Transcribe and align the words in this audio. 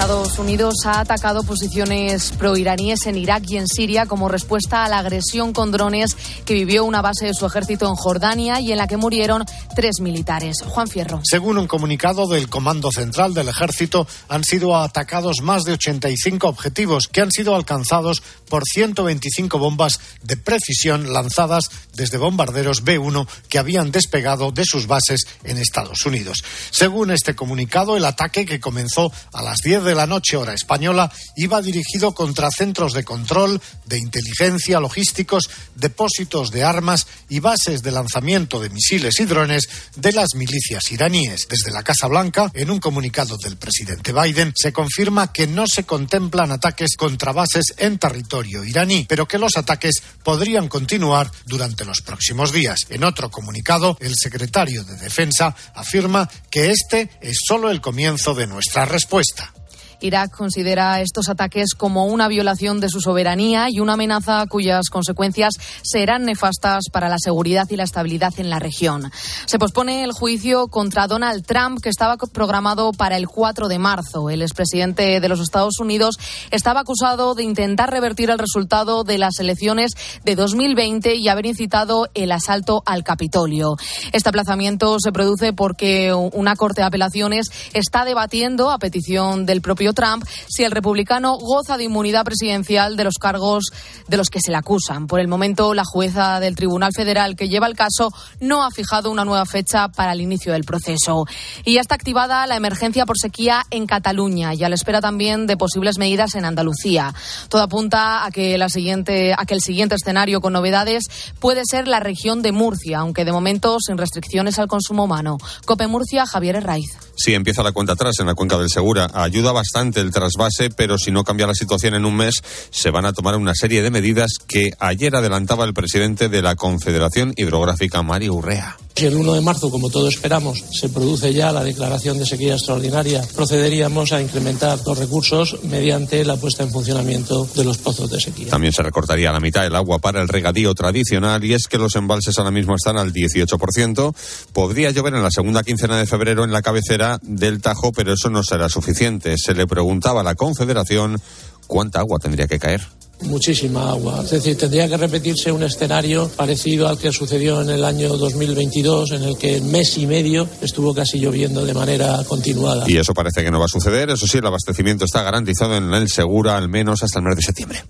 Estados 0.00 0.38
Unidos 0.38 0.76
ha 0.86 1.00
atacado 1.00 1.42
posiciones 1.42 2.32
proiraníes 2.32 3.04
en 3.04 3.18
Irak 3.18 3.44
y 3.48 3.58
en 3.58 3.68
Siria 3.68 4.06
como 4.06 4.30
respuesta 4.30 4.82
a 4.82 4.88
la 4.88 4.98
agresión 4.98 5.52
con 5.52 5.72
drones 5.72 6.16
que 6.46 6.54
vivió 6.54 6.86
una 6.86 7.02
base 7.02 7.26
de 7.26 7.34
su 7.34 7.44
ejército 7.44 7.86
en 7.86 7.96
Jordania 7.96 8.60
y 8.60 8.72
en 8.72 8.78
la 8.78 8.86
que 8.86 8.96
murieron 8.96 9.44
tres 9.76 10.00
militares. 10.00 10.62
Juan 10.66 10.88
Fierro. 10.88 11.20
Según 11.22 11.58
un 11.58 11.66
comunicado 11.66 12.26
del 12.28 12.48
Comando 12.48 12.90
Central 12.90 13.34
del 13.34 13.50
Ejército, 13.50 14.06
han 14.28 14.42
sido 14.42 14.74
atacados 14.74 15.42
más 15.42 15.64
de 15.64 15.74
85 15.74 16.48
objetivos 16.48 17.06
que 17.06 17.20
han 17.20 17.30
sido 17.30 17.54
alcanzados 17.54 18.22
por 18.48 18.64
125 18.64 19.58
bombas 19.58 20.00
de 20.22 20.38
precisión 20.38 21.12
lanzadas 21.12 21.64
desde 21.92 22.16
bombarderos 22.16 22.84
B-1 22.84 23.28
que 23.50 23.58
habían 23.58 23.92
despegado 23.92 24.50
de 24.50 24.64
sus 24.64 24.86
bases 24.86 25.26
en 25.44 25.58
Estados 25.58 26.06
Unidos. 26.06 26.42
Según 26.70 27.10
este 27.10 27.36
comunicado, 27.36 27.98
el 27.98 28.06
ataque 28.06 28.46
que 28.46 28.60
comenzó 28.60 29.12
a 29.34 29.42
las 29.42 29.58
10 29.58 29.84
de 29.84 29.89
la 29.94 30.06
noche 30.06 30.36
hora 30.36 30.54
española 30.54 31.10
iba 31.36 31.62
dirigido 31.62 32.12
contra 32.12 32.50
centros 32.50 32.92
de 32.92 33.04
control, 33.04 33.60
de 33.86 33.98
inteligencia, 33.98 34.80
logísticos, 34.80 35.50
depósitos 35.74 36.50
de 36.50 36.64
armas 36.64 37.06
y 37.28 37.40
bases 37.40 37.82
de 37.82 37.90
lanzamiento 37.90 38.60
de 38.60 38.70
misiles 38.70 39.18
y 39.20 39.24
drones 39.24 39.68
de 39.96 40.12
las 40.12 40.34
milicias 40.34 40.90
iraníes. 40.92 41.46
Desde 41.48 41.72
la 41.72 41.82
Casa 41.82 42.06
Blanca, 42.06 42.50
en 42.54 42.70
un 42.70 42.78
comunicado 42.78 43.36
del 43.36 43.56
presidente 43.56 44.12
Biden, 44.12 44.52
se 44.56 44.72
confirma 44.72 45.32
que 45.32 45.46
no 45.46 45.66
se 45.66 45.84
contemplan 45.84 46.52
ataques 46.52 46.96
contra 46.96 47.32
bases 47.32 47.74
en 47.76 47.98
territorio 47.98 48.64
iraní, 48.64 49.06
pero 49.08 49.26
que 49.26 49.38
los 49.38 49.56
ataques 49.56 50.02
podrían 50.22 50.68
continuar 50.68 51.30
durante 51.46 51.84
los 51.84 52.00
próximos 52.00 52.52
días. 52.52 52.80
En 52.88 53.04
otro 53.04 53.30
comunicado, 53.30 53.96
el 54.00 54.14
secretario 54.16 54.84
de 54.84 54.96
Defensa 54.96 55.54
afirma 55.74 56.28
que 56.50 56.70
este 56.70 57.10
es 57.20 57.38
solo 57.46 57.70
el 57.70 57.80
comienzo 57.80 58.34
de 58.34 58.46
nuestra 58.46 58.84
respuesta. 58.84 59.52
Irak 60.00 60.36
considera 60.36 61.00
estos 61.00 61.28
ataques 61.28 61.74
como 61.76 62.06
una 62.06 62.28
violación 62.28 62.80
de 62.80 62.88
su 62.88 63.00
soberanía 63.00 63.66
y 63.70 63.80
una 63.80 63.94
amenaza 63.94 64.46
cuyas 64.46 64.88
consecuencias 64.90 65.54
serán 65.82 66.24
nefastas 66.24 66.84
para 66.92 67.08
la 67.08 67.18
seguridad 67.18 67.68
y 67.70 67.76
la 67.76 67.84
estabilidad 67.84 68.32
en 68.38 68.50
la 68.50 68.58
región. 68.58 69.10
Se 69.46 69.58
pospone 69.58 70.04
el 70.04 70.12
juicio 70.12 70.68
contra 70.68 71.06
Donald 71.06 71.44
Trump 71.44 71.80
que 71.82 71.88
estaba 71.88 72.16
programado 72.16 72.92
para 72.92 73.16
el 73.16 73.28
4 73.28 73.68
de 73.68 73.78
marzo. 73.78 74.30
El 74.30 74.42
expresidente 74.42 75.20
de 75.20 75.28
los 75.28 75.40
Estados 75.40 75.78
Unidos 75.80 76.16
estaba 76.50 76.80
acusado 76.80 77.34
de 77.34 77.42
intentar 77.42 77.90
revertir 77.90 78.30
el 78.30 78.38
resultado 78.38 79.04
de 79.04 79.18
las 79.18 79.38
elecciones 79.38 79.92
de 80.24 80.34
2020 80.34 81.14
y 81.14 81.28
haber 81.28 81.46
incitado 81.46 82.08
el 82.14 82.32
asalto 82.32 82.82
al 82.86 83.04
Capitolio. 83.04 83.76
Este 84.12 84.28
aplazamiento 84.28 84.98
se 85.00 85.12
produce 85.12 85.52
porque 85.52 86.12
una 86.12 86.56
corte 86.56 86.80
de 86.82 86.86
apelaciones 86.86 87.46
está 87.72 88.04
debatiendo 88.04 88.70
a 88.70 88.78
petición 88.78 89.46
del 89.46 89.60
propio 89.60 89.89
Trump 89.92 90.24
si 90.48 90.64
el 90.64 90.70
republicano 90.70 91.36
goza 91.36 91.76
de 91.76 91.84
inmunidad 91.84 92.24
presidencial 92.24 92.96
de 92.96 93.04
los 93.04 93.14
cargos 93.14 93.70
de 94.08 94.16
los 94.16 94.28
que 94.30 94.40
se 94.40 94.50
le 94.50 94.56
acusan. 94.56 95.06
Por 95.06 95.20
el 95.20 95.28
momento, 95.28 95.74
la 95.74 95.84
jueza 95.84 96.40
del 96.40 96.56
Tribunal 96.56 96.92
Federal 96.94 97.36
que 97.36 97.48
lleva 97.48 97.66
el 97.66 97.76
caso 97.76 98.12
no 98.40 98.64
ha 98.64 98.70
fijado 98.70 99.10
una 99.10 99.24
nueva 99.24 99.46
fecha 99.46 99.88
para 99.88 100.12
el 100.12 100.20
inicio 100.20 100.52
del 100.52 100.64
proceso. 100.64 101.26
Y 101.64 101.74
ya 101.74 101.80
está 101.80 101.94
activada 101.94 102.46
la 102.46 102.56
emergencia 102.56 103.06
por 103.06 103.18
sequía 103.18 103.64
en 103.70 103.86
Cataluña 103.86 104.54
y 104.54 104.64
a 104.64 104.68
la 104.68 104.74
espera 104.74 105.00
también 105.00 105.46
de 105.46 105.56
posibles 105.56 105.98
medidas 105.98 106.34
en 106.34 106.44
Andalucía. 106.44 107.14
Todo 107.48 107.62
apunta 107.62 108.24
a 108.24 108.30
que, 108.30 108.58
la 108.58 108.68
siguiente, 108.68 109.34
a 109.36 109.44
que 109.44 109.54
el 109.54 109.60
siguiente 109.60 109.94
escenario 109.94 110.40
con 110.40 110.52
novedades 110.52 111.04
puede 111.38 111.62
ser 111.64 111.88
la 111.88 112.00
región 112.00 112.42
de 112.42 112.52
Murcia, 112.52 112.98
aunque 112.98 113.24
de 113.24 113.32
momento 113.32 113.78
sin 113.80 113.98
restricciones 113.98 114.58
al 114.58 114.68
consumo 114.68 115.04
humano. 115.04 115.38
Cope 115.64 115.86
Murcia, 115.86 116.26
Javier 116.26 116.56
Herraiz. 116.56 117.09
Sí, 117.22 117.34
empieza 117.34 117.62
la 117.62 117.72
cuenta 117.72 117.92
atrás 117.92 118.14
en 118.18 118.26
la 118.26 118.34
cuenca 118.34 118.56
del 118.56 118.70
Segura. 118.70 119.10
Ayuda 119.12 119.52
bastante 119.52 120.00
el 120.00 120.10
trasvase, 120.10 120.70
pero 120.70 120.96
si 120.96 121.10
no 121.10 121.22
cambia 121.22 121.46
la 121.46 121.52
situación 121.52 121.92
en 121.92 122.06
un 122.06 122.16
mes, 122.16 122.36
se 122.70 122.88
van 122.88 123.04
a 123.04 123.12
tomar 123.12 123.36
una 123.36 123.54
serie 123.54 123.82
de 123.82 123.90
medidas 123.90 124.38
que 124.48 124.70
ayer 124.78 125.14
adelantaba 125.14 125.66
el 125.66 125.74
presidente 125.74 126.30
de 126.30 126.40
la 126.40 126.56
Confederación 126.56 127.34
Hidrográfica, 127.36 128.02
Mario 128.02 128.36
Urrea. 128.36 128.78
Si 128.96 129.06
el 129.06 129.16
1 129.16 129.34
de 129.34 129.40
marzo, 129.40 129.70
como 129.70 129.88
todos 129.88 130.14
esperamos, 130.14 130.62
se 130.72 130.88
produce 130.88 131.32
ya 131.32 131.52
la 131.52 131.64
declaración 131.64 132.18
de 132.18 132.26
sequía 132.26 132.54
extraordinaria, 132.54 133.22
procederíamos 133.34 134.12
a 134.12 134.20
incrementar 134.20 134.78
los 134.84 134.98
recursos 134.98 135.58
mediante 135.64 136.24
la 136.24 136.36
puesta 136.36 136.64
en 136.64 136.70
funcionamiento 136.70 137.48
de 137.54 137.64
los 137.64 137.78
pozos 137.78 138.10
de 138.10 138.20
sequía. 138.20 138.48
También 138.50 138.72
se 138.72 138.82
recortaría 138.82 139.32
la 139.32 139.40
mitad 139.40 139.64
el 139.64 139.76
agua 139.76 140.00
para 140.00 140.20
el 140.20 140.28
regadío 140.28 140.74
tradicional 140.74 141.42
y 141.44 141.54
es 141.54 141.66
que 141.66 141.78
los 141.78 141.96
embalses 141.96 142.36
ahora 142.38 142.50
mismo 142.50 142.74
están 142.74 142.98
al 142.98 143.12
18%. 143.12 144.14
Podría 144.52 144.90
llover 144.90 145.14
en 145.14 145.22
la 145.22 145.30
segunda 145.30 145.62
quincena 145.62 145.96
de 145.96 146.06
febrero 146.06 146.44
en 146.44 146.52
la 146.52 146.60
cabecera 146.60 147.09
del 147.22 147.60
Tajo, 147.60 147.92
pero 147.92 148.12
eso 148.12 148.30
no 148.30 148.42
será 148.42 148.68
suficiente. 148.68 149.34
Se 149.36 149.54
le 149.54 149.66
preguntaba 149.66 150.20
a 150.20 150.24
la 150.24 150.34
Confederación 150.34 151.20
cuánta 151.66 152.00
agua 152.00 152.18
tendría 152.18 152.46
que 152.46 152.58
caer 152.58 152.82
muchísima 153.22 153.90
agua. 153.90 154.20
Es 154.24 154.30
decir, 154.30 154.56
tendría 154.56 154.88
que 154.88 154.96
repetirse 154.96 155.52
un 155.52 155.62
escenario 155.62 156.28
parecido 156.28 156.88
al 156.88 156.98
que 156.98 157.12
sucedió 157.12 157.60
en 157.62 157.70
el 157.70 157.84
año 157.84 158.16
2022, 158.16 159.12
en 159.12 159.22
el 159.24 159.36
que 159.36 159.58
en 159.58 159.70
mes 159.70 159.98
y 159.98 160.06
medio 160.06 160.48
estuvo 160.60 160.94
casi 160.94 161.18
lloviendo 161.18 161.64
de 161.64 161.74
manera 161.74 162.22
continuada. 162.26 162.84
Y 162.88 162.96
eso 162.96 163.14
parece 163.14 163.42
que 163.44 163.50
no 163.50 163.58
va 163.58 163.66
a 163.66 163.68
suceder. 163.68 164.10
Eso 164.10 164.26
sí, 164.26 164.38
el 164.38 164.46
abastecimiento 164.46 165.04
está 165.04 165.22
garantizado 165.22 165.76
en 165.76 165.92
el 165.92 166.08
Segura 166.08 166.56
al 166.56 166.68
menos 166.68 167.02
hasta 167.02 167.18
el 167.18 167.24
mes 167.24 167.36
de 167.36 167.42
septiembre. 167.42 167.84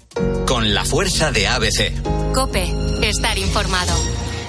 Con 0.47 0.75
la 0.75 0.85
fuerza 0.85 1.31
de 1.31 1.47
ABC. 1.47 2.33
Cope, 2.35 2.73
estar 3.03 3.39
informado. 3.39 3.93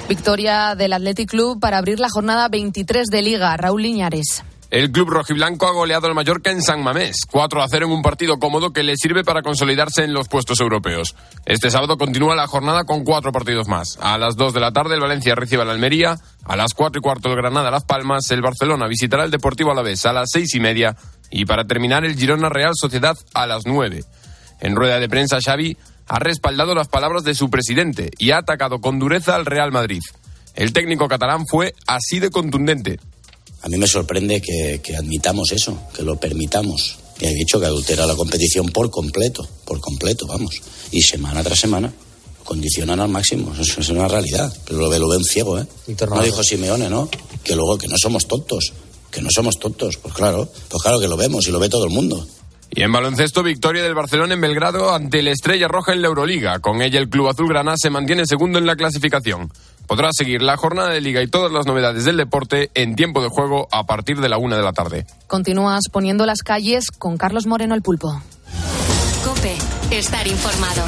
Victoria 0.09 0.75
del 0.75 0.93
Athletic 0.93 1.29
Club 1.29 1.59
para 1.59 1.77
abrir 1.77 1.99
la 1.99 2.09
jornada 2.09 2.49
23 2.49 3.07
de 3.07 3.21
Liga. 3.21 3.55
Raúl 3.55 3.83
Liñares. 3.83 4.43
El 4.71 4.89
club 4.89 5.09
rojiblanco 5.09 5.67
ha 5.67 5.73
goleado 5.73 6.07
al 6.07 6.15
Mallorca 6.15 6.49
en 6.49 6.61
San 6.61 6.81
Mamés, 6.81 7.25
4 7.29 7.61
a 7.61 7.67
0 7.67 7.87
en 7.87 7.91
un 7.91 8.01
partido 8.01 8.39
cómodo 8.39 8.71
que 8.71 8.83
le 8.83 8.95
sirve 8.95 9.25
para 9.25 9.41
consolidarse 9.41 10.05
en 10.05 10.13
los 10.13 10.29
puestos 10.29 10.61
europeos. 10.61 11.13
Este 11.45 11.69
sábado 11.69 11.97
continúa 11.97 12.37
la 12.37 12.47
jornada 12.47 12.85
con 12.85 13.03
cuatro 13.03 13.33
partidos 13.33 13.67
más. 13.67 13.97
A 13.99 14.17
las 14.17 14.37
2 14.37 14.53
de 14.53 14.61
la 14.61 14.71
tarde 14.71 14.95
el 14.95 15.01
Valencia 15.01 15.35
recibe 15.35 15.63
al 15.63 15.71
Almería, 15.71 16.15
a 16.45 16.55
las 16.55 16.73
4 16.73 16.99
y 16.99 17.01
cuarto 17.01 17.27
el 17.27 17.35
Granada 17.35 17.69
Las 17.69 17.83
Palmas, 17.83 18.31
el 18.31 18.41
Barcelona 18.41 18.87
visitará 18.87 19.25
el 19.25 19.31
Deportivo 19.31 19.71
Alavés 19.71 20.05
a 20.05 20.13
las 20.13 20.29
6 20.31 20.55
y 20.55 20.61
media 20.61 20.95
y 21.29 21.43
para 21.43 21.65
terminar 21.65 22.05
el 22.05 22.15
Girona 22.15 22.47
Real 22.47 22.71
Sociedad 22.73 23.17
a 23.33 23.47
las 23.47 23.65
9. 23.65 24.05
En 24.61 24.75
rueda 24.77 24.99
de 24.99 25.09
prensa 25.09 25.39
Xavi 25.45 25.75
ha 26.07 26.19
respaldado 26.19 26.75
las 26.75 26.87
palabras 26.87 27.25
de 27.25 27.35
su 27.35 27.49
presidente 27.49 28.09
y 28.17 28.31
ha 28.31 28.37
atacado 28.37 28.79
con 28.79 28.99
dureza 28.99 29.35
al 29.35 29.45
Real 29.45 29.73
Madrid. 29.73 30.01
El 30.55 30.71
técnico 30.71 31.09
catalán 31.09 31.45
fue 31.45 31.73
así 31.87 32.19
de 32.19 32.29
contundente. 32.29 32.99
A 33.63 33.69
mí 33.69 33.77
me 33.77 33.87
sorprende 33.87 34.41
que, 34.41 34.95
admitamos 34.95 35.51
eso, 35.51 35.77
que 35.95 36.03
lo 36.03 36.15
permitamos. 36.15 36.97
Y 37.19 37.25
he 37.25 37.33
dicho 37.33 37.59
que 37.59 37.67
adultera 37.67 38.07
la 38.07 38.15
competición 38.15 38.69
por 38.69 38.89
completo, 38.89 39.47
por 39.65 39.79
completo, 39.79 40.25
vamos. 40.25 40.61
Y 40.91 41.01
semana 41.01 41.43
tras 41.43 41.59
semana 41.59 41.93
condicionan 42.43 42.99
al 42.99 43.09
máximo. 43.09 43.53
Eso 43.59 43.81
es 43.81 43.89
una 43.89 44.07
realidad. 44.07 44.51
Pero 44.65 44.79
lo 44.79 44.89
ve, 44.89 44.97
lo 44.97 45.07
un 45.07 45.23
ciego, 45.23 45.59
¿eh? 45.59 45.67
No 46.09 46.23
dijo 46.23 46.43
Simeone, 46.43 46.89
¿no? 46.89 47.09
Que 47.43 47.55
luego 47.55 47.77
que 47.77 47.87
no 47.87 47.95
somos 48.01 48.27
tontos. 48.27 48.73
Que 49.11 49.21
no 49.21 49.29
somos 49.29 49.59
tontos. 49.59 49.97
Pues 49.97 50.13
claro, 50.13 50.51
pues 50.67 50.81
claro 50.81 50.99
que 50.99 51.07
lo 51.07 51.15
vemos 51.15 51.47
y 51.47 51.51
lo 51.51 51.59
ve 51.59 51.69
todo 51.69 51.83
el 51.83 51.91
mundo. 51.91 52.25
Y 52.73 52.83
en 52.83 52.91
baloncesto, 52.91 53.43
victoria 53.43 53.83
del 53.83 53.93
Barcelona 53.93 54.33
en 54.33 54.39
Belgrado 54.39 54.93
ante 54.93 55.21
la 55.21 55.31
Estrella 55.31 55.67
Roja 55.67 55.91
en 55.91 56.01
la 56.01 56.07
Euroliga. 56.07 56.59
Con 56.59 56.81
ella 56.81 56.99
el 56.99 57.09
Club 57.09 57.27
Azulgrana 57.27 57.73
se 57.77 57.89
mantiene 57.89 58.25
segundo 58.25 58.59
en 58.59 58.65
la 58.65 58.77
clasificación. 58.77 59.51
Podrá 59.91 60.11
seguir 60.13 60.41
la 60.41 60.55
jornada 60.55 60.91
de 60.91 61.01
liga 61.01 61.21
y 61.21 61.27
todas 61.27 61.51
las 61.51 61.65
novedades 61.65 62.05
del 62.05 62.15
deporte 62.15 62.71
en 62.75 62.95
tiempo 62.95 63.21
de 63.21 63.27
juego 63.27 63.67
a 63.73 63.85
partir 63.85 64.21
de 64.21 64.29
la 64.29 64.37
una 64.37 64.55
de 64.55 64.63
la 64.63 64.71
tarde. 64.71 65.05
Continúas 65.27 65.89
poniendo 65.91 66.25
las 66.25 66.43
calles 66.43 66.91
con 66.91 67.17
Carlos 67.17 67.45
Moreno 67.45 67.75
el 67.75 67.81
pulpo. 67.81 68.23
Cope, 69.25 69.57
estar 69.91 70.25
informado. 70.29 70.85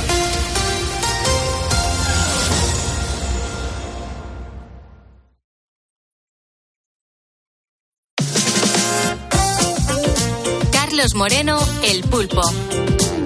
Carlos 10.71 11.13
Moreno, 11.15 11.59
el 11.83 12.03
pulpo. 12.05 12.41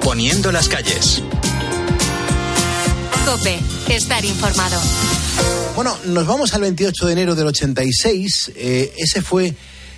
Poniendo 0.04 0.52
las 0.52 0.69
calles. 0.69 1.22
Cope, 3.28 3.60
estar 3.90 4.25
informado. 4.25 4.81
Bueno, 5.78 5.96
nos 6.08 6.26
vamos 6.26 6.56
al 6.56 6.62
28 6.62 7.06
de 7.06 7.14
enero 7.14 7.36
del 7.36 7.46
86. 7.46 8.54
Eh, 8.56 8.94
ese 8.98 9.22
fue 9.22 9.54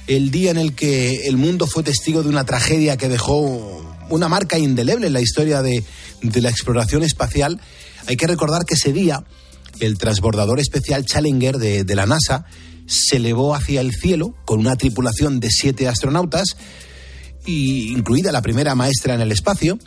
el 0.07 0.29
día 0.29 0.51
en 0.51 0.57
el 0.57 0.75
que 0.75 1.25
el 1.27 1.37
mundo 1.37 1.67
fue 1.67 1.83
testigo 1.83 2.21
de 2.21 2.27
una 2.27 2.43
tragedia 2.43 2.97
que 2.97 3.07
dejó 3.07 3.97
una 4.09 4.27
marca 4.27 4.59
indeleble 4.59 5.07
en 5.07 5.13
la 5.13 5.21
historia 5.21 5.61
de, 5.61 5.85
la 6.21 6.49
exploración 6.49 7.03
espacial. 7.03 7.61
Hay 8.07 8.17
que 8.17 8.27
recordar 8.27 8.65
que 8.65 8.73
ese 8.73 8.91
día 8.91 9.23
el 9.79 9.97
transbordador 9.97 10.59
especial 10.59 11.05
Challenger 11.05 11.57
de, 11.59 11.95
la 11.95 12.05
NASA 12.05 12.43
se 12.85 13.15
elevó 13.15 13.55
hacia 13.55 13.79
el 13.79 13.93
cielo 13.95 14.35
con 14.43 14.59
una 14.59 14.75
tripulación 14.75 15.39
de 15.39 15.49
siete 15.49 15.87
astronautas, 15.87 16.57
incluida 17.45 18.33
la 18.33 18.41
primera 18.41 18.75
maestra 18.75 19.13
en 19.13 19.21
el 19.21 19.31
espacio. 19.31 19.79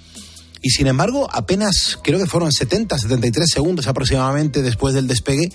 Y 0.62 0.70
sin 0.70 0.86
embargo, 0.86 1.28
apenas 1.30 1.98
creo 2.02 2.20
que 2.20 2.26
fueron 2.26 2.52
70, 2.52 2.96
73 2.96 3.50
segundos 3.52 3.88
aproximadamente 3.88 4.62
después 4.62 4.94
del 4.94 5.08
despegue, 5.08 5.50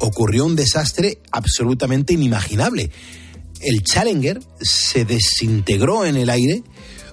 ocurrió 0.00 0.44
un 0.44 0.56
desastre 0.56 1.18
absolutamente 1.30 2.12
inimaginable. 2.12 2.90
El 3.60 3.82
Challenger 3.82 4.40
se 4.60 5.04
desintegró 5.04 6.04
en 6.04 6.16
el 6.16 6.30
aire 6.30 6.62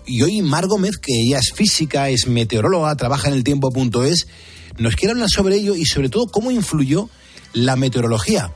y 0.05 0.21
hoy 0.21 0.41
Mar 0.41 0.67
Gómez, 0.67 0.97
que 0.97 1.13
ella 1.19 1.39
es 1.39 1.51
física, 1.53 2.09
es 2.09 2.27
meteoróloga, 2.27 2.95
trabaja 2.95 3.29
en 3.29 3.33
el 3.33 3.43
tiempo.es, 3.43 4.27
nos 4.77 4.95
quiere 4.95 5.13
hablar 5.13 5.29
sobre 5.29 5.55
ello 5.55 5.75
y 5.75 5.85
sobre 5.85 6.09
todo 6.09 6.27
cómo 6.27 6.51
influyó 6.51 7.09
la 7.53 7.75
meteorología. 7.75 8.53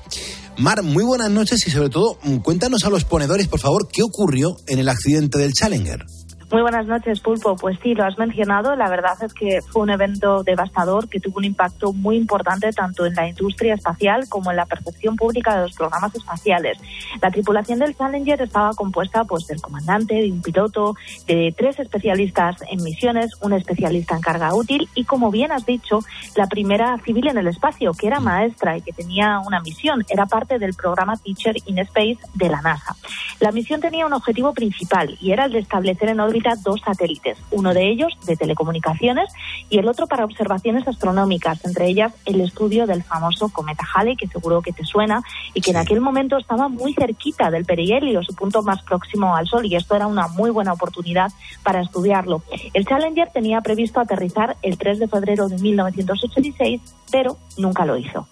Mar, 0.58 0.84
muy 0.84 1.04
buenas 1.04 1.32
noches 1.32 1.66
y 1.66 1.72
sobre 1.72 1.90
todo 1.90 2.20
cuéntanos 2.44 2.84
a 2.84 2.90
los 2.90 3.06
ponedores, 3.06 3.48
por 3.48 3.60
favor, 3.60 3.88
qué 3.92 4.04
ocurrió 4.04 4.58
en 4.68 4.80
el 4.80 4.90
accidente 4.90 5.38
del 5.38 5.54
Challenger. 5.54 6.06
Muy 6.52 6.64
buenas 6.64 6.88
noches, 6.88 7.20
Pulpo. 7.20 7.56
Pues 7.56 7.78
sí, 7.84 7.94
lo 7.94 8.06
has 8.06 8.18
mencionado. 8.18 8.76
La 8.76 8.90
verdad 8.90 9.16
es 9.22 9.36
que 9.36 9.62
fue 9.62 9.84
un 9.84 9.92
evento 9.92 10.42
devastador 10.42 11.08
que 11.08 11.20
tuvo 11.20 11.38
un 11.38 11.46
impacto 11.46 11.94
muy 11.94 12.18
importante 12.18 12.72
tanto 12.72 13.06
en 13.06 13.14
la 13.14 13.28
industria 13.28 13.76
espacial 13.76 14.28
como 14.28 14.50
en 14.50 14.58
la 14.58 14.66
percepción 14.66 15.16
pública 15.16 15.56
de 15.56 15.62
los 15.68 15.76
programas 15.76 16.16
espaciales. 16.16 16.80
La 17.22 17.30
tripulación 17.30 17.78
del 17.78 17.96
Challenger 17.96 18.42
estaba 18.42 18.74
compuesta 18.74 19.26
pues 19.26 19.46
del 19.46 19.62
comandante, 19.62 20.16
de 20.16 20.32
un 20.32 20.42
piloto, 20.42 20.96
de 21.28 21.54
tres 21.56 21.78
especialistas 21.78 22.64
en 22.72 22.84
misiones, 22.84 23.32
un 23.42 23.54
especialista 23.54 24.16
en 24.16 24.22
carga 24.22 24.56
útil 24.56 24.90
y, 24.96 25.04
como 25.06 25.30
bien 25.30 25.52
has 25.52 25.68
dicho, 25.68 26.00
la 26.36 26.48
primera 26.48 26.98
civil 27.06 27.28
en 27.28 27.38
el 27.38 27.46
espacio, 27.46 27.92
que 27.94 28.08
era 28.08 28.20
maestra 28.20 28.76
y 28.76 28.82
que 28.82 28.92
tenía 28.92 29.40
una 29.46 29.60
misión. 29.60 30.04
Era 30.10 30.26
parte 30.26 30.58
del 30.58 30.74
programa 30.74 31.16
Teacher 31.16 31.58
in 31.68 31.78
Space 31.78 32.18
de 32.34 32.50
la 32.50 32.60
NASA. 32.64 32.96
La 33.40 33.52
misión 33.52 33.82
tenía 33.82 34.08
un 34.08 34.14
objetivo 34.14 34.52
principal 34.56 35.16
y 35.22 35.32
era 35.32 35.46
el 35.46 35.52
de 35.52 35.60
establecer 35.60 36.10
en 36.10 36.20
órbita 36.20 36.39
dos 36.64 36.82
satélites, 36.82 37.38
uno 37.52 37.74
de 37.74 37.90
ellos 37.90 38.14
de 38.26 38.36
telecomunicaciones 38.36 39.32
y 39.70 39.78
el 39.78 39.88
otro 39.88 40.08
para 40.08 40.26
observaciones 40.26 40.88
astronómicas, 40.88 41.64
entre 41.66 41.88
ellas 41.88 42.14
el 42.26 42.42
estudio 42.42 42.88
del 42.88 43.04
famoso 43.04 43.50
cometa 43.50 43.86
Halley, 43.94 44.16
que 44.16 44.28
seguro 44.28 44.62
que 44.62 44.74
te 44.74 44.84
suena, 44.84 45.22
y 45.54 45.62
que 45.62 45.72
en 45.72 45.78
aquel 45.78 46.02
momento 46.02 46.38
estaba 46.38 46.68
muy 46.68 46.94
cerquita 46.94 47.52
del 47.52 47.66
perihelio, 47.66 48.24
su 48.24 48.34
punto 48.34 48.62
más 48.62 48.82
próximo 48.84 49.36
al 49.36 49.48
Sol, 49.48 49.66
y 49.66 49.76
esto 49.76 49.96
era 49.96 50.08
una 50.08 50.28
muy 50.28 50.50
buena 50.52 50.74
oportunidad 50.74 51.32
para 51.64 51.82
estudiarlo. 51.82 52.44
El 52.74 52.86
Challenger 52.86 53.30
tenía 53.32 53.62
previsto 53.62 54.00
aterrizar 54.00 54.58
el 54.62 54.78
3 54.78 55.00
de 55.00 55.08
febrero 55.08 55.48
de 55.48 55.58
1986, 55.58 56.82
pero 57.12 57.38
nunca 57.58 57.86
lo 57.86 57.98
hizo. 57.98 58.28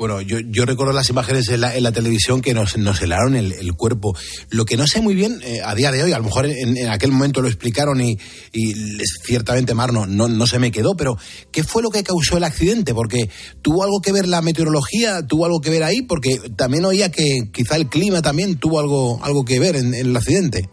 Bueno, 0.00 0.22
yo, 0.22 0.38
yo 0.40 0.64
recuerdo 0.64 0.94
las 0.94 1.10
imágenes 1.10 1.50
en 1.50 1.60
la, 1.60 1.76
en 1.76 1.82
la 1.82 1.92
televisión 1.92 2.40
que 2.40 2.54
nos, 2.54 2.78
nos 2.78 3.02
helaron 3.02 3.34
el, 3.34 3.74
cuerpo. 3.74 4.16
Lo 4.48 4.64
que 4.64 4.78
no 4.78 4.86
sé 4.86 5.02
muy 5.02 5.14
bien 5.14 5.42
eh, 5.44 5.60
a 5.62 5.74
día 5.74 5.92
de 5.92 6.02
hoy, 6.02 6.14
a 6.14 6.16
lo 6.16 6.24
mejor 6.24 6.46
en, 6.46 6.88
aquel 6.88 7.12
momento 7.12 7.42
lo 7.42 7.48
explicaron 7.48 8.00
y, 8.00 8.16
y 8.50 8.74
ciertamente 9.22 9.74
Mar 9.74 9.92
no, 9.92 10.06
no, 10.06 10.46
se 10.46 10.58
me 10.58 10.70
quedó, 10.70 10.96
pero 10.96 11.18
¿qué 11.52 11.64
fue 11.64 11.82
lo 11.82 11.90
que 11.90 12.02
causó 12.02 12.38
el 12.38 12.44
accidente? 12.44 12.94
Porque 12.94 13.28
tuvo 13.60 13.84
algo 13.84 14.00
que 14.00 14.12
ver 14.12 14.26
la 14.26 14.40
meteorología, 14.40 15.26
tuvo 15.26 15.44
algo 15.44 15.60
que 15.60 15.68
ver 15.68 15.82
ahí, 15.82 16.00
porque 16.00 16.40
también 16.56 16.86
oía 16.86 17.10
que 17.10 17.50
quizá 17.52 17.76
el 17.76 17.90
clima 17.90 18.22
también 18.22 18.56
tuvo 18.56 18.80
algo, 18.80 19.22
algo 19.22 19.44
que 19.44 19.58
ver 19.58 19.76
en 19.76 19.92
el 19.92 20.16
accidente. 20.16 20.70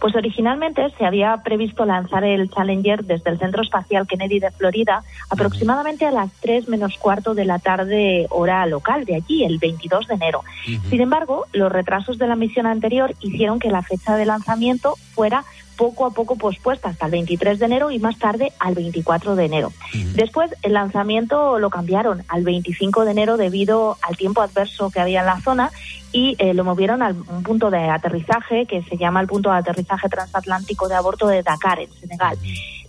Pues 0.00 0.14
originalmente 0.14 0.82
se 0.96 1.04
había 1.04 1.36
previsto 1.44 1.84
lanzar 1.84 2.24
el 2.24 2.50
Challenger 2.50 3.04
desde 3.04 3.30
el 3.30 3.38
Centro 3.38 3.62
Espacial 3.62 4.06
Kennedy 4.06 4.40
de 4.40 4.50
Florida 4.50 5.02
aproximadamente 5.28 6.06
a 6.06 6.10
las 6.10 6.32
3 6.40 6.68
menos 6.68 6.96
cuarto 6.98 7.34
de 7.34 7.44
la 7.44 7.58
tarde 7.58 8.26
hora 8.30 8.64
local 8.66 9.04
de 9.04 9.16
allí, 9.16 9.44
el 9.44 9.58
22 9.58 10.06
de 10.06 10.14
enero. 10.14 10.40
Uh 10.40 10.70
-huh. 10.70 10.90
Sin 10.90 11.00
embargo, 11.00 11.46
los 11.52 11.70
retrasos 11.70 12.18
de 12.18 12.26
la 12.26 12.36
misión 12.36 12.66
anterior 12.66 13.14
hicieron 13.20 13.58
que 13.58 13.70
la 13.70 13.82
fecha 13.82 14.16
de 14.16 14.24
lanzamiento 14.26 14.96
fuera 15.12 15.44
poco 15.76 16.04
a 16.04 16.10
poco 16.10 16.36
pospuesta 16.36 16.90
hasta 16.90 17.06
el 17.06 17.12
23 17.12 17.58
de 17.58 17.64
enero 17.64 17.90
y 17.90 17.98
más 17.98 18.18
tarde 18.18 18.52
al 18.58 18.74
24 18.74 19.34
de 19.34 19.46
enero. 19.46 19.68
Uh 19.68 19.96
-huh. 19.96 20.12
Después 20.12 20.50
el 20.62 20.74
lanzamiento 20.74 21.58
lo 21.58 21.70
cambiaron 21.70 22.22
al 22.28 22.42
25 22.42 23.06
de 23.06 23.12
enero 23.12 23.38
debido 23.38 23.96
al 24.02 24.16
tiempo 24.16 24.42
adverso 24.42 24.90
que 24.90 25.00
había 25.00 25.20
en 25.20 25.26
la 25.26 25.40
zona 25.40 25.70
y 26.12 26.36
eh, 26.38 26.54
lo 26.54 26.64
movieron 26.64 27.02
a 27.02 27.08
un 27.08 27.42
punto 27.42 27.70
de 27.70 27.88
aterrizaje 27.88 28.66
que 28.66 28.82
se 28.82 28.96
llama 28.96 29.20
el 29.20 29.26
punto 29.26 29.50
de 29.50 29.58
aterrizaje 29.58 30.08
transatlántico 30.08 30.88
de 30.88 30.94
aborto 30.94 31.26
de 31.28 31.42
Dakar, 31.42 31.80
en 31.80 31.92
Senegal. 31.92 32.36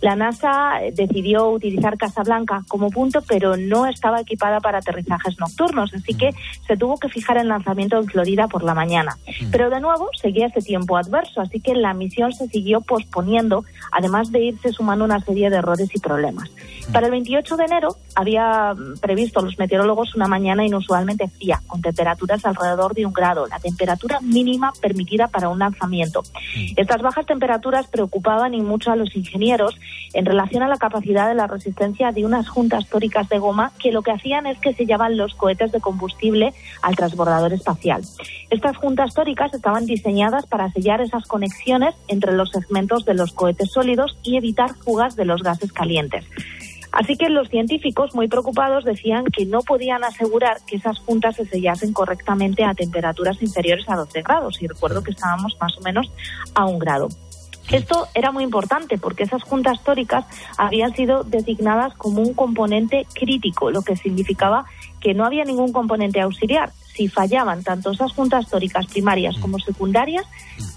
La 0.00 0.16
NASA 0.16 0.80
decidió 0.92 1.48
utilizar 1.50 1.96
Casablanca 1.96 2.64
como 2.66 2.90
punto, 2.90 3.22
pero 3.22 3.56
no 3.56 3.86
estaba 3.86 4.20
equipada 4.20 4.58
para 4.58 4.78
aterrizajes 4.78 5.38
nocturnos, 5.38 5.94
así 5.94 6.14
que 6.14 6.30
se 6.66 6.76
tuvo 6.76 6.96
que 6.96 7.08
fijar 7.08 7.38
el 7.38 7.48
lanzamiento 7.48 7.96
en 7.98 8.06
Florida 8.06 8.48
por 8.48 8.64
la 8.64 8.74
mañana. 8.74 9.16
Pero 9.52 9.70
de 9.70 9.80
nuevo 9.80 10.08
seguía 10.20 10.46
ese 10.46 10.60
tiempo 10.60 10.96
adverso, 10.96 11.40
así 11.40 11.60
que 11.60 11.74
la 11.74 11.94
misión 11.94 12.32
se 12.32 12.48
siguió 12.48 12.80
posponiendo, 12.80 13.64
además 13.92 14.32
de 14.32 14.40
irse 14.40 14.72
sumando 14.72 15.04
una 15.04 15.20
serie 15.20 15.50
de 15.50 15.58
errores 15.58 15.88
y 15.94 16.00
problemas. 16.00 16.50
Para 16.90 17.06
el 17.06 17.12
28 17.12 17.56
de 17.56 17.64
enero 17.64 17.96
había 18.14 18.74
previsto 19.00 19.40
los 19.40 19.58
meteorólogos 19.58 20.14
una 20.14 20.26
mañana 20.26 20.64
inusualmente 20.64 21.28
fría, 21.28 21.60
con 21.66 21.80
temperaturas 21.80 22.44
alrededor 22.44 22.94
de 22.94 23.06
un 23.06 23.12
grado, 23.12 23.46
la 23.46 23.58
temperatura 23.60 24.20
mínima 24.20 24.72
permitida 24.80 25.28
para 25.28 25.48
un 25.48 25.58
lanzamiento. 25.58 26.22
Estas 26.76 27.00
bajas 27.00 27.24
temperaturas 27.26 27.86
preocupaban 27.86 28.54
y 28.54 28.60
mucho 28.60 28.90
a 28.90 28.96
los 28.96 29.14
ingenieros 29.14 29.78
en 30.12 30.26
relación 30.26 30.62
a 30.62 30.68
la 30.68 30.76
capacidad 30.76 31.28
de 31.28 31.34
la 31.34 31.46
resistencia 31.46 32.12
de 32.12 32.26
unas 32.26 32.48
juntas 32.48 32.88
tóricas 32.88 33.28
de 33.28 33.38
goma 33.38 33.72
que 33.78 33.92
lo 33.92 34.02
que 34.02 34.10
hacían 34.10 34.46
es 34.46 34.58
que 34.58 34.74
sellaban 34.74 35.16
los 35.16 35.34
cohetes 35.34 35.72
de 35.72 35.80
combustible 35.80 36.52
al 36.82 36.96
transbordador 36.96 37.52
espacial. 37.52 38.02
Estas 38.50 38.76
juntas 38.76 39.14
tóricas 39.14 39.54
estaban 39.54 39.86
diseñadas 39.86 40.46
para 40.46 40.70
sellar 40.72 41.00
esas 41.00 41.26
conexiones 41.26 41.94
entre 42.08 42.32
los 42.32 42.50
segmentos 42.50 43.04
de 43.04 43.14
los 43.14 43.32
cohetes 43.32 43.70
sólidos 43.72 44.16
y 44.22 44.36
evitar 44.36 44.74
fugas 44.74 45.16
de 45.16 45.24
los 45.24 45.42
gases 45.42 45.72
calientes. 45.72 46.24
Así 46.92 47.16
que 47.16 47.30
los 47.30 47.48
científicos, 47.48 48.14
muy 48.14 48.28
preocupados, 48.28 48.84
decían 48.84 49.24
que 49.24 49.46
no 49.46 49.60
podían 49.60 50.04
asegurar 50.04 50.58
que 50.66 50.76
esas 50.76 50.98
juntas 50.98 51.36
se 51.36 51.46
sellasen 51.46 51.92
correctamente 51.92 52.64
a 52.64 52.74
temperaturas 52.74 53.40
inferiores 53.42 53.88
a 53.88 53.96
12 53.96 54.22
grados. 54.22 54.60
Y 54.60 54.66
recuerdo 54.66 55.02
que 55.02 55.12
estábamos 55.12 55.56
más 55.58 55.76
o 55.78 55.80
menos 55.80 56.12
a 56.54 56.66
un 56.66 56.78
grado. 56.78 57.08
Esto 57.70 58.08
era 58.14 58.32
muy 58.32 58.44
importante 58.44 58.98
porque 58.98 59.22
esas 59.22 59.42
juntas 59.42 59.82
tóricas 59.82 60.26
habían 60.58 60.94
sido 60.94 61.22
designadas 61.24 61.94
como 61.94 62.20
un 62.20 62.34
componente 62.34 63.06
crítico, 63.14 63.70
lo 63.70 63.82
que 63.82 63.96
significaba 63.96 64.66
que 65.00 65.14
no 65.14 65.24
había 65.24 65.44
ningún 65.44 65.72
componente 65.72 66.20
auxiliar. 66.20 66.72
Si 66.94 67.08
fallaban 67.08 67.62
tanto 67.62 67.90
esas 67.90 68.12
juntas 68.12 68.48
tóricas 68.48 68.86
primarias 68.86 69.36
como 69.40 69.58
secundarias, 69.58 70.24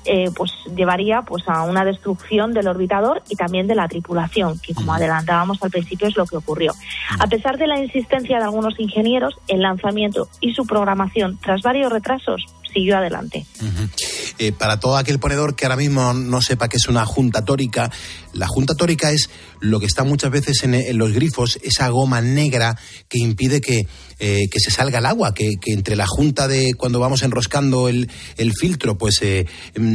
eh, 0.06 0.30
pues 0.36 0.52
llevaría 0.76 1.22
pues 1.24 1.44
a 1.48 1.64
una 1.64 1.84
destrucción 1.84 2.54
del 2.54 2.68
orbitador 2.68 3.24
y 3.30 3.36
también 3.36 3.68
de 3.68 3.76
la 3.76 3.88
tripulación, 3.88 4.60
que 4.60 4.74
como 4.74 4.94
adelantábamos 4.94 5.62
al 5.62 5.72
principio 5.72 6.08
es 6.08 6.16
lo 6.16 6.26
que 6.26 6.38
ocurrió. 6.38 6.74
A 7.20 7.28
pesar 7.28 7.58
de 7.58 7.68
la 7.68 7.80
insistencia 7.80 8.38
de 8.38 8.44
algunos 8.44 8.80
ingenieros, 8.80 9.36
el 9.48 9.62
lanzamiento 9.62 10.30
y 10.42 10.54
su 10.54 10.66
programación, 10.66 11.38
tras 11.42 11.62
varios 11.62 11.92
retrasos, 11.92 12.46
siguió 12.76 12.98
adelante. 12.98 13.46
Uh 13.62 13.66
-huh. 13.66 13.90
eh, 14.38 14.52
para 14.52 14.80
todo 14.80 14.98
aquel 14.98 15.18
ponedor 15.18 15.56
que 15.56 15.66
ahora 15.66 15.78
mismo 15.78 16.14
no 16.14 16.42
sepa 16.42 16.68
qué 16.68 16.78
es 16.78 16.88
una 16.88 17.06
junta 17.06 17.44
tórica, 17.44 17.90
la 18.36 18.48
junta 18.48 18.76
tórica 18.76 19.12
es 19.12 19.30
lo 19.60 19.80
que 19.80 19.86
está 19.86 20.04
muchas 20.04 20.32
veces 20.32 20.64
en, 20.64 20.98
los 20.98 21.14
grifos, 21.14 21.58
esa 21.64 21.88
goma 21.90 22.22
negra 22.22 22.78
que 23.08 23.18
impide 23.18 23.62
que, 23.62 23.88
eh, 24.20 24.48
que 24.52 24.60
se 24.60 24.72
salga 24.72 25.00
el 25.00 25.06
agua, 25.06 25.34
que, 25.34 25.56
que, 25.60 25.74
entre 25.74 25.96
la 25.96 26.06
junta 26.06 26.48
de 26.48 26.74
cuando 26.76 27.00
vamos 27.00 27.24
enroscando 27.24 27.88
el, 27.88 28.10
el 28.38 28.54
filtro, 28.54 28.98
pues 28.98 29.22
eh, 29.22 29.46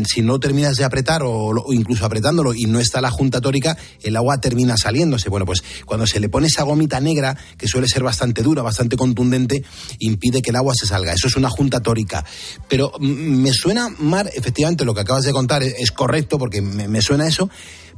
si 0.06 0.22
no 0.22 0.40
terminas 0.40 0.76
de 0.76 0.84
apretar 0.84 1.22
o, 1.22 1.50
o, 1.50 1.72
incluso 1.72 2.04
apretándolo 2.04 2.54
y 2.54 2.64
no 2.64 2.80
está 2.80 3.00
la 3.00 3.10
junta 3.10 3.40
tórica, 3.40 3.76
el 4.02 4.16
agua 4.16 4.40
termina 4.40 4.76
saliéndose. 4.76 5.28
Bueno, 5.28 5.46
pues 5.46 5.62
cuando 5.84 6.06
se 6.06 6.20
le 6.20 6.28
pone 6.28 6.46
esa 6.46 6.62
gomita 6.62 7.00
negra, 7.00 7.36
que 7.56 7.68
suele 7.68 7.86
ser 7.88 8.02
bastante 8.02 8.42
dura, 8.42 8.62
bastante 8.62 8.96
contundente, 8.96 9.62
impide 9.98 10.42
que 10.42 10.50
el 10.50 10.56
agua 10.56 10.74
se 10.74 10.86
salga. 10.86 11.12
Eso 11.12 11.28
es 11.28 11.36
una 11.36 11.50
junta 11.50 11.80
tórica. 11.80 12.24
Pero 12.68 12.92
me 13.00 13.52
suena, 13.52 13.88
Mar, 13.98 14.30
efectivamente 14.34 14.84
lo 14.84 14.94
que 14.94 15.00
acabas 15.00 15.24
de 15.24 15.32
contar 15.32 15.62
es, 15.62 15.90
correcto 15.90 16.38
porque 16.38 16.62
me, 16.62 17.02
suena 17.02 17.26
eso, 17.26 17.50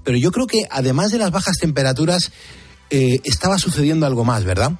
pero 0.04 0.18
yo 0.18 0.30
creo 0.30 0.46
que 0.46 0.62
además 0.70 1.10
de 1.10 1.18
las 1.18 1.30
bajas 1.30 1.56
temperaturas 1.58 2.32
eh, 2.90 3.20
estaba 3.24 3.58
sucediendo 3.58 4.06
algo 4.06 4.24
más, 4.24 4.44
¿verdad? 4.44 4.72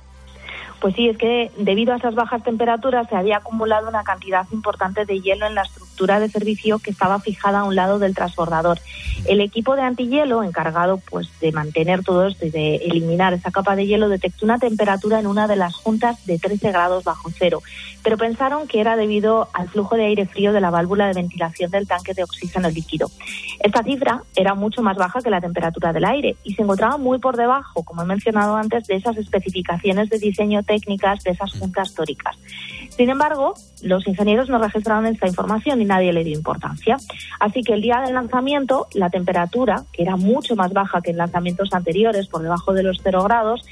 Pues 0.80 0.96
sí, 0.96 1.08
es 1.08 1.16
que 1.16 1.50
debido 1.58 1.92
a 1.92 1.96
esas 1.96 2.14
bajas 2.14 2.42
temperaturas 2.42 3.06
se 3.08 3.14
había 3.16 3.36
acumulado 3.36 3.88
una 3.88 4.02
cantidad 4.02 4.46
importante 4.50 5.04
de 5.04 5.20
hielo 5.20 5.46
en 5.46 5.54
la 5.54 5.62
estructura 5.62 5.91
de 5.96 6.28
servicio 6.28 6.80
que 6.80 6.90
estaba 6.90 7.20
fijada 7.20 7.60
a 7.60 7.64
un 7.64 7.76
lado 7.76 7.98
del 7.98 8.14
transbordador. 8.14 8.80
El 9.26 9.40
equipo 9.40 9.76
de 9.76 9.82
antihielo, 9.82 10.42
encargado 10.42 10.98
pues 10.98 11.28
de 11.40 11.52
mantener 11.52 12.02
todo 12.02 12.26
esto 12.26 12.44
y 12.44 12.50
de 12.50 12.76
eliminar 12.76 13.32
esa 13.34 13.52
capa 13.52 13.76
de 13.76 13.86
hielo, 13.86 14.08
detectó 14.08 14.44
una 14.44 14.58
temperatura 14.58 15.20
en 15.20 15.28
una 15.28 15.46
de 15.46 15.54
las 15.54 15.76
juntas 15.76 16.24
de 16.26 16.38
13 16.38 16.72
grados 16.72 17.04
bajo 17.04 17.30
cero, 17.38 17.62
pero 18.02 18.16
pensaron 18.16 18.66
que 18.66 18.80
era 18.80 18.96
debido 18.96 19.48
al 19.52 19.68
flujo 19.68 19.94
de 19.96 20.06
aire 20.06 20.26
frío 20.26 20.52
de 20.52 20.60
la 20.60 20.70
válvula 20.70 21.06
de 21.06 21.14
ventilación 21.14 21.70
del 21.70 21.86
tanque 21.86 22.14
de 22.14 22.24
oxígeno 22.24 22.68
líquido. 22.68 23.08
Esta 23.60 23.84
cifra 23.84 24.24
era 24.34 24.54
mucho 24.54 24.82
más 24.82 24.96
baja 24.96 25.20
que 25.20 25.30
la 25.30 25.40
temperatura 25.40 25.92
del 25.92 26.04
aire 26.04 26.34
y 26.42 26.54
se 26.54 26.62
encontraba 26.62 26.96
muy 26.96 27.18
por 27.18 27.36
debajo, 27.36 27.84
como 27.84 28.02
he 28.02 28.06
mencionado 28.06 28.56
antes, 28.56 28.88
de 28.88 28.96
esas 28.96 29.16
especificaciones 29.16 30.10
de 30.10 30.18
diseño 30.18 30.64
técnicas 30.64 31.22
de 31.22 31.30
esas 31.30 31.52
juntas 31.52 31.94
tóricas. 31.94 32.36
Sin 32.96 33.08
embargo, 33.08 33.54
los 33.82 34.06
ingenieros 34.06 34.48
no 34.50 34.58
registraron 34.58 35.06
esta 35.06 35.26
información 35.26 35.80
y 35.80 35.86
nadie 35.86 36.12
le 36.12 36.24
dio 36.24 36.36
importancia. 36.36 36.98
Así 37.40 37.62
que 37.62 37.72
el 37.72 37.80
día 37.80 38.00
del 38.02 38.14
lanzamiento, 38.14 38.86
la 38.92 39.08
temperatura, 39.08 39.84
que 39.92 40.02
era 40.02 40.16
mucho 40.16 40.56
más 40.56 40.72
baja 40.72 41.00
que 41.00 41.10
en 41.10 41.16
lanzamientos 41.16 41.72
anteriores, 41.72 42.28
por 42.28 42.42
debajo 42.42 42.74
de 42.74 42.82
los 42.82 43.00
cero 43.02 43.22
grados, 43.24 43.64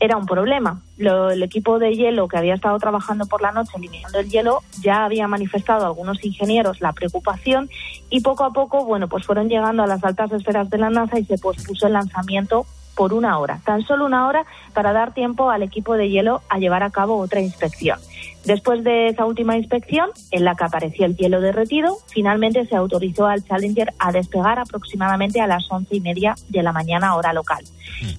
era 0.00 0.16
un 0.16 0.26
problema. 0.26 0.82
el 0.98 1.42
equipo 1.42 1.78
de 1.78 1.94
hielo 1.94 2.26
que 2.26 2.36
había 2.36 2.54
estado 2.54 2.78
trabajando 2.78 3.26
por 3.26 3.40
la 3.40 3.52
noche 3.52 3.72
eliminando 3.76 4.18
el 4.18 4.28
hielo 4.28 4.62
ya 4.82 5.04
había 5.04 5.28
manifestado 5.28 5.84
a 5.84 5.86
algunos 5.86 6.24
ingenieros 6.24 6.80
la 6.80 6.92
preocupación 6.92 7.70
y 8.10 8.20
poco 8.20 8.44
a 8.44 8.52
poco, 8.52 8.84
bueno, 8.84 9.08
pues 9.08 9.24
fueron 9.24 9.48
llegando 9.48 9.84
a 9.84 9.86
las 9.86 10.02
altas 10.02 10.32
esferas 10.32 10.68
de 10.70 10.78
la 10.78 10.90
NASA 10.90 11.18
y 11.18 11.24
se 11.24 11.38
pospuso 11.38 11.86
el 11.86 11.92
lanzamiento 11.92 12.66
por 12.96 13.12
una 13.12 13.38
hora, 13.38 13.60
tan 13.64 13.82
solo 13.82 14.06
una 14.06 14.26
hora 14.26 14.44
para 14.72 14.92
dar 14.92 15.12
tiempo 15.14 15.50
al 15.50 15.62
equipo 15.62 15.94
de 15.94 16.08
hielo 16.08 16.40
a 16.48 16.58
llevar 16.58 16.82
a 16.82 16.90
cabo 16.90 17.18
otra 17.18 17.40
inspección. 17.40 17.98
Después 18.46 18.84
de 18.84 19.08
esa 19.08 19.24
última 19.24 19.56
inspección, 19.56 20.10
en 20.30 20.44
la 20.44 20.54
que 20.54 20.62
apareció 20.62 21.04
el 21.04 21.16
hielo 21.16 21.40
derretido, 21.40 21.96
finalmente 22.06 22.64
se 22.66 22.76
autorizó 22.76 23.26
al 23.26 23.44
Challenger 23.44 23.92
a 23.98 24.12
despegar 24.12 24.60
aproximadamente 24.60 25.40
a 25.40 25.48
las 25.48 25.68
once 25.68 25.96
y 25.96 26.00
media 26.00 26.36
de 26.48 26.62
la 26.62 26.70
mañana 26.70 27.16
hora 27.16 27.32
local. 27.32 27.64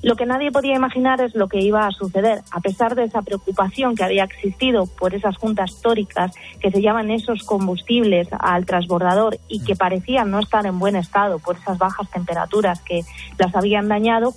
Lo 0.02 0.18
que 0.18 0.26
nadie 0.26 0.52
podía 0.52 0.76
imaginar 0.76 1.22
es 1.22 1.34
lo 1.34 1.48
que 1.48 1.62
iba 1.62 1.88
a 1.88 1.92
suceder. 1.92 2.42
A 2.52 2.60
pesar 2.60 2.96
de 2.96 3.06
esa 3.06 3.22
preocupación 3.22 3.96
que 3.96 4.04
había 4.04 4.26
existido 4.26 4.86
por 4.86 5.16
esas 5.16 5.38
juntas 5.38 5.82
tóricas 5.82 6.36
que 6.60 6.72
se 6.72 6.82
llaman 6.82 7.10
esos 7.10 7.44
combustibles 7.44 8.28
al 8.38 8.66
transbordador 8.66 9.38
y 9.48 9.64
que 9.64 9.78
parecían 9.78 10.30
no 10.30 10.40
estar 10.40 10.66
en 10.66 10.78
buen 10.78 10.98
estado 10.98 11.40
por 11.40 11.56
esas 11.56 11.78
bajas 11.78 12.10
temperaturas 12.12 12.82
que 12.82 13.02
las 13.38 13.56
habían 13.56 13.88
dañado, 13.88 14.34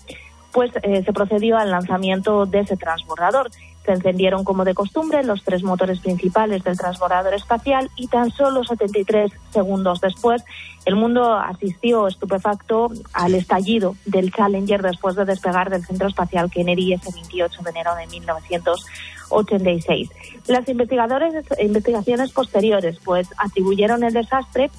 pues 0.53 0.71
eh, 0.83 1.03
se 1.05 1.13
procedió 1.13 1.59
al 1.59 1.71
lanzamiento 1.73 2.47
de 2.47 2.61
ese 2.61 2.77
transbordador. 2.77 3.51
Se 3.85 3.93
encendieron 3.93 4.45
como 4.45 4.65
de 4.65 4.75
costumbre 4.75 5.25
los 5.25 5.43
tres 5.43 5.63
motores 5.63 6.01
principales 6.01 6.63
del 6.65 6.77
transbordador 6.77 7.35
espacial 7.35 7.91
y 7.97 8.09
tan 8.09 8.31
solo 8.31 8.63
73 8.63 9.33
segundos 9.51 10.01
después 10.01 10.45
el 10.87 10.97
mundo 10.97 11.35
asistió 11.35 12.09
estupefacto 12.09 12.91
al 13.13 13.35
estallido 13.35 13.97
del 14.07 14.33
Challenger 14.33 14.81
después 14.83 15.15
de 15.15 15.27
despegar 15.27 15.69
del 15.69 15.85
Centro 15.85 16.09
Espacial 16.09 16.51
Kennedy 16.51 16.95
ese 16.95 17.13
28 17.13 17.63
de 17.63 17.71
enero 17.71 17.95
de 17.97 18.07
1986. 18.07 20.09
Las 20.47 20.67
investigadores, 20.69 21.35
investigaciones 21.59 22.33
posteriores 22.33 22.99
pues 23.05 23.29
atribuyeron 23.37 24.05
el 24.05 24.15
desastre 24.15 24.71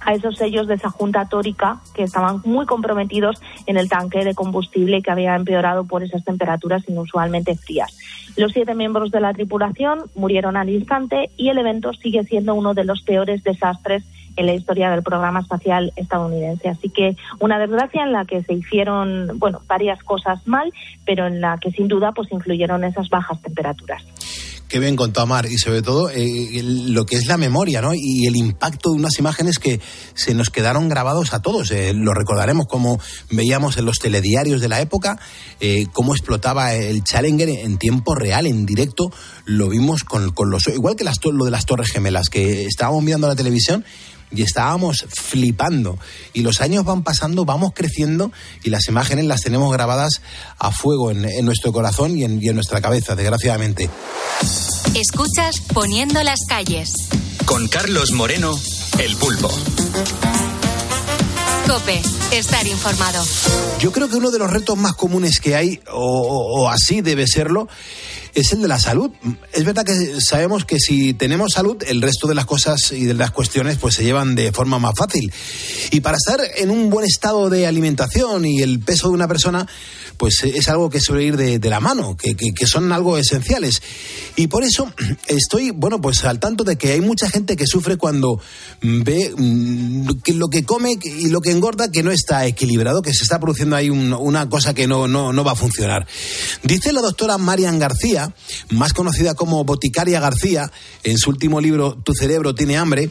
a 0.00 0.14
esos 0.14 0.36
sellos 0.36 0.66
de 0.66 0.74
esa 0.74 0.90
junta 0.90 1.26
tórica 1.26 1.80
que 1.94 2.02
estaban 2.02 2.40
muy 2.44 2.66
comprometidos 2.66 3.40
en 3.66 3.76
el 3.76 3.88
tanque 3.88 4.24
de 4.24 4.34
combustible 4.34 5.02
que 5.02 5.10
había 5.10 5.34
empeorado 5.34 5.84
por 5.84 6.02
esas 6.02 6.24
temperaturas 6.24 6.88
inusualmente 6.88 7.56
frías. 7.56 7.96
Los 8.36 8.52
siete 8.52 8.74
miembros 8.74 9.10
de 9.10 9.20
la 9.20 9.32
tripulación 9.32 10.04
murieron 10.14 10.56
al 10.56 10.68
instante 10.68 11.30
y 11.36 11.48
el 11.48 11.58
evento 11.58 11.92
sigue 11.94 12.24
siendo 12.24 12.54
uno 12.54 12.74
de 12.74 12.84
los 12.84 13.02
peores 13.02 13.42
desastres 13.42 14.04
en 14.36 14.46
la 14.46 14.54
historia 14.54 14.90
del 14.90 15.02
programa 15.02 15.40
espacial 15.40 15.92
estadounidense. 15.96 16.68
Así 16.68 16.90
que 16.90 17.16
una 17.40 17.58
desgracia 17.58 18.02
en 18.02 18.12
la 18.12 18.24
que 18.24 18.42
se 18.42 18.52
hicieron, 18.52 19.38
bueno, 19.38 19.60
varias 19.66 20.02
cosas 20.02 20.46
mal, 20.46 20.72
pero 21.04 21.26
en 21.26 21.40
la 21.40 21.58
que 21.58 21.72
sin 21.72 21.88
duda 21.88 22.12
pues 22.12 22.30
influyeron 22.30 22.84
esas 22.84 23.08
bajas 23.08 23.40
temperaturas. 23.40 24.04
Qué 24.76 24.80
bien 24.80 24.94
contado, 24.94 25.26
Mar, 25.26 25.46
y 25.46 25.56
sobre 25.56 25.80
todo 25.80 26.10
eh, 26.10 26.60
lo 26.62 27.06
que 27.06 27.16
es 27.16 27.24
la 27.24 27.38
memoria, 27.38 27.80
¿no? 27.80 27.94
Y 27.94 28.26
el 28.26 28.36
impacto 28.36 28.90
de 28.90 28.96
unas 28.96 29.18
imágenes 29.18 29.58
que 29.58 29.80
se 30.12 30.34
nos 30.34 30.50
quedaron 30.50 30.90
grabados 30.90 31.32
a 31.32 31.40
todos. 31.40 31.70
Eh, 31.70 31.94
lo 31.94 32.12
recordaremos 32.12 32.66
como 32.66 33.00
veíamos 33.30 33.78
en 33.78 33.86
los 33.86 33.98
telediarios 33.98 34.60
de 34.60 34.68
la 34.68 34.82
época, 34.82 35.18
eh, 35.60 35.86
cómo 35.94 36.14
explotaba 36.14 36.74
el 36.74 37.02
Challenger 37.02 37.48
en 37.48 37.78
tiempo 37.78 38.14
real, 38.14 38.46
en 38.46 38.66
directo. 38.66 39.10
Lo 39.46 39.70
vimos 39.70 40.04
con, 40.04 40.32
con 40.32 40.50
los. 40.50 40.66
Igual 40.66 40.94
que 40.94 41.04
las, 41.04 41.24
lo 41.24 41.46
de 41.46 41.50
las 41.50 41.64
Torres 41.64 41.90
Gemelas, 41.90 42.28
que 42.28 42.66
estábamos 42.66 43.02
mirando 43.02 43.28
la 43.28 43.34
televisión 43.34 43.82
y 44.30 44.42
estábamos 44.42 45.06
flipando. 45.08 45.98
Y 46.32 46.42
los 46.42 46.60
años 46.60 46.84
van 46.84 47.02
pasando, 47.02 47.44
vamos 47.44 47.72
creciendo 47.74 48.32
y 48.62 48.70
las 48.70 48.88
imágenes 48.88 49.26
las 49.26 49.42
tenemos 49.42 49.72
grabadas 49.72 50.20
a 50.58 50.70
fuego 50.70 51.10
en, 51.10 51.44
nuestro 51.44 51.72
corazón 51.72 52.16
y 52.16 52.24
en, 52.24 52.42
y 52.42 52.48
en 52.48 52.54
nuestra 52.54 52.80
cabeza, 52.80 53.14
desgraciadamente. 53.14 53.88
Escuchas 54.94 55.60
Poniendo 55.72 56.22
las 56.22 56.40
calles. 56.48 56.94
Con 57.44 57.68
Carlos 57.68 58.12
Moreno, 58.12 58.58
el 58.98 59.14
pulpo. 59.16 59.50
Cope, 61.66 62.00
estar 62.32 62.66
informado. 62.66 63.24
Yo 63.78 63.92
creo 63.92 64.08
que 64.08 64.16
uno 64.16 64.30
de 64.30 64.38
los 64.38 64.50
retos 64.50 64.78
más 64.78 64.94
comunes 64.94 65.40
que 65.40 65.54
hay, 65.54 65.80
o, 65.92 66.62
o 66.62 66.68
así 66.68 67.00
debe 67.02 67.26
serlo, 67.26 67.68
es 68.36 68.52
el 68.52 68.60
de 68.60 68.68
la 68.68 68.78
salud. 68.78 69.10
Es 69.52 69.64
verdad 69.64 69.84
que 69.84 70.20
sabemos 70.20 70.66
que 70.66 70.78
si 70.78 71.14
tenemos 71.14 71.52
salud, 71.52 71.82
el 71.88 72.02
resto 72.02 72.28
de 72.28 72.34
las 72.34 72.44
cosas 72.44 72.92
y 72.92 73.06
de 73.06 73.14
las 73.14 73.30
cuestiones 73.30 73.78
pues 73.78 73.94
se 73.94 74.04
llevan 74.04 74.34
de 74.34 74.52
forma 74.52 74.78
más 74.78 74.92
fácil. 74.94 75.32
Y 75.90 76.00
para 76.00 76.18
estar 76.18 76.40
en 76.58 76.70
un 76.70 76.90
buen 76.90 77.06
estado 77.06 77.48
de 77.48 77.66
alimentación 77.66 78.44
y 78.44 78.60
el 78.60 78.80
peso 78.80 79.08
de 79.08 79.14
una 79.14 79.26
persona, 79.26 79.66
pues 80.16 80.42
es 80.44 80.68
algo 80.68 80.90
que 80.90 81.00
suele 81.00 81.24
ir 81.24 81.36
de, 81.36 81.70
la 81.70 81.80
mano, 81.80 82.16
que, 82.16 82.34
que, 82.34 82.66
son 82.66 82.92
algo 82.92 83.18
esenciales. 83.18 83.82
Y 84.36 84.46
por 84.46 84.64
eso 84.64 84.92
estoy, 85.26 85.70
bueno, 85.70 86.00
pues 86.00 86.24
al 86.24 86.40
tanto 86.40 86.64
de 86.64 86.76
que 86.76 86.92
hay 86.92 87.00
mucha 87.00 87.28
gente 87.28 87.56
que 87.56 87.66
sufre 87.66 87.96
cuando 87.96 88.40
ve 88.80 89.32
mm, 89.36 90.20
que 90.22 90.34
lo 90.34 90.48
que 90.48 90.64
come 90.64 90.98
y 91.02 91.28
lo 91.28 91.40
que 91.40 91.50
engorda 91.50 91.90
que 91.90 92.02
no 92.02 92.10
está 92.10 92.46
equilibrado, 92.46 93.02
que 93.02 93.14
se 93.14 93.22
está 93.22 93.38
produciendo 93.38 93.76
ahí 93.76 93.90
una 93.90 94.48
cosa 94.48 94.74
que 94.74 94.86
no, 94.86 95.08
no, 95.08 95.32
no 95.32 95.44
va 95.44 95.52
a 95.52 95.56
funcionar. 95.56 96.06
Dice 96.62 96.92
la 96.92 97.00
doctora 97.00 97.38
Marian 97.38 97.78
García, 97.78 98.34
más 98.70 98.92
conocida 98.92 99.34
como 99.34 99.64
Boticaria 99.64 100.20
García, 100.20 100.70
en 101.02 101.18
su 101.18 101.30
último 101.30 101.60
libro 101.60 101.96
Tu 102.02 102.14
cerebro 102.14 102.54
tiene 102.54 102.76
hambre, 102.76 103.10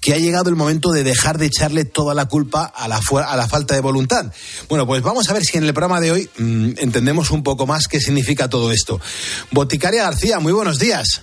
que 0.00 0.14
ha 0.14 0.18
llegado 0.18 0.50
el 0.50 0.56
momento 0.56 0.90
de 0.90 1.04
dejar 1.04 1.38
de 1.38 1.46
echarle 1.46 1.84
toda 1.84 2.14
la 2.14 2.26
culpa 2.26 2.64
a 2.64 2.88
la, 2.88 3.00
a 3.26 3.36
la 3.36 3.48
falta 3.48 3.74
de 3.74 3.80
voluntad. 3.80 4.32
Bueno, 4.68 4.86
pues 4.86 5.02
vamos 5.02 5.28
a 5.28 5.32
ver 5.32 5.44
si 5.44 5.58
en 5.58 5.64
el 5.64 5.72
programa 5.72 6.00
de 6.00 6.12
hoy 6.12 6.30
mm, 6.38 6.70
entendemos 6.78 7.30
un 7.30 7.42
poco 7.42 7.66
más 7.66 7.88
qué 7.88 8.00
significa 8.00 8.48
todo 8.48 8.72
esto. 8.72 9.00
Boticaria 9.50 10.04
García, 10.04 10.40
muy 10.40 10.52
buenos 10.52 10.78
días. 10.78 11.22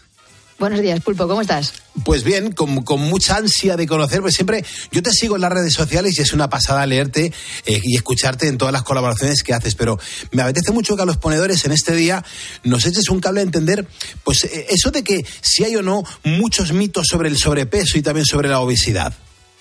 Buenos 0.58 0.80
días, 0.80 1.02
Pulpo, 1.02 1.28
¿cómo 1.28 1.42
estás? 1.42 1.74
Pues 2.06 2.24
bien, 2.24 2.54
con, 2.54 2.70
mucha 3.02 3.36
ansia 3.36 3.76
de 3.76 3.86
conocer, 3.86 4.22
pues 4.22 4.36
siempre 4.36 4.64
yo 4.90 5.04
te 5.04 5.12
sigo 5.12 5.36
en 5.36 5.42
las 5.42 5.52
redes 5.52 5.74
sociales 5.74 6.18
y 6.18 6.22
es 6.22 6.32
una 6.32 6.50
pasada 6.50 6.86
leerte 6.86 7.34
eh, 7.66 7.82
y 7.84 7.98
escucharte 7.98 8.48
en 8.48 8.58
todas 8.58 8.72
las 8.72 8.84
colaboraciones 8.84 9.44
que 9.44 9.54
haces, 9.54 9.76
pero 9.76 10.00
me 10.32 10.44
apetece 10.44 10.72
mucho 10.72 10.96
que 10.96 11.02
a 11.02 11.06
los 11.06 11.18
ponedores 11.18 11.66
en 11.66 11.74
este 11.74 11.94
día 11.94 12.24
nos 12.64 12.86
eches 12.86 13.10
un 13.10 13.20
cable 13.20 13.42
a 13.42 13.44
entender, 13.44 13.86
pues 14.24 14.46
eh, 14.46 14.68
eso 14.70 14.92
de 14.92 15.04
que 15.04 15.26
si 15.42 15.66
hay 15.66 15.76
o 15.76 15.82
no 15.82 16.04
muchos 16.24 16.72
mitos 16.72 17.08
sobre 17.10 17.28
el 17.28 17.38
sobrepeso 17.38 17.98
y 17.98 18.02
también 18.02 18.26
sobre 18.26 18.48
la 18.48 18.62
obesidad. 18.62 19.14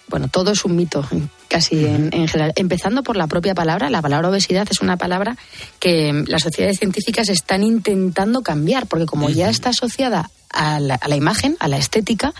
Bueno, 0.08 0.28
todo 0.28 0.52
es 0.52 0.64
un 0.64 0.76
mito, 0.76 1.06
casi 1.48 1.86
en, 1.86 2.10
general. 2.28 2.52
Empezando 2.56 3.02
por 3.02 3.16
la 3.16 3.26
propia 3.26 3.54
palabra, 3.54 3.88
la 3.90 4.02
palabra 4.02 4.28
obesidad 4.28 4.68
es 4.70 4.80
una 4.80 4.96
palabra 4.96 5.36
que 5.80 6.24
las 6.26 6.42
sociedades 6.42 6.78
científicas 6.78 7.28
están 7.28 7.62
intentando 7.62 8.42
cambiar, 8.42 8.86
porque 8.86 9.06
como 9.06 9.30
ya 9.30 9.48
está 9.48 9.70
asociada 9.70 10.30
a 10.50 10.78
la, 10.78 11.16
imagen, 11.16 11.56
a 11.58 11.68
la 11.68 11.78
estética, 11.78 12.34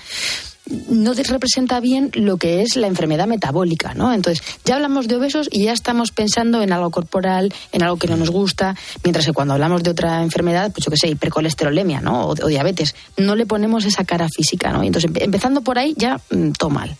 no 0.88 1.12
representa 1.14 1.80
bien 1.80 2.11
lo 2.14 2.37
que 2.37 2.62
es 2.62 2.76
la 2.76 2.87
enfermedad 2.87 3.26
metabólica, 3.26 3.94
¿no? 3.94 4.12
Entonces, 4.12 4.44
ya 4.64 4.76
hablamos 4.76 5.09
de 5.09 5.16
obesos 5.16 5.49
y 5.50 5.64
ya 5.64 5.73
estamos 5.73 6.11
pensando 6.11 6.62
en 6.62 6.73
algo 6.73 6.90
corporal, 6.90 7.52
en 7.73 7.83
algo 7.83 7.97
que 7.97 8.06
no 8.06 8.16
nos 8.16 8.30
gusta, 8.30 8.75
mientras 9.02 9.26
que 9.26 9.33
cuando 9.33 9.54
hablamos 9.54 9.83
de 9.83 9.90
otra 9.90 10.23
enfermedad, 10.23 10.71
pues 10.73 10.85
yo 10.85 10.90
qué 10.90 10.97
sé, 10.97 11.09
hipercolesterolemia, 11.09 12.00
¿no? 12.00 12.28
O, 12.28 12.35
diabetes, 12.35 12.94
no 13.16 13.37
le 13.37 13.47
ponemos 13.47 13.85
esa 13.85 14.04
cara 14.04 14.28
física, 14.28 14.73
¿no? 14.73 14.83
entonces, 14.83 15.11
empezando 15.16 15.62
por 15.62 15.78
ahí, 15.78 15.94
ya 15.97 16.21
mm, 16.30 16.52
todo 16.52 16.71
mal. 16.71 16.97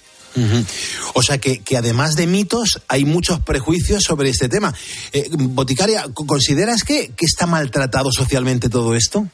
O 1.15 1.23
sea 1.23 1.39
que, 1.39 1.63
además 1.77 2.15
de 2.15 2.27
mitos 2.27 2.81
hay 2.89 3.05
muchos 3.05 3.41
prejuicios 3.41 4.03
sobre 4.03 4.31
este 4.31 4.49
tema. 4.49 4.75
Eh, 5.13 5.29
Boticaria, 5.31 6.07
¿consideras 6.13 6.85
que, 6.85 7.13
que 7.17 7.27
está 7.27 7.47
maltratado 7.47 8.11
socialmente 8.13 8.69
todo 8.69 8.95
esto? 8.95 9.29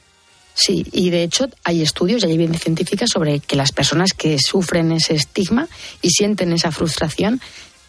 Sí, 0.54 0.86
y 0.92 1.10
de 1.10 1.22
hecho 1.22 1.48
hay 1.64 1.82
estudios 1.82 2.22
y 2.22 2.26
hay 2.26 2.34
evidencia 2.34 2.64
científica 2.64 3.06
sobre 3.06 3.40
que 3.40 3.56
las 3.56 3.72
personas 3.72 4.12
que 4.12 4.36
sufren 4.38 4.92
ese 4.92 5.14
estigma 5.14 5.68
y 6.02 6.10
sienten 6.10 6.52
esa 6.52 6.70
frustración 6.70 7.40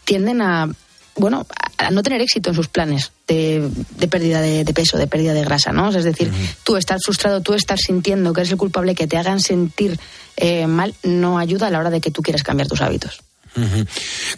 tienden 0.05 0.41
a 0.41 0.69
bueno, 1.15 1.45
a 1.77 1.91
no 1.91 2.03
tener 2.03 2.21
éxito 2.21 2.49
en 2.51 2.55
sus 2.55 2.67
planes 2.67 3.11
de, 3.27 3.69
pérdida 4.09 4.41
de, 4.41 4.63
peso, 4.73 4.97
de 4.97 5.07
pérdida 5.07 5.33
de 5.33 5.43
grasa, 5.43 5.71
¿no? 5.71 5.89
Es 5.89 6.03
decir, 6.03 6.31
tú 6.63 6.77
estás 6.77 7.01
frustrado, 7.03 7.41
tú 7.41 7.53
estás 7.53 7.81
sintiendo 7.85 8.33
que 8.33 8.41
eres 8.41 8.51
el 8.51 8.57
culpable, 8.57 8.95
que 8.95 9.07
te 9.07 9.17
hagan 9.17 9.39
sentir 9.39 9.99
eh, 10.37 10.67
mal, 10.67 10.95
no 11.03 11.37
ayuda 11.37 11.67
a 11.67 11.69
la 11.69 11.79
hora 11.79 11.89
de 11.89 12.01
que 12.01 12.11
tú 12.11 12.21
quieras 12.21 12.43
cambiar 12.43 12.67
tus 12.67 12.81
hábitos. 12.81 13.21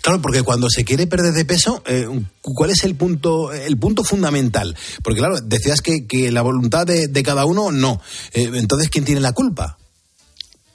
Claro, 0.02 0.22
porque 0.22 0.42
cuando 0.42 0.70
se 0.70 0.84
quiere 0.84 1.06
perder 1.06 1.34
de 1.34 1.46
peso, 1.46 1.84
eh, 1.86 2.08
¿cuál 2.42 2.72
es 2.72 2.84
el 2.84 2.96
punto, 2.96 3.52
el 3.52 3.78
punto 3.78 4.04
fundamental? 4.04 4.76
Porque 5.04 5.20
claro, 5.20 5.40
decías 5.42 5.82
que, 5.82 6.08
que 6.08 6.32
la 6.32 6.42
voluntad 6.42 6.88
de, 6.88 7.24
cada 7.24 7.46
uno 7.46 7.72
no. 7.72 8.02
Eh, 8.34 8.50
entonces, 8.56 8.90
¿quién 8.90 9.06
tiene 9.06 9.22
la 9.22 9.34
culpa? 9.34 9.78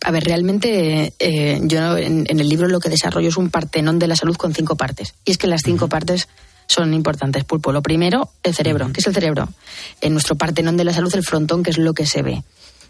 A 0.04 0.10
ver, 0.12 0.24
realmente 0.24 1.12
eh, 1.18 1.60
yo 1.64 1.96
en, 1.96 2.26
el 2.28 2.48
libro 2.48 2.68
lo 2.68 2.78
que 2.78 2.88
desarrollo 2.88 3.28
es 3.28 3.36
un 3.36 3.50
partenón 3.50 3.98
de 3.98 4.06
la 4.06 4.16
salud 4.16 4.36
con 4.36 4.54
cinco 4.54 4.76
partes. 4.76 5.14
Y 5.24 5.32
es 5.32 5.38
que 5.38 5.48
las 5.48 5.62
cinco 5.64 5.88
partes 5.88 6.28
son 6.68 6.94
importantes, 6.94 7.44
Pulpo. 7.44 7.72
Lo 7.72 7.82
primero, 7.82 8.30
el 8.44 8.54
cerebro. 8.54 8.90
¿Qué 8.92 9.00
es 9.00 9.06
el 9.06 9.14
cerebro? 9.14 9.48
En 10.00 10.12
nuestro 10.12 10.36
partenón 10.36 10.76
de 10.76 10.84
la 10.84 10.92
salud, 10.92 11.12
el 11.14 11.24
frontón, 11.24 11.62
que 11.62 11.70
es 11.70 11.78
lo 11.78 11.92
que 11.92 12.06
se 12.06 12.22
ve. 12.22 12.44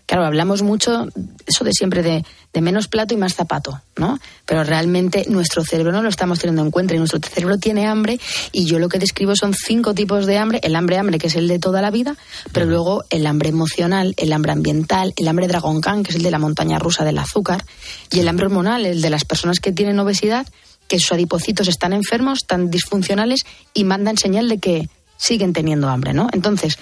Claro, 0.08 0.24
hablamos 0.24 0.62
mucho, 0.62 1.06
eso 1.46 1.64
de 1.64 1.72
siempre, 1.74 2.02
de, 2.02 2.24
de, 2.54 2.60
menos 2.62 2.88
plato 2.88 3.12
y 3.12 3.18
más 3.18 3.34
zapato, 3.34 3.82
¿no? 3.98 4.18
Pero 4.46 4.64
realmente 4.64 5.26
nuestro 5.28 5.62
cerebro 5.62 5.92
no 5.92 6.00
lo 6.00 6.08
estamos 6.08 6.38
teniendo 6.38 6.62
en 6.62 6.70
cuenta 6.70 6.94
y 6.94 6.98
nuestro 6.98 7.20
cerebro 7.20 7.58
tiene 7.58 7.86
hambre 7.86 8.18
y 8.50 8.64
yo 8.64 8.78
lo 8.78 8.88
que 8.88 8.98
describo 8.98 9.36
son 9.36 9.52
cinco 9.52 9.92
tipos 9.92 10.24
de 10.24 10.38
hambre. 10.38 10.60
El 10.62 10.76
hambre 10.76 10.96
hambre, 10.96 11.18
que 11.18 11.26
es 11.26 11.34
el 11.34 11.46
de 11.46 11.58
toda 11.58 11.82
la 11.82 11.90
vida, 11.90 12.16
pero 12.54 12.64
luego 12.64 13.04
el 13.10 13.26
hambre 13.26 13.50
emocional, 13.50 14.14
el 14.16 14.32
hambre 14.32 14.52
ambiental, 14.52 15.12
el 15.14 15.28
hambre 15.28 15.46
Dragon 15.46 15.78
Khan, 15.82 16.02
que 16.04 16.12
es 16.12 16.16
el 16.16 16.22
de 16.22 16.30
la 16.30 16.38
montaña 16.38 16.78
rusa 16.78 17.04
del 17.04 17.18
azúcar, 17.18 17.62
y 18.10 18.20
el 18.20 18.28
hambre 18.28 18.46
hormonal, 18.46 18.86
el 18.86 19.02
de 19.02 19.10
las 19.10 19.26
personas 19.26 19.60
que 19.60 19.72
tienen 19.72 19.98
obesidad, 19.98 20.46
que 20.88 21.00
sus 21.00 21.12
adipocitos 21.12 21.68
están 21.68 21.92
enfermos, 21.92 22.38
están 22.44 22.70
disfuncionales 22.70 23.44
y 23.74 23.84
mandan 23.84 24.16
señal 24.16 24.48
de 24.48 24.56
que 24.56 24.88
siguen 25.18 25.52
teniendo 25.52 25.90
hambre, 25.90 26.14
¿no? 26.14 26.28
Entonces, 26.32 26.78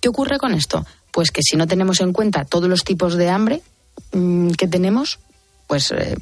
¿qué 0.00 0.08
ocurre 0.08 0.38
con 0.38 0.54
esto? 0.54 0.86
Pues 1.10 1.30
que 1.30 1.42
si 1.42 1.56
no 1.56 1.66
tenemos 1.66 2.00
en 2.00 2.12
cuenta 2.12 2.44
todos 2.44 2.68
los 2.68 2.84
tipos 2.84 3.16
de 3.16 3.28
hambre 3.28 3.62
mmm, 4.12 4.50
que 4.50 4.68
tenemos, 4.68 5.18
pues 5.66 5.92
eh, 5.92 6.16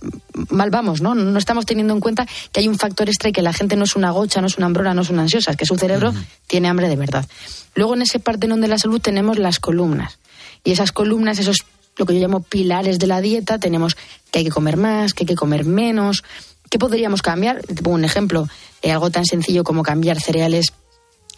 mal 0.50 0.70
vamos, 0.70 1.00
¿no? 1.00 1.14
No 1.14 1.38
estamos 1.38 1.64
teniendo 1.64 1.94
en 1.94 2.00
cuenta 2.00 2.26
que 2.52 2.60
hay 2.60 2.68
un 2.68 2.78
factor 2.78 3.08
extra 3.08 3.30
y 3.30 3.32
que 3.32 3.42
la 3.42 3.52
gente 3.52 3.76
no 3.76 3.84
es 3.84 3.96
una 3.96 4.10
gocha, 4.10 4.40
no 4.40 4.46
es 4.46 4.58
una 4.58 4.66
hambrona, 4.66 4.92
no 4.94 5.02
es 5.02 5.10
una 5.10 5.22
ansiosa, 5.22 5.52
es 5.52 5.56
que 5.56 5.64
su 5.64 5.76
cerebro 5.76 6.10
uh 6.10 6.12
-huh. 6.12 6.26
tiene 6.46 6.68
hambre 6.68 6.88
de 6.88 6.96
verdad. 6.96 7.26
Luego 7.74 7.94
en 7.94 8.02
ese 8.02 8.18
partenón 8.18 8.60
de 8.60 8.68
la 8.68 8.78
salud 8.78 9.00
tenemos 9.00 9.38
las 9.38 9.58
columnas. 9.58 10.18
Y 10.64 10.72
esas 10.72 10.92
columnas, 10.92 11.38
esos 11.38 11.64
lo 11.96 12.06
que 12.06 12.14
yo 12.14 12.20
llamo 12.20 12.40
pilares 12.40 12.98
de 12.98 13.06
la 13.06 13.20
dieta, 13.20 13.58
tenemos 13.58 13.96
que 14.30 14.40
hay 14.40 14.44
que 14.44 14.50
comer 14.50 14.76
más, 14.76 15.14
que 15.14 15.22
hay 15.22 15.26
que 15.26 15.34
comer 15.34 15.64
menos. 15.64 16.22
¿Qué 16.70 16.78
podríamos 16.78 17.22
cambiar? 17.22 17.62
Te 17.62 17.82
pongo 17.82 17.96
un 17.96 18.04
ejemplo, 18.04 18.48
eh, 18.82 18.92
algo 18.92 19.10
tan 19.10 19.24
sencillo 19.24 19.64
como 19.64 19.82
cambiar 19.82 20.20
cereales 20.20 20.72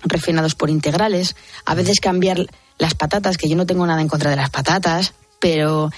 refinados 0.02 0.54
por 0.54 0.70
integrales, 0.70 1.36
a 1.64 1.74
veces 1.74 2.00
cambiar 2.00 2.46
las 2.80 2.94
patatas, 2.94 3.36
que 3.36 3.48
yo 3.48 3.54
no 3.54 3.66
tengo 3.66 3.86
nada 3.86 4.00
en 4.00 4.08
contra 4.08 4.30
de 4.30 4.36
las 4.36 4.50
patatas, 4.50 5.12
pero 5.38 5.90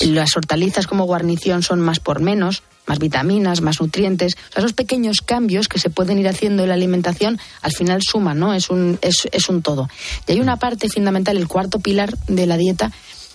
las 0.00 0.36
hortalizas 0.36 0.86
como 0.86 1.04
guarnición 1.04 1.62
son 1.62 1.80
más 1.80 1.98
por 1.98 2.20
menos, 2.20 2.62
más 2.86 2.98
vitaminas, 2.98 3.60
más 3.60 3.80
nutrientes. 3.80 4.34
O 4.34 4.52
sea, 4.52 4.60
esos 4.60 4.74
pequeños 4.74 5.20
cambios 5.20 5.66
que 5.68 5.78
se 5.78 5.90
pueden 5.90 6.18
ir 6.18 6.28
haciendo 6.28 6.62
en 6.62 6.68
la 6.68 6.74
alimentación 6.74 7.40
al 7.62 7.72
final 7.72 8.02
suman, 8.02 8.38
¿no? 8.38 8.54
Es 8.54 8.70
un, 8.70 8.98
es, 9.02 9.28
es 9.32 9.48
un 9.48 9.62
todo. 9.62 9.88
Y 10.26 10.32
hay 10.32 10.40
una 10.40 10.58
parte 10.58 10.88
fundamental, 10.88 11.36
el 11.36 11.48
cuarto 11.48 11.80
pilar 11.80 12.16
de 12.28 12.46
la 12.46 12.56
dieta, 12.56 12.92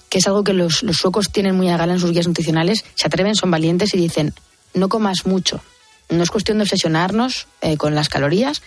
que 0.09 0.19
es 0.19 0.27
algo 0.27 0.43
que 0.43 0.53
los, 0.53 0.83
los 0.83 0.97
suecos 0.97 1.31
tienen 1.31 1.55
muy 1.55 1.69
a 1.69 1.77
gala 1.77 1.93
en 1.93 1.99
sus 1.99 2.11
guías 2.11 2.27
nutricionales, 2.27 2.85
se 2.95 3.07
atreven, 3.07 3.35
son 3.35 3.51
valientes 3.51 3.93
y 3.93 3.97
dicen, 3.97 4.33
no 4.73 4.89
comas 4.89 5.25
mucho. 5.25 5.61
No 6.09 6.23
es 6.23 6.29
cuestión 6.29 6.57
de 6.57 6.63
obsesionarnos 6.63 7.47
eh, 7.61 7.77
con 7.77 7.95
las 7.95 8.09
calorías, 8.09 8.61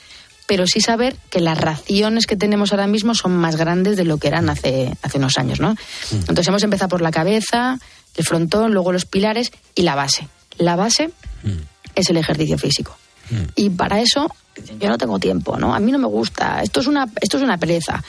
pero 0.47 0.67
sí 0.67 0.81
saber 0.81 1.17
que 1.31 1.41
las 1.41 1.59
raciones 1.59 2.27
que 2.27 2.37
tenemos 2.37 2.73
ahora 2.73 2.87
mismo 2.87 3.15
son 3.15 3.37
más 3.37 3.57
grandes 3.57 3.97
de 3.97 4.05
lo 4.05 4.19
que 4.19 4.29
eran 4.29 4.51
hace, 4.51 4.97
hace 5.03 5.19
unos 5.19 5.39
años, 5.39 5.61
¿no? 5.61 5.73
Mm. 5.73 6.17
Entonces 6.17 6.49
hemos 6.49 6.63
empezado 6.63 6.89
por 6.89 7.01
la 7.01 7.11
cabeza, 7.11 7.79
el 8.15 8.25
frontón, 8.25 8.73
luego 8.73 8.93
los 8.93 9.07
pilares 9.07 9.53
y 9.75 9.83
la 9.83 9.95
base. 9.95 10.29
La 10.59 10.77
base 10.77 11.09
mm. 11.43 11.59
es 11.95 12.11
el 12.11 12.17
ejercicio 12.17 12.59
físico. 12.59 12.97
Mm. 13.31 13.45
Y 13.57 13.71
para 13.71 14.01
eso 14.01 14.31
yo 14.79 14.89
no 14.89 14.99
tengo 14.99 15.19
tiempo, 15.19 15.57
¿no? 15.57 15.75
A 15.75 15.81
mí 15.81 15.91
no 15.91 15.99
me 15.99 16.07
gusta, 16.07 16.63
esto 16.63 16.81
es 16.81 16.87
una, 16.87 17.09
esto 17.21 17.39
es 17.39 17.43
una 17.43 17.59
pereza. 17.59 18.03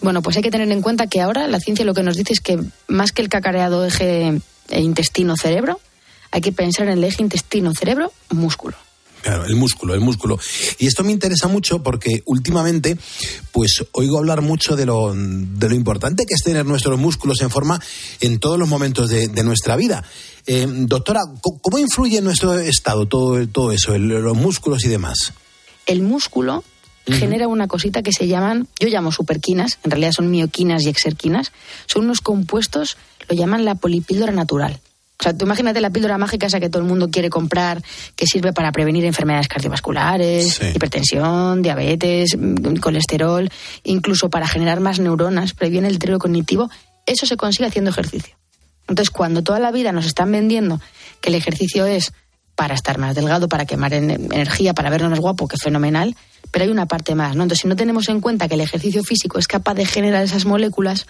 Bueno, 0.00 0.22
pues 0.22 0.36
hay 0.36 0.42
que 0.42 0.50
tener 0.50 0.70
en 0.70 0.82
cuenta 0.82 1.06
que 1.06 1.20
ahora 1.20 1.48
la 1.48 1.58
ciencia 1.58 1.84
lo 1.84 1.94
que 1.94 2.02
nos 2.02 2.16
dice 2.16 2.34
es 2.34 2.40
que 2.40 2.60
más 2.86 3.12
que 3.12 3.22
el 3.22 3.28
cacareado 3.28 3.84
eje 3.84 4.40
intestino-cerebro, 4.70 5.80
hay 6.30 6.40
que 6.40 6.52
pensar 6.52 6.86
en 6.86 6.98
el 6.98 7.04
eje 7.04 7.22
intestino-cerebro-músculo. 7.22 8.76
Claro, 9.28 9.44
el 9.44 9.56
músculo, 9.56 9.92
el 9.92 10.00
músculo. 10.00 10.40
Y 10.78 10.86
esto 10.86 11.04
me 11.04 11.12
interesa 11.12 11.48
mucho 11.48 11.82
porque 11.82 12.22
últimamente, 12.24 12.96
pues 13.52 13.84
oigo 13.92 14.16
hablar 14.16 14.40
mucho 14.40 14.74
de 14.74 14.86
lo, 14.86 15.12
de 15.14 15.68
lo 15.68 15.74
importante 15.74 16.24
que 16.24 16.32
es 16.32 16.42
tener 16.42 16.64
nuestros 16.64 16.98
músculos 16.98 17.42
en 17.42 17.50
forma 17.50 17.78
en 18.22 18.38
todos 18.38 18.58
los 18.58 18.66
momentos 18.70 19.10
de, 19.10 19.28
de 19.28 19.42
nuestra 19.42 19.76
vida. 19.76 20.02
Eh, 20.46 20.66
doctora, 20.66 21.20
¿cómo 21.42 21.78
influye 21.78 22.16
en 22.16 22.24
nuestro 22.24 22.58
estado 22.58 23.04
todo, 23.04 23.46
todo 23.48 23.72
eso, 23.72 23.94
el, 23.94 24.08
los 24.08 24.34
músculos 24.34 24.82
y 24.86 24.88
demás? 24.88 25.34
El 25.84 26.00
músculo 26.00 26.64
uh 27.06 27.10
-huh. 27.10 27.18
genera 27.18 27.48
una 27.48 27.68
cosita 27.68 28.02
que 28.02 28.12
se 28.12 28.28
llaman, 28.28 28.66
yo 28.80 28.88
llamo 28.88 29.12
superquinas, 29.12 29.78
en 29.84 29.90
realidad 29.90 30.12
son 30.12 30.30
mioquinas 30.30 30.84
y 30.84 30.88
exerquinas, 30.88 31.52
son 31.84 32.04
unos 32.04 32.22
compuestos, 32.22 32.96
lo 33.28 33.36
llaman 33.36 33.66
la 33.66 33.74
polipíldora 33.74 34.32
natural. 34.32 34.80
O 35.20 35.24
sea, 35.24 35.36
tú 35.36 35.46
imagínate 35.46 35.80
la 35.80 35.90
píldora 35.90 36.16
mágica 36.16 36.46
esa 36.46 36.60
que 36.60 36.70
todo 36.70 36.80
el 36.80 36.88
mundo 36.88 37.10
quiere 37.10 37.28
comprar, 37.28 37.82
que 38.14 38.26
sirve 38.26 38.52
para 38.52 38.70
prevenir 38.70 39.04
enfermedades 39.04 39.48
cardiovasculares, 39.48 40.54
sí. 40.54 40.66
hipertensión, 40.74 41.60
diabetes, 41.60 42.36
mm, 42.38 42.76
colesterol, 42.76 43.50
incluso 43.82 44.30
para 44.30 44.46
generar 44.46 44.78
más 44.78 45.00
neuronas, 45.00 45.54
previene 45.54 45.88
el 45.88 45.94
deterioro 45.94 46.20
cognitivo. 46.20 46.70
Eso 47.04 47.26
se 47.26 47.36
consigue 47.36 47.66
haciendo 47.66 47.90
ejercicio. 47.90 48.36
Entonces, 48.86 49.10
cuando 49.10 49.42
toda 49.42 49.58
la 49.58 49.72
vida 49.72 49.90
nos 49.90 50.06
están 50.06 50.30
vendiendo 50.30 50.80
que 51.20 51.30
el 51.30 51.34
ejercicio 51.34 51.84
es 51.84 52.12
para 52.54 52.74
estar 52.74 52.98
más 52.98 53.14
delgado, 53.14 53.48
para 53.48 53.66
quemar 53.66 53.92
energía, 53.94 54.72
para 54.72 54.88
vernos 54.88 55.10
más 55.10 55.20
guapo, 55.20 55.48
que 55.48 55.56
fenomenal, 55.56 56.16
pero 56.52 56.64
hay 56.64 56.70
una 56.70 56.86
parte 56.86 57.14
más, 57.14 57.34
¿no? 57.34 57.42
Entonces, 57.42 57.62
si 57.62 57.68
no 57.68 57.76
tenemos 57.76 58.08
en 58.08 58.20
cuenta 58.20 58.48
que 58.48 58.54
el 58.54 58.60
ejercicio 58.60 59.02
físico 59.02 59.38
es 59.38 59.48
capaz 59.48 59.74
de 59.74 59.84
generar 59.84 60.22
esas 60.22 60.44
moléculas, 60.44 61.06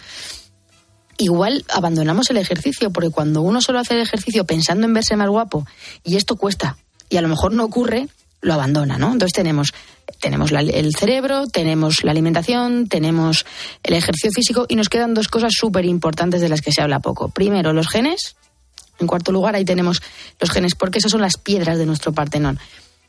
igual 1.18 1.64
abandonamos 1.68 2.30
el 2.30 2.38
ejercicio, 2.38 2.90
porque 2.90 3.10
cuando 3.10 3.42
uno 3.42 3.60
solo 3.60 3.80
hace 3.80 3.94
el 3.94 4.00
ejercicio 4.00 4.44
pensando 4.44 4.86
en 4.86 4.94
verse 4.94 5.16
más 5.16 5.28
guapo, 5.28 5.66
y 6.04 6.16
esto 6.16 6.36
cuesta, 6.36 6.78
y 7.10 7.16
a 7.16 7.22
lo 7.22 7.28
mejor 7.28 7.52
no 7.52 7.64
ocurre, 7.64 8.08
lo 8.40 8.54
abandona, 8.54 8.98
¿no? 8.98 9.12
Entonces 9.12 9.34
tenemos, 9.34 9.72
tenemos 10.20 10.52
la, 10.52 10.60
el 10.60 10.94
cerebro, 10.94 11.46
tenemos 11.48 12.04
la 12.04 12.12
alimentación, 12.12 12.88
tenemos 12.88 13.44
el 13.82 13.94
ejercicio 13.94 14.30
físico, 14.32 14.66
y 14.68 14.76
nos 14.76 14.88
quedan 14.88 15.12
dos 15.12 15.28
cosas 15.28 15.52
súper 15.54 15.84
importantes 15.84 16.40
de 16.40 16.48
las 16.48 16.60
que 16.60 16.72
se 16.72 16.80
habla 16.80 17.00
poco. 17.00 17.28
Primero, 17.28 17.72
los 17.72 17.88
genes. 17.88 18.36
En 19.00 19.06
cuarto 19.06 19.30
lugar, 19.30 19.54
ahí 19.54 19.64
tenemos 19.64 20.02
los 20.40 20.50
genes, 20.50 20.74
porque 20.74 20.98
esas 20.98 21.12
son 21.12 21.20
las 21.20 21.36
piedras 21.36 21.78
de 21.78 21.86
nuestro 21.86 22.12
Partenón. 22.12 22.58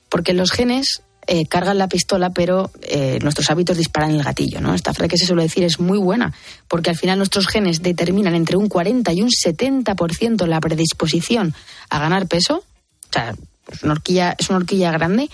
Porque 0.07 0.33
los 0.33 0.51
genes 0.51 1.01
eh, 1.27 1.45
cargan 1.45 1.77
la 1.77 1.87
pistola, 1.87 2.31
pero 2.31 2.71
eh, 2.81 3.19
nuestros 3.21 3.49
hábitos 3.51 3.77
disparan 3.77 4.11
el 4.11 4.23
gatillo. 4.23 4.61
¿no? 4.61 4.73
Esta 4.73 4.93
frase 4.93 5.09
que 5.09 5.17
se 5.17 5.25
suele 5.25 5.43
decir 5.43 5.63
es 5.63 5.79
muy 5.79 5.99
buena, 5.99 6.33
porque 6.67 6.89
al 6.89 6.97
final 6.97 7.17
nuestros 7.17 7.47
genes 7.47 7.81
determinan 7.81 8.35
entre 8.35 8.57
un 8.57 8.67
40 8.67 9.13
y 9.13 9.21
un 9.21 9.29
70% 9.29 10.45
la 10.47 10.59
predisposición 10.59 11.53
a 11.89 11.99
ganar 11.99 12.27
peso. 12.27 12.63
O 13.09 13.13
sea, 13.13 13.35
es 13.71 13.83
una, 13.83 13.93
horquilla, 13.93 14.35
es 14.37 14.49
una 14.49 14.57
horquilla 14.57 14.91
grande. 14.91 15.29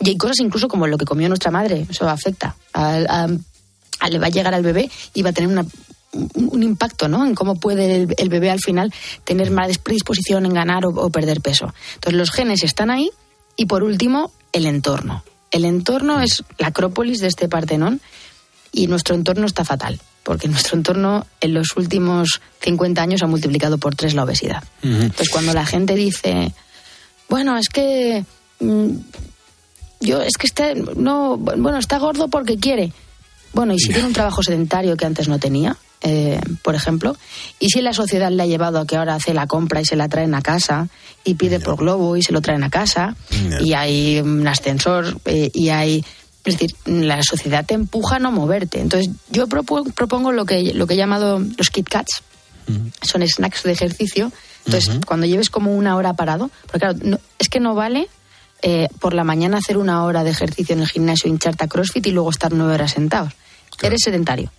Y 0.00 0.10
hay 0.10 0.16
cosas 0.16 0.40
incluso 0.40 0.68
como 0.68 0.86
lo 0.86 0.98
que 0.98 1.06
comió 1.06 1.28
nuestra 1.28 1.50
madre, 1.50 1.86
eso 1.88 2.08
afecta. 2.08 2.54
Le 2.74 4.18
va 4.18 4.26
a 4.26 4.30
llegar 4.30 4.54
al 4.54 4.62
bebé 4.62 4.90
y 5.14 5.22
va 5.22 5.30
a 5.30 5.32
tener 5.32 5.50
una, 5.50 5.64
un 6.34 6.62
impacto 6.62 7.08
¿no? 7.08 7.26
en 7.26 7.34
cómo 7.34 7.56
puede 7.56 8.02
el, 8.02 8.14
el, 8.16 8.28
bebé 8.28 8.50
al 8.50 8.60
final 8.60 8.92
tener 9.24 9.50
más 9.50 9.78
predisposición 9.78 10.46
en 10.46 10.54
ganar 10.54 10.84
o, 10.86 10.90
o 10.90 11.10
perder 11.10 11.40
peso. 11.40 11.72
Entonces 11.94 12.18
los 12.18 12.30
genes 12.30 12.62
están 12.62 12.90
ahí 12.90 13.10
y 13.56 13.66
por 13.66 13.82
último 13.82 14.30
el 14.52 14.66
entorno. 14.66 15.22
El 15.50 15.64
entorno 15.64 16.20
es 16.20 16.44
la 16.58 16.68
acrópolis 16.68 17.20
de 17.20 17.28
este 17.28 17.48
Partenón 17.48 18.00
y 18.72 18.86
nuestro 18.86 19.14
entorno 19.14 19.46
está 19.46 19.64
fatal, 19.64 20.00
porque 20.22 20.48
nuestro 20.48 20.76
entorno 20.76 21.26
en 21.40 21.54
los 21.54 21.76
últimos 21.76 22.40
50 22.60 23.00
años 23.00 23.22
ha 23.22 23.26
multiplicado 23.26 23.78
por 23.78 23.94
tres 23.94 24.14
la 24.14 24.24
obesidad. 24.24 24.62
Uh 24.82 24.86
-huh. 24.86 25.02
Entonces, 25.02 25.30
cuando 25.30 25.54
la 25.54 25.64
gente 25.64 25.94
dice, 25.94 26.52
bueno, 27.28 27.56
es 27.56 27.68
que 27.68 28.24
mmm, 28.60 28.90
yo 30.00 30.20
es 30.22 30.36
que 30.36 30.46
está, 30.46 30.74
no, 30.74 31.36
bueno, 31.36 31.78
está 31.78 31.98
gordo 31.98 32.28
porque 32.28 32.58
quiere. 32.58 32.92
Bueno, 33.52 33.74
y 33.74 33.78
si 33.78 33.88
tiene 33.88 34.06
un 34.06 34.12
trabajo 34.12 34.42
sedentario 34.42 34.96
que 34.96 35.06
antes 35.06 35.28
no 35.28 35.38
tenía, 35.38 35.76
eh, 36.02 36.40
por 36.62 36.74
ejemplo, 36.74 37.16
y 37.58 37.70
si 37.70 37.80
la 37.80 37.92
sociedad 37.92 38.30
le 38.30 38.42
ha 38.42 38.46
llevado 38.46 38.78
a 38.78 38.86
que 38.86 38.96
ahora 38.96 39.16
hace 39.16 39.34
la 39.34 39.46
compra 39.46 39.80
y 39.80 39.84
se 39.84 39.96
la 39.96 40.08
traen 40.08 40.34
a 40.34 40.42
casa 40.42 40.88
y 41.24 41.34
pide 41.34 41.58
por 41.58 41.76
globo 41.76 42.16
y 42.16 42.22
se 42.22 42.32
lo 42.32 42.40
traen 42.40 42.62
a 42.62 42.70
casa 42.70 43.16
y 43.60 43.72
hay 43.72 44.20
un 44.20 44.46
ascensor 44.46 45.20
eh, 45.24 45.50
y 45.52 45.70
hay 45.70 46.04
es 46.44 46.54
decir, 46.58 46.74
la 46.86 47.22
sociedad 47.22 47.66
te 47.66 47.74
empuja 47.74 48.16
a 48.16 48.18
no 48.20 48.32
moverte. 48.32 48.80
Entonces, 48.80 49.10
yo 49.28 49.48
propongo 49.48 50.32
lo 50.32 50.46
que, 50.46 50.72
lo 50.72 50.86
que 50.86 50.94
he 50.94 50.96
llamado 50.96 51.40
los 51.58 51.68
Kit 51.68 51.88
Kats. 51.88 52.22
Uh 52.68 52.72
-huh. 52.72 52.92
Son 53.02 53.26
snacks 53.26 53.64
de 53.64 53.72
ejercicio. 53.72 54.32
Entonces, 54.64 54.88
uh 54.88 54.98
-huh. 54.98 55.04
cuando 55.04 55.26
lleves 55.26 55.50
como 55.50 55.74
una 55.76 55.96
hora 55.96 56.14
parado, 56.14 56.50
porque 56.62 56.78
claro, 56.78 56.98
no, 57.02 57.18
es 57.38 57.48
que 57.48 57.60
no 57.60 57.74
vale 57.74 58.08
eh, 58.62 58.88
por 59.00 59.14
la 59.14 59.24
mañana 59.24 59.58
hacer 59.58 59.76
una 59.78 60.04
hora 60.04 60.24
de 60.24 60.30
ejercicio 60.30 60.74
en 60.74 60.80
el 60.80 60.88
gimnasio, 60.88 61.30
hincharte 61.30 61.64
a 61.64 61.68
CrossFit 61.68 62.06
y 62.06 62.10
luego 62.12 62.30
estar 62.30 62.52
nueve 62.52 62.74
horas 62.74 62.92
sentados. 62.92 63.32
Claro. 63.76 63.94
Eres 63.94 64.02
sedentario 64.04 64.50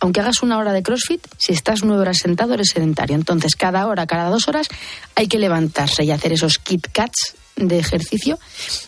aunque 0.00 0.20
hagas 0.20 0.42
una 0.42 0.58
hora 0.58 0.72
de 0.72 0.82
CrossFit, 0.82 1.26
si 1.38 1.52
estás 1.52 1.82
nueve 1.82 2.02
horas 2.02 2.18
sentado 2.18 2.54
eres 2.54 2.70
sedentario. 2.72 3.16
Entonces, 3.16 3.56
cada 3.56 3.86
hora, 3.86 4.06
cada 4.06 4.28
dos 4.28 4.48
horas, 4.48 4.68
hay 5.14 5.26
que 5.26 5.38
levantarse 5.38 6.04
y 6.04 6.10
hacer 6.10 6.32
esos 6.32 6.58
Kit 6.58 6.88
Kats 6.92 7.34
de 7.56 7.78
ejercicio. 7.78 8.38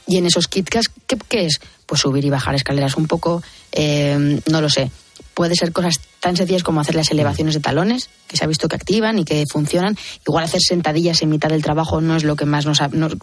Y 0.06 0.18
en 0.18 0.26
esos 0.26 0.48
Kit 0.48 0.68
Kats, 0.68 0.90
¿qué, 1.06 1.16
qué 1.28 1.46
es? 1.46 1.60
Pues 1.86 2.02
subir 2.02 2.24
y 2.24 2.30
bajar 2.30 2.54
escaleras 2.54 2.96
un 2.96 3.06
poco, 3.06 3.42
eh, 3.72 4.40
no 4.46 4.60
lo 4.60 4.68
sé. 4.68 4.90
puede 5.34 5.54
ser 5.54 5.72
cosas 5.72 6.00
tan 6.20 6.36
sencillas 6.36 6.62
como 6.62 6.80
hacer 6.80 6.94
las 6.94 7.10
elevaciones 7.10 7.54
de 7.54 7.60
talones, 7.60 8.10
que 8.26 8.36
se 8.36 8.44
ha 8.44 8.46
visto 8.46 8.68
que 8.68 8.76
activan 8.76 9.18
y 9.18 9.24
que 9.24 9.44
funcionan. 9.50 9.96
Igual 10.26 10.44
hacer 10.44 10.60
sentadillas 10.60 11.22
en 11.22 11.30
mitad 11.30 11.48
del 11.48 11.62
trabajo 11.62 12.00
no 12.00 12.16
es 12.16 12.24
lo 12.24 12.36
que 12.36 12.44
más 12.44 12.66
nos... 12.66 12.80
nos, 12.92 13.14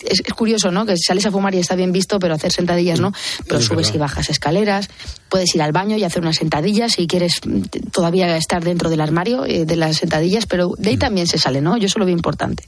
es, 0.00 0.22
curioso, 0.34 0.70
¿no? 0.70 0.86
Que 0.86 0.96
sales 0.96 1.26
a 1.26 1.30
fumar 1.30 1.54
y 1.54 1.58
está 1.58 1.74
bien 1.74 1.92
visto, 1.92 2.18
pero 2.18 2.34
hacer 2.34 2.52
sentadillas 2.52 3.00
no. 3.00 3.12
Pero 3.46 3.60
subes 3.60 3.92
y 3.94 3.98
bajas 3.98 4.30
escaleras, 4.30 4.88
puedes 5.28 5.54
ir 5.54 5.62
al 5.62 5.72
baño 5.72 5.96
y 5.96 6.04
hacer 6.04 6.22
unas 6.22 6.36
sentadillas 6.36 6.92
si 6.92 7.06
quieres 7.06 7.40
mm, 7.44 7.90
todavía 7.92 8.36
estar 8.36 8.64
dentro 8.64 8.90
del 8.90 9.00
armario 9.00 9.44
eh, 9.44 9.64
de 9.64 9.76
las 9.76 9.96
sentadillas, 9.96 10.46
pero 10.46 10.72
de 10.78 10.90
ahí 10.90 10.96
también 10.96 11.26
se 11.26 11.38
sale, 11.38 11.60
¿no? 11.60 11.76
Yo 11.76 11.86
eso 11.86 11.98
lo 11.98 12.04
veo 12.04 12.14
importante. 12.14 12.64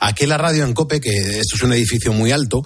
Aquí 0.00 0.24
en 0.24 0.30
la 0.30 0.38
radio 0.38 0.64
en 0.64 0.74
COPE, 0.74 1.00
que 1.00 1.38
esto 1.38 1.56
es 1.56 1.62
un 1.62 1.72
edificio 1.72 2.12
muy 2.12 2.30
alto, 2.30 2.62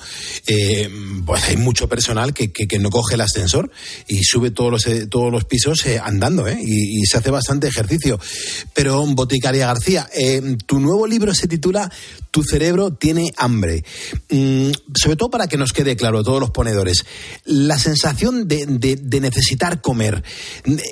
eh, 0.46 0.88
pues 1.24 1.44
hay 1.44 1.56
mucho 1.56 1.88
personal 1.88 2.34
que, 2.34 2.52
que, 2.52 2.78
no 2.78 2.90
coge 2.90 3.14
el 3.14 3.20
ascensor 3.20 3.70
y 4.08 4.24
sube 4.24 4.50
todos 4.50 4.70
los, 4.70 4.86
eh, 4.86 5.06
los 5.32 5.44
pisos 5.44 5.84
eh, 5.86 6.00
andando, 6.02 6.46
¿eh? 6.46 6.58
Y, 6.60 7.04
se 7.06 7.18
hace 7.18 7.30
bastante 7.30 7.68
ejercicio. 7.68 8.18
Pero, 8.74 9.04
Boticaria 9.06 9.66
García, 9.66 10.08
tu 10.66 10.80
nuevo 10.80 11.06
libro 11.06 11.34
se 11.34 11.48
titula 11.48 11.90
Tu 12.30 12.42
cerebro 12.42 12.92
tiene 12.92 13.32
hambre. 13.36 13.84
Mm, 14.28 14.70
sobre 14.94 15.16
todo 15.16 15.30
para 15.30 15.46
que 15.46 15.56
nos 15.56 15.72
quede 15.72 15.96
claro, 15.96 16.22
todos 16.22 16.40
los 16.40 16.50
ponedores, 16.50 17.04
la 17.44 17.78
sensación 17.78 18.48
de, 18.48 18.66
necesitar 19.20 19.80
comer, 19.80 20.22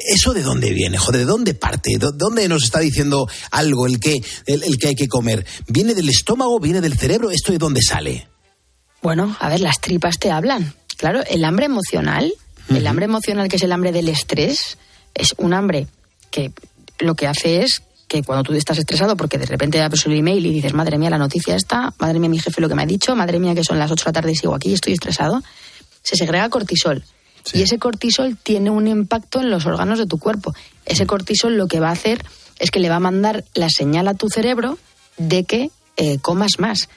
¿eso 0.09 0.33
de 0.33 0.43
dónde 0.43 0.73
viene? 0.73 0.99
¿de 1.13 1.25
dónde 1.25 1.55
parte? 1.55 1.99
¿De 1.99 2.09
dónde 2.15 2.49
nos 2.49 2.65
está 2.65 2.81
diciendo 2.81 3.29
algo 3.51 3.87
el 3.87 4.01
que, 4.01 4.23
el 4.47 4.79
que 4.79 4.89
hay 4.89 4.95
que 4.95 5.09
comer? 5.09 5.45
¿Viene 5.69 5.95
del 5.95 6.09
estómago? 6.09 6.59
¿Viene 6.61 6.81
del 6.81 6.99
cerebro? 6.99 7.31
¿Esto 7.31 7.53
de 7.53 7.59
dónde 7.59 7.81
sale? 7.83 8.29
Bueno, 9.03 9.37
a 9.41 9.49
ver, 9.49 9.61
las 9.61 9.81
tripas 9.81 10.19
te 10.19 10.31
hablan. 10.31 10.75
Claro, 10.97 11.23
el 11.29 11.45
hambre 11.45 11.67
emocional, 11.67 12.33
el 12.69 12.87
hambre 12.87 13.05
emocional 13.05 13.49
que 13.49 13.57
es 13.57 13.63
el 13.63 13.73
hambre 13.73 13.93
del 13.93 14.09
estrés, 14.09 14.79
es 15.15 15.35
un 15.39 15.55
hambre 15.55 15.87
que 16.31 16.53
lo 16.99 17.15
que 17.15 17.27
hace 17.27 17.63
es 17.63 17.83
que 18.09 18.23
cuando 18.23 18.45
tú 18.45 18.53
estás 18.53 18.79
estresado 18.79 19.17
porque 19.17 19.39
de 19.39 19.47
repente 19.47 19.81
abres 19.81 20.07
el 20.07 20.17
email 20.17 20.47
y 20.47 20.53
dices, 20.53 20.75
madre 20.75 20.99
mía, 20.99 21.11
la 21.11 21.19
noticia 21.19 21.57
está, 21.57 21.93
madre 21.99 22.19
mía, 22.19 22.29
mi 22.29 22.39
jefe 22.39 22.61
lo 22.61 22.69
que 22.69 22.75
me 22.75 22.83
ha 22.83 22.87
dicho, 22.87 23.17
madre 23.17 23.39
mía, 23.39 23.55
que 23.55 23.65
son 23.65 23.79
las 23.79 23.91
8 23.91 24.05
de 24.05 24.09
la 24.09 24.13
tarde 24.13 24.33
y 24.33 24.37
sigo 24.37 24.55
aquí 24.55 24.71
y 24.71 24.75
estoy 24.75 24.93
estresado, 24.93 25.43
se 26.03 26.17
segrega 26.17 26.49
cortisol. 26.49 27.05
Y 27.53 27.63
ese 27.63 27.79
cortisol 27.79 28.37
tiene 28.37 28.71
un 28.71 28.89
impacto 28.89 29.41
en 29.41 29.51
los 29.51 29.67
órganos 29.67 29.99
de 29.99 30.07
tu 30.07 30.19
cuerpo. 30.19 30.55
Ese 30.85 31.07
cortisol 31.07 31.57
lo 31.57 31.69
que 31.69 31.81
va 31.81 31.89
a 31.89 31.93
hacer 31.93 32.25
es 32.59 32.71
que 32.71 32.81
le 32.81 32.89
va 32.89 32.97
a 32.97 33.01
mandar 33.01 33.45
la 33.55 33.69
señal 33.71 34.09
a 34.09 34.15
tu 34.15 34.29
cerebro 34.29 34.79
de 35.17 35.45
que 35.45 35.71
eh, 35.97 36.19
comas 36.19 36.59
más. 36.59 36.89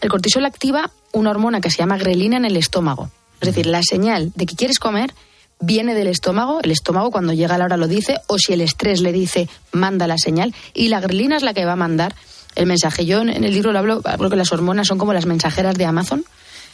El 0.00 0.10
cortisol 0.10 0.44
activa 0.44 0.90
una 1.12 1.30
hormona 1.30 1.60
que 1.60 1.70
se 1.70 1.78
llama 1.78 1.98
grelina 1.98 2.36
en 2.36 2.44
el 2.44 2.56
estómago. 2.56 3.10
Es 3.40 3.46
decir, 3.46 3.66
la 3.66 3.82
señal 3.82 4.32
de 4.34 4.46
que 4.46 4.56
quieres 4.56 4.78
comer 4.78 5.12
viene 5.60 5.94
del 5.94 6.06
estómago, 6.06 6.60
el 6.62 6.70
estómago 6.70 7.10
cuando 7.10 7.32
llega 7.32 7.58
la 7.58 7.64
hora 7.64 7.76
lo 7.76 7.88
dice, 7.88 8.20
o 8.26 8.38
si 8.38 8.52
el 8.52 8.60
estrés 8.60 9.00
le 9.00 9.12
dice, 9.12 9.48
manda 9.72 10.06
la 10.06 10.18
señal, 10.18 10.54
y 10.74 10.88
la 10.88 11.00
grelina 11.00 11.36
es 11.36 11.42
la 11.42 11.54
que 11.54 11.64
va 11.64 11.72
a 11.72 11.76
mandar 11.76 12.14
el 12.54 12.66
mensaje. 12.66 13.06
Yo 13.06 13.20
en 13.20 13.44
el 13.44 13.52
libro 13.52 13.72
lo 13.72 13.78
hablo, 13.78 14.00
hablo 14.04 14.30
que 14.30 14.36
las 14.36 14.52
hormonas 14.52 14.88
son 14.88 14.98
como 14.98 15.12
las 15.12 15.26
mensajeras 15.26 15.76
de 15.76 15.84
Amazon. 15.84 16.24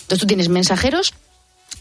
Entonces 0.03 0.19
tú 0.19 0.27
tienes 0.27 0.49
mensajeros 0.49 1.15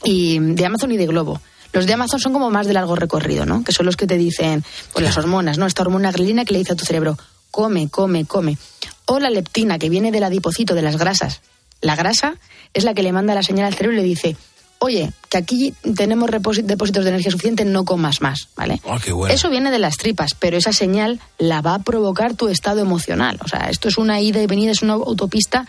y 0.04 0.40
de 0.40 0.66
Amazon 0.66 0.92
y 0.92 0.98
de 0.98 1.08
Globo. 1.08 1.42
Los 1.72 1.88
de 1.88 1.94
Amazon 1.94 2.20
son 2.20 2.34
como 2.34 2.52
más 2.52 2.68
de 2.68 2.74
largo 2.74 2.96
recorrido, 2.96 3.46
¿no? 3.46 3.64
Que 3.64 3.72
son 3.72 3.86
los 3.86 3.98
que 3.98 4.06
te 4.06 4.18
dicen, 4.18 4.64
pues 4.94 5.04
las 5.04 5.18
hormonas, 5.18 5.58
¿no? 5.58 5.66
Esta 5.66 5.82
hormona 5.82 6.12
grelina 6.12 6.46
que 6.46 6.54
le 6.54 6.60
dice 6.60 6.74
a 6.74 6.76
tu 6.76 6.86
cerebro, 6.86 7.18
come, 7.50 7.90
come, 7.90 8.26
come. 8.26 8.58
O 9.06 9.20
la 9.20 9.30
leptina, 9.30 9.80
que 9.80 9.90
viene 9.90 10.12
del 10.12 10.24
adipocito, 10.24 10.76
de 10.76 10.84
las 10.84 10.98
grasas. 10.98 11.42
La 11.82 11.96
grasa 11.96 12.36
es 12.74 12.84
la 12.84 12.94
que 12.94 13.04
le 13.04 13.12
manda 13.12 13.34
la 13.34 13.44
señal 13.44 13.66
al 13.66 13.74
cerebro 13.74 13.98
y 13.98 14.02
le 14.02 14.08
dice, 14.08 14.38
oye, 14.84 15.12
que 15.30 15.38
aquí 15.38 15.74
tenemos 15.96 16.30
depósitos 16.30 17.04
de 17.04 17.10
energía 17.10 17.32
suficiente, 17.32 17.64
no 17.64 17.86
comas 17.86 18.22
más, 18.22 18.50
¿vale? 18.56 18.82
Ah, 18.86 19.00
Eso 19.30 19.50
viene 19.50 19.72
de 19.72 19.80
las 19.80 19.96
tripas, 19.96 20.36
pero 20.38 20.58
esa 20.58 20.74
señal 20.74 21.22
la 21.38 21.62
va 21.62 21.76
a 21.76 21.80
provocar 21.80 22.34
tu 22.34 22.50
estado 22.50 22.82
emocional. 22.82 23.40
O 23.44 23.48
sea, 23.48 23.70
esto 23.70 23.88
es 23.88 23.98
una 23.98 24.20
ida 24.20 24.42
y 24.42 24.48
venida, 24.48 24.72
es 24.72 24.82
una 24.82 24.94
autopista 24.94 25.66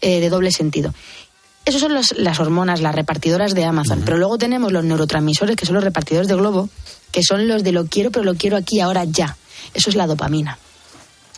eh, 0.00 0.20
de 0.20 0.28
doble 0.28 0.50
sentido. 0.50 0.92
Esas 1.64 1.80
son 1.80 1.94
las 1.94 2.40
hormonas, 2.40 2.80
las 2.80 2.94
repartidoras 2.94 3.54
de 3.54 3.64
Amazon. 3.64 4.02
Pero 4.04 4.18
luego 4.18 4.36
tenemos 4.36 4.72
los 4.72 4.84
neurotransmisores, 4.84 5.56
que 5.56 5.66
son 5.66 5.74
los 5.74 5.84
repartidores 5.84 6.28
de 6.28 6.34
globo, 6.34 6.68
que 7.12 7.22
son 7.22 7.46
los 7.46 7.62
de 7.62 7.72
lo 7.72 7.86
quiero, 7.86 8.10
pero 8.10 8.24
lo 8.24 8.34
quiero 8.34 8.56
aquí, 8.56 8.80
ahora, 8.80 9.04
ya. 9.04 9.36
Eso 9.74 9.90
es 9.90 9.96
la 9.96 10.06
dopamina. 10.06 10.58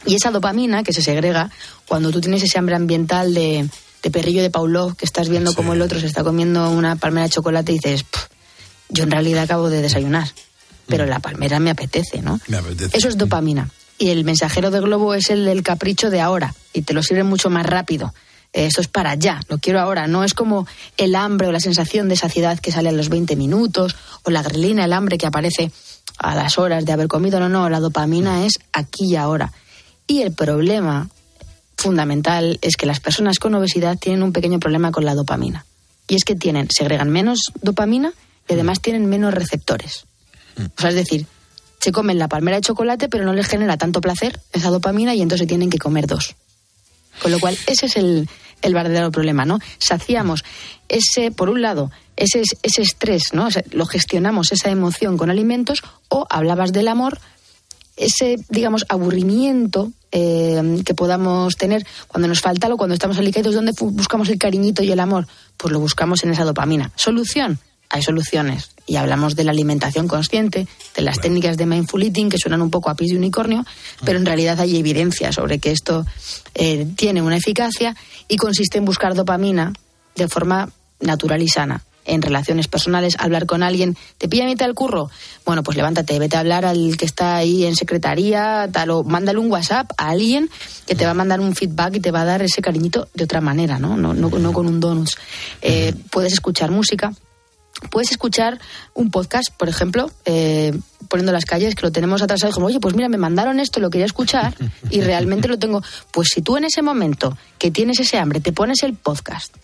Y 0.06 0.14
esa 0.14 0.30
dopamina 0.30 0.82
que 0.82 0.92
se 0.92 1.02
segrega 1.02 1.50
cuando 1.86 2.10
tú 2.10 2.20
tienes 2.20 2.42
ese 2.42 2.58
hambre 2.58 2.76
ambiental 2.76 3.34
de, 3.34 3.68
perrillo 4.10 4.42
de 4.42 4.50
Paulo, 4.50 4.94
que 4.96 5.04
estás 5.04 5.28
viendo 5.28 5.52
como 5.54 5.72
el 5.72 5.82
otro 5.82 6.00
se 6.00 6.06
está 6.06 6.24
comiendo 6.24 6.70
una 6.70 6.96
palmera 6.96 7.24
de 7.26 7.32
chocolate 7.32 7.72
y 7.72 7.76
dices, 7.76 8.04
yo 8.88 9.04
en 9.04 9.10
realidad 9.10 9.44
acabo 9.44 9.68
de 9.68 9.82
desayunar, 9.82 10.28
pero 10.86 11.04
mm. 11.04 11.08
la 11.08 11.18
palmera 11.18 11.60
me 11.60 11.70
apetece, 11.70 12.22
¿no? 12.22 12.40
Eso 12.92 13.08
es 13.08 13.18
dopamina. 13.18 13.70
Y 13.98 14.10
el 14.10 14.24
mensajero 14.24 14.70
de 14.70 14.80
globo 14.80 15.14
es 15.14 15.28
el 15.30 15.44
del 15.44 15.62
capricho 15.62 16.10
de 16.10 16.20
ahora 16.20 16.54
y 16.72 16.82
te 16.82 16.94
lo 16.94 17.02
sirve 17.02 17.24
mucho 17.24 17.50
más 17.50 17.66
rápido. 17.66 18.14
Esto 18.52 18.80
es 18.80 18.88
para 18.88 19.10
allá, 19.10 19.40
lo 19.48 19.58
quiero 19.58 19.80
ahora. 19.80 20.06
No 20.06 20.24
es 20.24 20.34
como 20.34 20.66
el 20.96 21.14
hambre 21.16 21.48
o 21.48 21.52
la 21.52 21.60
sensación 21.60 22.08
de 22.08 22.16
saciedad 22.16 22.58
que 22.58 22.72
sale 22.72 22.88
a 22.88 22.92
los 22.92 23.08
20 23.08 23.36
minutos 23.36 23.96
o 24.22 24.30
la 24.30 24.42
grelina, 24.42 24.84
el 24.84 24.92
hambre 24.92 25.18
que 25.18 25.26
aparece 25.26 25.70
a 26.18 26.34
las 26.34 26.58
horas 26.58 26.84
de 26.84 26.92
haber 26.92 27.08
comido. 27.08 27.40
No, 27.40 27.48
no, 27.48 27.68
la 27.68 27.80
dopamina 27.80 28.46
es 28.46 28.58
aquí 28.72 29.06
y 29.06 29.16
ahora. 29.16 29.52
Y 30.06 30.22
el 30.22 30.32
problema 30.32 31.10
fundamental 31.78 32.58
es 32.60 32.76
que 32.76 32.86
las 32.86 33.00
personas 33.00 33.38
con 33.38 33.54
obesidad 33.54 33.98
tienen 33.98 34.22
un 34.22 34.32
pequeño 34.32 34.58
problema 34.58 34.90
con 34.90 35.04
la 35.04 35.14
dopamina. 35.14 35.64
Y 36.08 36.16
es 36.16 36.24
que 36.24 36.34
tienen, 36.34 36.68
segregan 36.70 37.10
menos 37.10 37.52
dopamina 37.62 38.12
y 38.48 38.54
además 38.54 38.80
tienen 38.80 39.06
menos 39.06 39.32
receptores. 39.32 40.04
O 40.76 40.80
sea, 40.80 40.90
es 40.90 40.96
decir, 40.96 41.26
se 41.80 41.92
comen 41.92 42.18
la 42.18 42.28
palmera 42.28 42.56
de 42.56 42.62
chocolate, 42.62 43.08
pero 43.08 43.24
no 43.24 43.32
les 43.32 43.46
genera 43.46 43.76
tanto 43.76 44.00
placer 44.00 44.40
esa 44.52 44.70
dopamina 44.70 45.14
y 45.14 45.22
entonces 45.22 45.46
tienen 45.46 45.70
que 45.70 45.78
comer 45.78 46.06
dos. 46.06 46.34
Con 47.22 47.30
lo 47.30 47.38
cual, 47.38 47.56
ese 47.66 47.86
es 47.86 47.96
el, 47.96 48.28
el 48.62 48.74
verdadero 48.74 49.10
problema, 49.10 49.44
¿no? 49.44 49.58
Saciamos 49.78 50.44
ese, 50.88 51.30
por 51.30 51.48
un 51.48 51.62
lado, 51.62 51.90
ese, 52.16 52.42
ese 52.62 52.82
estrés, 52.82 53.32
¿no? 53.32 53.48
lo 53.70 53.86
gestionamos 53.86 54.52
esa 54.52 54.70
emoción 54.70 55.16
con 55.16 55.30
alimentos, 55.30 55.82
o 56.08 56.26
hablabas 56.30 56.72
del 56.72 56.88
amor, 56.88 57.20
ese, 57.98 58.36
digamos, 58.48 58.86
aburrimiento 58.88 59.92
eh, 60.12 60.82
que 60.84 60.94
podamos 60.94 61.56
tener 61.56 61.86
cuando 62.06 62.28
nos 62.28 62.40
falta 62.40 62.66
algo, 62.66 62.78
cuando 62.78 62.94
estamos 62.94 63.18
alicados, 63.18 63.54
¿dónde 63.54 63.72
buscamos 63.78 64.28
el 64.28 64.38
cariñito 64.38 64.82
y 64.82 64.90
el 64.90 65.00
amor? 65.00 65.26
Pues 65.56 65.72
lo 65.72 65.80
buscamos 65.80 66.24
en 66.24 66.30
esa 66.30 66.44
dopamina. 66.44 66.90
¿Solución? 66.96 67.58
Hay 67.90 68.02
soluciones. 68.02 68.70
Y 68.86 68.96
hablamos 68.96 69.34
de 69.34 69.44
la 69.44 69.50
alimentación 69.50 70.08
consciente, 70.08 70.66
de 70.94 71.02
las 71.02 71.20
técnicas 71.20 71.56
de 71.56 71.66
mindful 71.66 72.02
eating, 72.02 72.28
que 72.28 72.38
suenan 72.38 72.62
un 72.62 72.70
poco 72.70 72.90
a 72.90 72.94
pis 72.94 73.10
de 73.10 73.16
unicornio, 73.16 73.64
pero 74.04 74.18
en 74.18 74.26
realidad 74.26 74.60
hay 74.60 74.76
evidencia 74.76 75.32
sobre 75.32 75.58
que 75.58 75.72
esto 75.72 76.06
eh, 76.54 76.86
tiene 76.96 77.22
una 77.22 77.36
eficacia 77.36 77.96
y 78.28 78.36
consiste 78.36 78.78
en 78.78 78.84
buscar 78.84 79.14
dopamina 79.14 79.72
de 80.14 80.28
forma 80.28 80.70
natural 81.00 81.42
y 81.42 81.48
sana 81.48 81.84
en 82.08 82.22
relaciones 82.22 82.68
personales, 82.68 83.14
hablar 83.18 83.46
con 83.46 83.62
alguien, 83.62 83.96
¿te 84.18 84.28
pilla 84.28 84.46
mitad 84.46 84.66
del 84.66 84.74
curro? 84.74 85.10
Bueno, 85.44 85.62
pues 85.62 85.76
levántate, 85.76 86.18
vete 86.18 86.36
a 86.36 86.40
hablar 86.40 86.64
al 86.64 86.96
que 86.96 87.04
está 87.04 87.36
ahí 87.36 87.64
en 87.64 87.76
secretaría, 87.76 88.68
tal, 88.72 88.90
o 88.90 89.04
mándale 89.04 89.38
un 89.38 89.50
WhatsApp 89.50 89.92
a 89.96 90.10
alguien 90.10 90.50
que 90.86 90.94
te 90.94 91.04
va 91.04 91.12
a 91.12 91.14
mandar 91.14 91.40
un 91.40 91.54
feedback 91.54 91.96
y 91.96 92.00
te 92.00 92.10
va 92.10 92.22
a 92.22 92.24
dar 92.24 92.42
ese 92.42 92.62
cariñito 92.62 93.08
de 93.14 93.24
otra 93.24 93.40
manera, 93.40 93.78
¿no? 93.78 93.96
No, 93.96 94.14
no, 94.14 94.28
no 94.30 94.52
con 94.52 94.66
un 94.66 94.80
donuts. 94.80 95.16
Eh, 95.62 95.94
puedes 96.10 96.32
escuchar 96.32 96.70
música, 96.70 97.12
puedes 97.90 98.10
escuchar 98.10 98.60
un 98.94 99.10
podcast, 99.10 99.50
por 99.56 99.68
ejemplo, 99.68 100.10
eh, 100.24 100.78
poniendo 101.08 101.32
las 101.32 101.44
calles, 101.44 101.74
que 101.74 101.82
lo 101.82 101.92
tenemos 101.92 102.22
atrasado, 102.22 102.50
y 102.50 102.54
como, 102.54 102.66
oye, 102.66 102.80
pues 102.80 102.94
mira, 102.94 103.08
me 103.08 103.18
mandaron 103.18 103.60
esto, 103.60 103.80
lo 103.80 103.90
quería 103.90 104.06
escuchar 104.06 104.54
y 104.90 105.00
realmente 105.00 105.48
lo 105.48 105.58
tengo. 105.58 105.82
Pues 106.10 106.28
si 106.32 106.42
tú 106.42 106.56
en 106.56 106.64
ese 106.64 106.82
momento 106.82 107.36
que 107.58 107.70
tienes 107.70 108.00
ese 108.00 108.18
hambre, 108.18 108.40
te 108.40 108.52
pones 108.52 108.82
el 108.82 108.94
podcast 108.94 109.54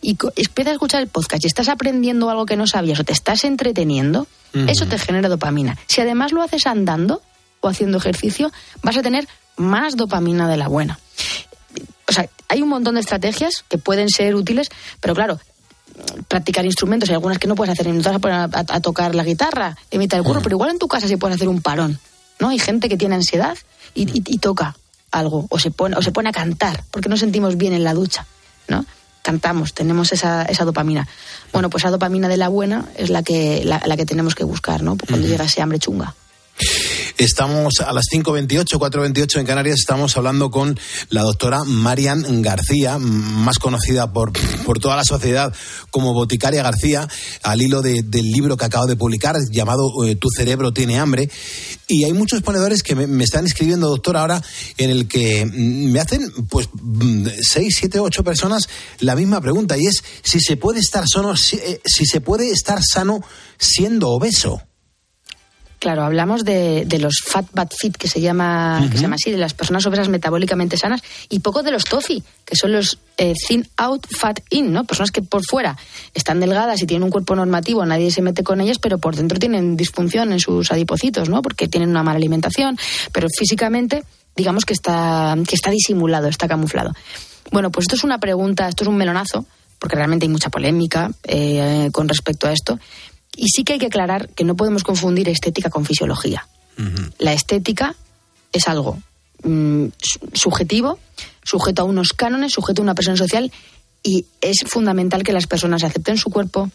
y 0.00 0.16
empiezas 0.36 0.70
a 0.70 0.74
escuchar 0.74 1.02
el 1.02 1.08
podcast 1.08 1.44
y 1.44 1.46
estás 1.46 1.68
aprendiendo 1.68 2.30
algo 2.30 2.46
que 2.46 2.56
no 2.56 2.66
sabías 2.66 3.00
o 3.00 3.04
te 3.04 3.12
estás 3.12 3.44
entreteniendo, 3.44 4.26
eso 4.68 4.86
te 4.86 4.98
genera 4.98 5.28
dopamina. 5.28 5.76
Si 5.88 6.00
además 6.00 6.30
lo 6.30 6.40
haces 6.40 6.66
andando 6.66 7.22
o 7.60 7.68
haciendo 7.68 7.98
ejercicio, 7.98 8.52
vas 8.82 8.96
a 8.96 9.02
tener 9.02 9.26
más 9.56 9.96
dopamina 9.96 10.48
de 10.48 10.56
la 10.56 10.68
buena. 10.68 11.00
O 12.06 12.12
sea, 12.12 12.28
hay 12.48 12.62
un 12.62 12.68
montón 12.68 12.94
de 12.94 13.00
estrategias 13.00 13.64
que 13.68 13.78
pueden 13.78 14.08
ser 14.08 14.36
útiles, 14.36 14.68
pero 15.00 15.14
claro, 15.14 15.40
practicar 16.28 16.64
instrumentos, 16.64 17.08
hay 17.08 17.14
algunas 17.14 17.38
que 17.38 17.46
no 17.46 17.54
puedes 17.54 17.72
hacer, 17.72 17.86
no 17.92 18.02
te 18.02 18.08
vas 18.08 18.16
a 18.16 18.18
poner 18.18 18.48
a, 18.52 18.80
tocar 18.80 19.14
la 19.14 19.24
guitarra, 19.24 19.76
imitar 19.90 20.18
el 20.18 20.24
curro, 20.24 20.40
pero 20.42 20.56
igual 20.56 20.70
en 20.70 20.78
tu 20.78 20.88
casa 20.88 21.08
sí 21.08 21.16
puedes 21.16 21.36
hacer 21.36 21.48
un 21.48 21.62
parón, 21.62 21.98
¿no? 22.38 22.48
Hay 22.48 22.58
gente 22.58 22.88
que 22.88 22.96
tiene 22.96 23.14
ansiedad 23.14 23.56
y, 23.94 24.38
toca 24.38 24.76
algo, 25.10 25.46
o 25.48 25.58
se, 25.58 25.70
pone, 25.70 25.96
o 25.96 26.02
se 26.02 26.10
pone 26.10 26.28
a 26.28 26.32
cantar, 26.32 26.82
porque 26.90 27.08
nos 27.08 27.20
sentimos 27.20 27.56
bien 27.56 27.72
en 27.72 27.84
la 27.84 27.94
ducha, 27.94 28.26
¿no? 28.68 28.84
Cantamos, 29.22 29.72
tenemos 29.72 30.12
esa, 30.12 30.42
esa 30.42 30.64
dopamina. 30.64 31.08
Bueno, 31.52 31.70
pues 31.70 31.84
esa 31.84 31.90
dopamina 31.90 32.28
de 32.28 32.36
la 32.36 32.48
buena 32.48 32.84
es 32.96 33.08
la 33.08 33.22
que, 33.22 33.62
la, 33.64 33.96
que 33.96 34.04
tenemos 34.04 34.34
que 34.34 34.44
buscar, 34.44 34.82
¿no? 34.82 34.98
Cuando 35.08 35.26
llega 35.26 35.44
ese 35.44 35.62
hambre 35.62 35.78
chunga. 35.78 36.14
Estamos 37.16 37.74
a 37.78 37.92
las 37.92 38.06
5.28, 38.12 38.64
4.28 38.64 39.38
en 39.38 39.46
Canarias, 39.46 39.76
estamos 39.78 40.16
hablando 40.16 40.50
con 40.50 40.76
la 41.10 41.22
doctora 41.22 41.62
Marian 41.62 42.42
García, 42.42 42.98
más 42.98 43.60
conocida 43.60 44.12
por, 44.12 44.32
por 44.64 44.80
toda 44.80 44.96
la 44.96 45.04
sociedad 45.04 45.54
como 45.92 46.12
Boticaria 46.12 46.64
García, 46.64 47.08
al 47.44 47.62
hilo 47.62 47.82
del 47.82 48.32
libro 48.32 48.56
que 48.56 48.64
acabo 48.64 48.86
de 48.86 48.96
publicar 48.96 49.36
llamado 49.52 50.04
eh, 50.04 50.16
Tu 50.16 50.28
cerebro 50.28 50.72
tiene 50.72 50.98
hambre. 50.98 51.30
Y 51.86 52.02
hay 52.02 52.12
muchos 52.12 52.42
ponedores 52.42 52.82
que 52.82 52.96
me, 52.96 53.22
están 53.22 53.46
escribiendo, 53.46 53.88
doctora, 53.88 54.22
ahora 54.22 54.42
en 54.76 54.90
el 54.90 55.06
que 55.06 55.46
mm, 55.46 55.92
me 55.92 56.00
hacen 56.00 56.28
pues 56.50 56.68
6, 57.48 57.76
7, 57.78 58.00
8 58.00 58.24
personas 58.24 58.68
la 58.98 59.14
misma 59.14 59.40
pregunta 59.40 59.78
y 59.78 59.86
es 59.86 60.02
si 60.24 60.40
se 60.40 60.56
puede 60.56 60.80
estar 60.80 61.06
sano, 61.06 61.36
si, 61.36 61.56
eh, 61.58 61.80
si 61.84 62.06
se 62.06 62.20
puede 62.20 62.50
estar 62.50 62.82
sano 62.82 63.20
siendo 63.56 64.10
obeso. 64.10 64.60
Claro, 65.84 66.02
hablamos 66.02 66.46
de, 66.46 66.86
los 66.98 67.16
fat 67.22 67.44
bad 67.52 67.68
fit, 67.78 67.94
que 67.98 68.08
se 68.08 68.18
llama, 68.18 68.88
que 68.90 68.96
se 68.96 69.02
llama 69.02 69.16
así, 69.16 69.30
de 69.30 69.36
las 69.36 69.52
personas 69.52 69.84
obesas 69.84 70.08
metabólicamente 70.08 70.78
sanas, 70.78 71.02
y 71.28 71.40
poco 71.40 71.62
de 71.62 71.70
los 71.70 71.84
TOFI, 71.84 72.22
que 72.46 72.56
son 72.56 72.72
los 72.72 73.00
eh, 73.18 73.34
thin 73.46 73.68
out, 73.76 74.06
fat 74.08 74.40
in, 74.48 74.72
¿no? 74.72 74.84
Personas 74.84 75.10
que 75.10 75.20
por 75.20 75.42
fuera 75.46 75.76
están 76.14 76.40
delgadas 76.40 76.80
y 76.80 76.86
tienen 76.86 77.02
un 77.02 77.10
cuerpo 77.10 77.36
normativo, 77.36 77.84
nadie 77.84 78.10
se 78.10 78.22
mete 78.22 78.42
con 78.42 78.62
ellas, 78.62 78.78
pero 78.78 78.96
por 78.96 79.14
dentro 79.14 79.38
tienen 79.38 79.76
disfunción 79.76 80.32
en 80.32 80.40
sus 80.40 80.72
adipocitos, 80.72 81.28
¿no? 81.28 81.42
Porque 81.42 81.68
tienen 81.68 81.90
una 81.90 82.02
mala 82.02 82.16
alimentación, 82.16 82.78
pero 83.12 83.28
físicamente, 83.28 84.04
digamos 84.36 84.64
que 84.64 84.72
está, 84.72 85.36
que 85.46 85.54
está 85.54 85.70
disimulado, 85.70 86.28
está 86.28 86.48
camuflado. 86.48 86.94
Bueno, 87.52 87.70
pues 87.70 87.84
esto 87.84 87.96
es 87.96 88.04
una 88.04 88.16
pregunta, 88.16 88.70
esto 88.70 88.84
es 88.84 88.88
un 88.88 88.96
melonazo, 88.96 89.44
porque 89.78 89.96
realmente 89.96 90.24
hay 90.24 90.30
mucha 90.30 90.48
polémica 90.48 91.10
eh, 91.24 91.90
con 91.92 92.08
respecto 92.08 92.46
a 92.46 92.52
esto. 92.52 92.78
Y 93.36 93.48
sí 93.48 93.64
que 93.64 93.74
hay 93.74 93.78
que 93.78 93.86
aclarar 93.86 94.28
que 94.30 94.44
no 94.44 94.54
podemos 94.54 94.84
confundir 94.84 95.28
estética 95.28 95.70
con 95.70 95.84
fisiología. 95.84 96.46
La 97.18 97.32
estética 97.32 97.94
es 98.52 98.68
algo 98.68 98.98
mm, 99.42 99.86
subjetivo, 100.32 100.98
sujeto 101.42 101.82
a 101.82 101.84
unos 101.84 102.12
cánones, 102.12 102.52
sujeto 102.52 102.82
a 102.82 102.84
una 102.84 102.94
presión 102.94 103.16
social 103.16 103.52
y 104.02 104.26
es 104.40 104.64
fundamental 104.66 105.22
que 105.22 105.32
las 105.32 105.46
personas 105.46 105.84
acepten 105.84 106.16
su 106.16 106.30
cuerpo 106.30 106.70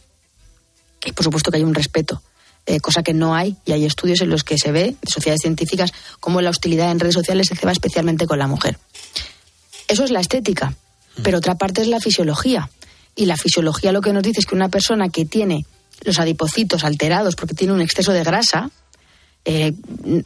y 1.05 1.11
por 1.11 1.23
supuesto 1.23 1.51
que 1.51 1.57
hay 1.57 1.63
un 1.63 1.75
respeto. 1.75 2.21
Eh, 2.65 2.81
cosa 2.81 3.01
que 3.01 3.13
no 3.13 3.33
hay, 3.33 3.55
y 3.65 3.71
hay 3.71 3.85
estudios 3.85 4.21
en 4.21 4.29
los 4.29 4.43
que 4.43 4.57
se 4.57 4.71
ve, 4.71 4.95
de 5.01 5.11
sociedades 5.11 5.41
científicas, 5.41 5.91
cómo 6.19 6.39
la 6.41 6.51
hostilidad 6.51 6.91
en 6.91 6.99
redes 6.99 7.15
sociales 7.15 7.47
se 7.47 7.55
ceba 7.55 7.71
especialmente 7.71 8.27
con 8.27 8.37
la 8.37 8.47
mujer. 8.47 8.77
Eso 9.87 10.03
es 10.03 10.11
la 10.11 10.19
estética, 10.19 10.75
pero 11.23 11.39
otra 11.39 11.55
parte 11.55 11.81
es 11.81 11.87
la 11.87 11.99
fisiología. 11.99 12.69
Y 13.15 13.25
la 13.25 13.37
fisiología 13.37 13.91
lo 13.91 14.01
que 14.01 14.13
nos 14.13 14.21
dice 14.21 14.41
es 14.41 14.45
que 14.45 14.53
una 14.53 14.69
persona 14.69 15.09
que 15.09 15.25
tiene 15.25 15.65
los 16.03 16.19
adipocitos 16.19 16.83
alterados 16.83 17.35
porque 17.35 17.55
tiene 17.55 17.73
un 17.73 17.81
exceso 17.81 18.11
de 18.11 18.23
grasa, 18.23 18.71
eh, 19.45 19.73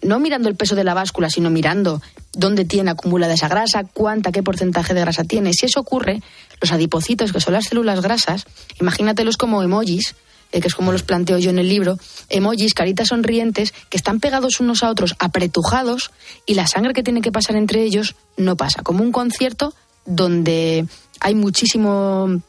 no 0.02 0.20
mirando 0.20 0.50
el 0.50 0.56
peso 0.56 0.76
de 0.76 0.84
la 0.84 0.94
báscula, 0.94 1.30
sino 1.30 1.50
mirando 1.50 2.02
dónde 2.34 2.66
tiene 2.66 2.92
acumulada 2.92 3.34
esa 3.34 3.48
grasa, 3.48 3.84
cuánta, 3.84 4.32
qué 4.32 4.44
porcentaje 4.44 4.94
de 4.94 5.02
grasa 5.02 5.24
tiene. 5.24 5.54
Si 5.54 5.66
eso 5.66 5.80
ocurre, 5.80 6.22
los 6.62 6.72
adipocitos, 6.72 7.32
que 7.32 7.40
son 7.40 7.54
las 7.54 7.66
células 7.66 8.02
grasas, 8.02 8.46
imagínatelos 8.80 9.38
como 9.38 9.62
emojis, 9.62 10.16
eh, 10.52 10.62
que 10.62 10.68
es 10.68 10.76
como 10.76 10.92
los 10.92 11.04
planteo 11.04 11.38
yo 11.38 11.52
en 11.52 11.60
el 11.60 11.70
libro, 11.70 11.98
emojis, 12.30 12.74
caritas 12.74 13.10
sonrientes, 13.10 13.74
que 13.90 13.98
están 13.98 14.20
pegados 14.20 14.60
unos 14.60 14.84
a 14.84 14.90
otros, 14.90 15.16
apretujados, 15.20 16.12
y 16.46 16.56
la 16.56 16.68
sangre 16.68 16.94
que 16.94 17.04
tiene 17.04 17.22
que 17.22 17.32
pasar 17.32 17.56
entre 17.56 17.84
ellos 17.84 18.16
no 18.38 18.58
pasa. 18.58 18.82
Como 18.82 19.04
un 19.04 19.12
concierto 19.12 19.74
donde 20.06 20.86
hay 21.20 21.36
muchísimo. 21.36 22.42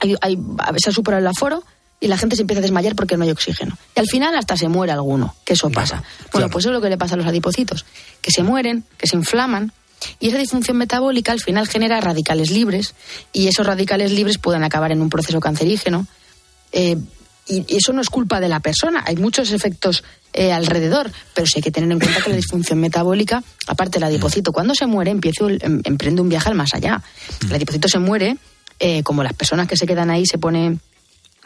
Hay, 0.00 0.14
hay, 0.20 0.38
a 0.58 0.72
veces 0.72 0.94
supera 0.94 1.18
el 1.18 1.26
aforo, 1.26 1.64
y 2.00 2.06
la 2.06 2.16
gente 2.16 2.36
se 2.36 2.42
empieza 2.42 2.60
a 2.60 2.62
desmayar 2.62 2.94
porque 2.94 3.16
no 3.16 3.24
hay 3.24 3.30
oxígeno. 3.30 3.76
Y 3.96 4.00
al 4.00 4.06
final 4.06 4.36
hasta 4.36 4.56
se 4.56 4.68
muere 4.68 4.92
alguno, 4.92 5.34
que 5.44 5.54
eso 5.54 5.70
pasa. 5.70 6.02
bueno, 6.32 6.48
pues 6.48 6.64
eso 6.64 6.70
es 6.70 6.74
lo 6.74 6.80
que 6.80 6.88
le 6.88 6.98
pasa 6.98 7.14
a 7.14 7.16
los 7.16 7.26
adipocitos, 7.26 7.84
que 8.20 8.30
se 8.30 8.42
mueren, 8.42 8.84
que 8.96 9.06
se 9.06 9.16
inflaman, 9.16 9.72
y 10.20 10.28
esa 10.28 10.38
disfunción 10.38 10.76
metabólica 10.76 11.32
al 11.32 11.40
final 11.40 11.66
genera 11.66 12.00
radicales 12.00 12.50
libres, 12.50 12.94
y 13.32 13.48
esos 13.48 13.66
radicales 13.66 14.12
libres 14.12 14.38
pueden 14.38 14.62
acabar 14.62 14.92
en 14.92 15.02
un 15.02 15.10
proceso 15.10 15.40
cancerígeno. 15.40 16.06
Eh, 16.72 16.96
y 17.48 17.64
eso 17.74 17.94
no 17.94 18.02
es 18.02 18.10
culpa 18.10 18.40
de 18.40 18.48
la 18.48 18.60
persona, 18.60 19.02
hay 19.06 19.16
muchos 19.16 19.52
efectos 19.52 20.04
eh, 20.34 20.52
alrededor, 20.52 21.10
pero 21.34 21.46
sí 21.46 21.54
hay 21.56 21.62
que 21.62 21.70
tener 21.70 21.90
en 21.90 21.98
cuenta 21.98 22.20
que 22.20 22.28
la 22.28 22.36
disfunción 22.36 22.78
metabólica, 22.78 23.42
aparte 23.66 23.98
del 23.98 24.04
adipocito, 24.04 24.52
cuando 24.52 24.74
se 24.74 24.86
muere, 24.86 25.10
empieza, 25.10 25.46
em, 25.48 25.80
emprende 25.84 26.20
un 26.20 26.28
viaje 26.28 26.50
al 26.50 26.54
más 26.54 26.74
allá. 26.74 27.02
El 27.40 27.54
adipocito 27.54 27.88
se 27.88 27.98
muere, 27.98 28.36
eh, 28.78 29.02
como 29.02 29.22
las 29.22 29.32
personas 29.32 29.66
que 29.66 29.76
se 29.76 29.86
quedan 29.86 30.10
ahí 30.10 30.26
se 30.26 30.36
pone 30.36 30.78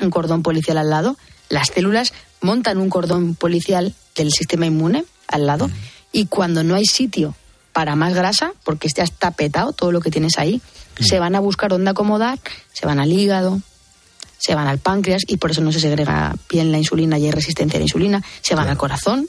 un 0.00 0.10
cordón 0.10 0.42
policial 0.42 0.78
al 0.78 0.90
lado, 0.90 1.16
las 1.48 1.68
células 1.68 2.12
montan 2.40 2.78
un 2.78 2.90
cordón 2.90 3.34
policial 3.34 3.94
del 4.14 4.32
sistema 4.32 4.66
inmune 4.66 5.04
al 5.28 5.46
lado 5.46 5.70
y 6.12 6.26
cuando 6.26 6.64
no 6.64 6.74
hay 6.74 6.86
sitio 6.86 7.34
para 7.72 7.96
más 7.96 8.14
grasa, 8.14 8.52
porque 8.64 8.88
ya 8.94 9.02
está 9.02 9.30
petado 9.30 9.72
todo 9.72 9.92
lo 9.92 10.00
que 10.00 10.10
tienes 10.10 10.38
ahí, 10.38 10.60
se 11.00 11.18
van 11.18 11.34
a 11.34 11.40
buscar 11.40 11.70
dónde 11.70 11.90
acomodar, 11.90 12.38
se 12.72 12.86
van 12.86 13.00
al 13.00 13.12
hígado, 13.12 13.60
se 14.38 14.54
van 14.54 14.66
al 14.66 14.78
páncreas 14.78 15.22
y 15.26 15.36
por 15.36 15.52
eso 15.52 15.60
no 15.60 15.72
se 15.72 15.80
segrega 15.80 16.34
bien 16.50 16.72
la 16.72 16.78
insulina 16.78 17.18
y 17.18 17.26
hay 17.26 17.30
resistencia 17.30 17.78
a 17.78 17.80
la 17.80 17.84
insulina, 17.84 18.22
se 18.40 18.54
van 18.54 18.68
al 18.68 18.76
corazón 18.76 19.28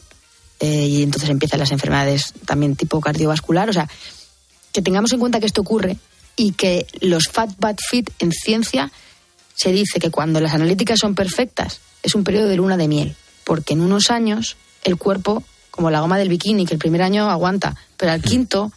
eh, 0.60 0.88
y 0.88 1.04
entonces 1.04 1.30
empiezan 1.30 1.60
las 1.60 1.72
enfermedades 1.72 2.34
también 2.46 2.76
tipo 2.76 3.00
cardiovascular. 3.00 3.70
O 3.70 3.74
sea, 3.74 3.88
que 4.72 4.82
tengamos 4.82 5.14
en 5.14 5.20
cuenta 5.20 5.40
que 5.40 5.46
esto 5.46 5.62
ocurre 5.62 5.98
y 6.36 6.54
que 6.54 6.88
los 7.00 7.26
fat 7.32 7.52
bad 7.60 7.76
fit 7.78 8.10
en 8.20 8.32
ciencia 8.32 8.92
se 9.56 9.72
dice 9.72 10.00
que 10.00 10.12
cuando 10.12 10.40
las 10.40 10.54
analíticas 10.54 11.00
son 11.00 11.16
perfectas 11.16 11.80
es 12.02 12.16
un 12.16 12.24
periodo 12.24 12.48
de 12.48 12.58
luna 12.58 12.78
de 12.78 12.88
miel, 12.88 13.16
porque 13.44 13.74
en 13.74 13.82
unos 13.82 14.12
años 14.12 14.58
el 14.84 14.98
cuerpo, 14.98 15.44
como 15.72 15.90
la 15.90 16.02
goma 16.02 16.18
del 16.18 16.30
bikini, 16.30 16.66
que 16.66 16.74
el 16.74 16.80
primer 16.80 17.02
año 17.02 17.30
aguanta, 17.30 17.76
pero 17.98 18.12
al 18.12 18.22
quinto 18.22 18.72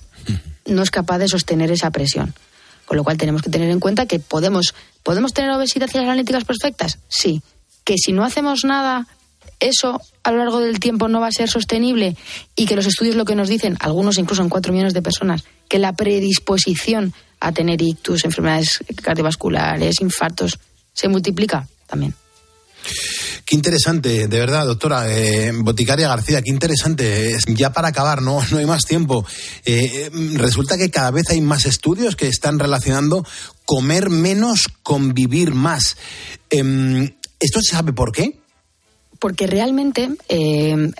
no 0.66 0.82
es 0.82 0.90
capaz 0.90 1.18
de 1.18 1.28
sostener 1.28 1.70
esa 1.70 1.90
presión. 1.90 2.34
Con 2.84 2.96
lo 2.96 3.04
cual 3.04 3.16
tenemos 3.16 3.42
que 3.42 3.50
tener 3.50 3.68
en 3.70 3.80
cuenta 3.80 4.06
que 4.06 4.20
podemos, 4.20 4.74
¿podemos 5.02 5.32
tener 5.32 5.50
obesidad 5.50 5.88
y 5.92 5.96
las 5.96 6.04
analíticas 6.04 6.44
perfectas? 6.44 6.98
Sí. 7.08 7.42
Que 7.84 7.96
si 7.98 8.12
no 8.12 8.24
hacemos 8.24 8.64
nada, 8.64 9.08
eso 9.58 10.00
a 10.22 10.30
lo 10.30 10.38
largo 10.38 10.60
del 10.60 10.78
tiempo 10.78 11.08
no 11.08 11.20
va 11.20 11.28
a 11.28 11.32
ser 11.32 11.48
sostenible 11.48 12.16
y 12.54 12.66
que 12.66 12.76
los 12.76 12.86
estudios 12.86 13.16
lo 13.16 13.24
que 13.24 13.34
nos 13.34 13.48
dicen, 13.48 13.76
algunos 13.80 14.18
incluso 14.18 14.42
en 14.42 14.48
cuatro 14.48 14.72
millones 14.72 14.94
de 14.94 15.02
personas, 15.02 15.44
que 15.68 15.78
la 15.78 15.94
predisposición 15.94 17.12
a 17.40 17.52
tener 17.52 17.82
ictus, 17.82 18.24
enfermedades 18.24 18.80
cardiovasculares, 19.02 20.00
infartos, 20.00 20.58
se 20.96 21.08
multiplica 21.08 21.68
también. 21.86 22.14
Qué 23.44 23.54
interesante, 23.54 24.26
de 24.26 24.38
verdad, 24.38 24.66
doctora. 24.66 25.06
Eh, 25.08 25.52
Boticaria 25.54 26.08
García, 26.08 26.42
qué 26.42 26.50
interesante. 26.50 27.36
Ya 27.46 27.72
para 27.72 27.88
acabar, 27.88 28.20
no, 28.22 28.40
no 28.50 28.58
hay 28.58 28.66
más 28.66 28.84
tiempo. 28.84 29.24
Eh, 29.64 30.10
resulta 30.34 30.76
que 30.76 30.90
cada 30.90 31.12
vez 31.12 31.30
hay 31.30 31.40
más 31.40 31.66
estudios 31.66 32.16
que 32.16 32.26
están 32.26 32.58
relacionando 32.58 33.24
comer 33.64 34.10
menos 34.10 34.62
con 34.82 35.14
vivir 35.14 35.54
más. 35.54 35.96
Em, 36.50 37.14
¿Esto 37.38 37.60
se 37.60 37.72
sabe 37.72 37.92
por 37.92 38.10
qué? 38.10 38.40
porque 39.18 39.46
realmente 39.46 40.10
eh, 40.28 40.90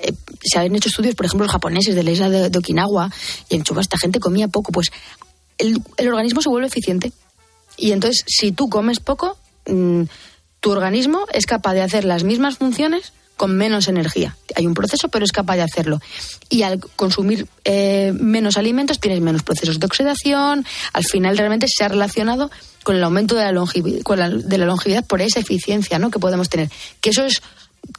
se 0.43 0.59
han 0.59 0.75
hecho 0.75 0.89
estudios, 0.89 1.15
por 1.15 1.27
ejemplo, 1.27 1.45
los 1.45 1.53
japoneses 1.53 1.95
de 1.95 2.03
la 2.03 2.11
isla 2.11 2.29
de, 2.29 2.59
Okinawa, 2.59 3.11
y 3.49 3.57
en 3.57 3.63
Chuba 3.63 3.81
esta 3.81 3.99
gente 3.99 4.21
comía 4.21 4.49
poco, 4.49 4.73
pues 4.73 4.91
el, 5.59 5.83
organismo 5.99 6.43
se 6.43 6.49
vuelve 6.49 6.69
eficiente. 6.69 7.13
Y 7.77 7.93
entonces, 7.93 8.25
si 8.27 8.53
tú 8.53 8.69
comes 8.69 9.01
poco, 9.01 9.37
mm, 9.67 10.03
tu 10.61 10.71
organismo 10.71 11.27
es 11.33 11.47
capaz 11.47 11.75
de 11.75 11.83
hacer 11.83 12.05
las 12.05 12.25
mismas 12.25 12.59
funciones 12.59 13.13
con 13.37 13.57
menos 13.57 13.89
energía. 13.89 14.37
Hay 14.55 14.67
un 14.67 14.75
proceso, 14.75 15.09
pero 15.09 15.25
es 15.25 15.33
capaz 15.33 15.57
de 15.57 15.63
hacerlo. 15.63 16.01
Y 16.49 16.63
al 16.63 16.81
consumir 16.97 17.47
eh, 17.65 18.13
menos 18.19 18.57
alimentos 18.57 18.99
tienes 18.99 19.21
menos 19.21 19.43
procesos 19.43 19.79
de 19.79 19.87
oxidación. 19.87 20.65
Al 20.93 21.05
final 21.05 21.37
realmente 21.37 21.67
se 21.69 21.85
ha 21.85 21.89
relacionado 21.89 22.51
con 22.83 22.97
el 22.97 23.05
aumento 23.05 23.35
de 23.35 23.45
la, 23.45 23.53
longevidad, 23.53 24.01
de 24.31 24.59
la 24.59 24.67
longevidad 24.67 25.05
por 25.05 25.21
esa 25.21 25.41
eficiencia 25.41 25.99
¿no? 25.99 26.11
que 26.11 26.19
podemos 26.19 26.49
tener. 26.49 26.71
Que 27.01 27.11
eso 27.11 27.27
es, 27.27 27.43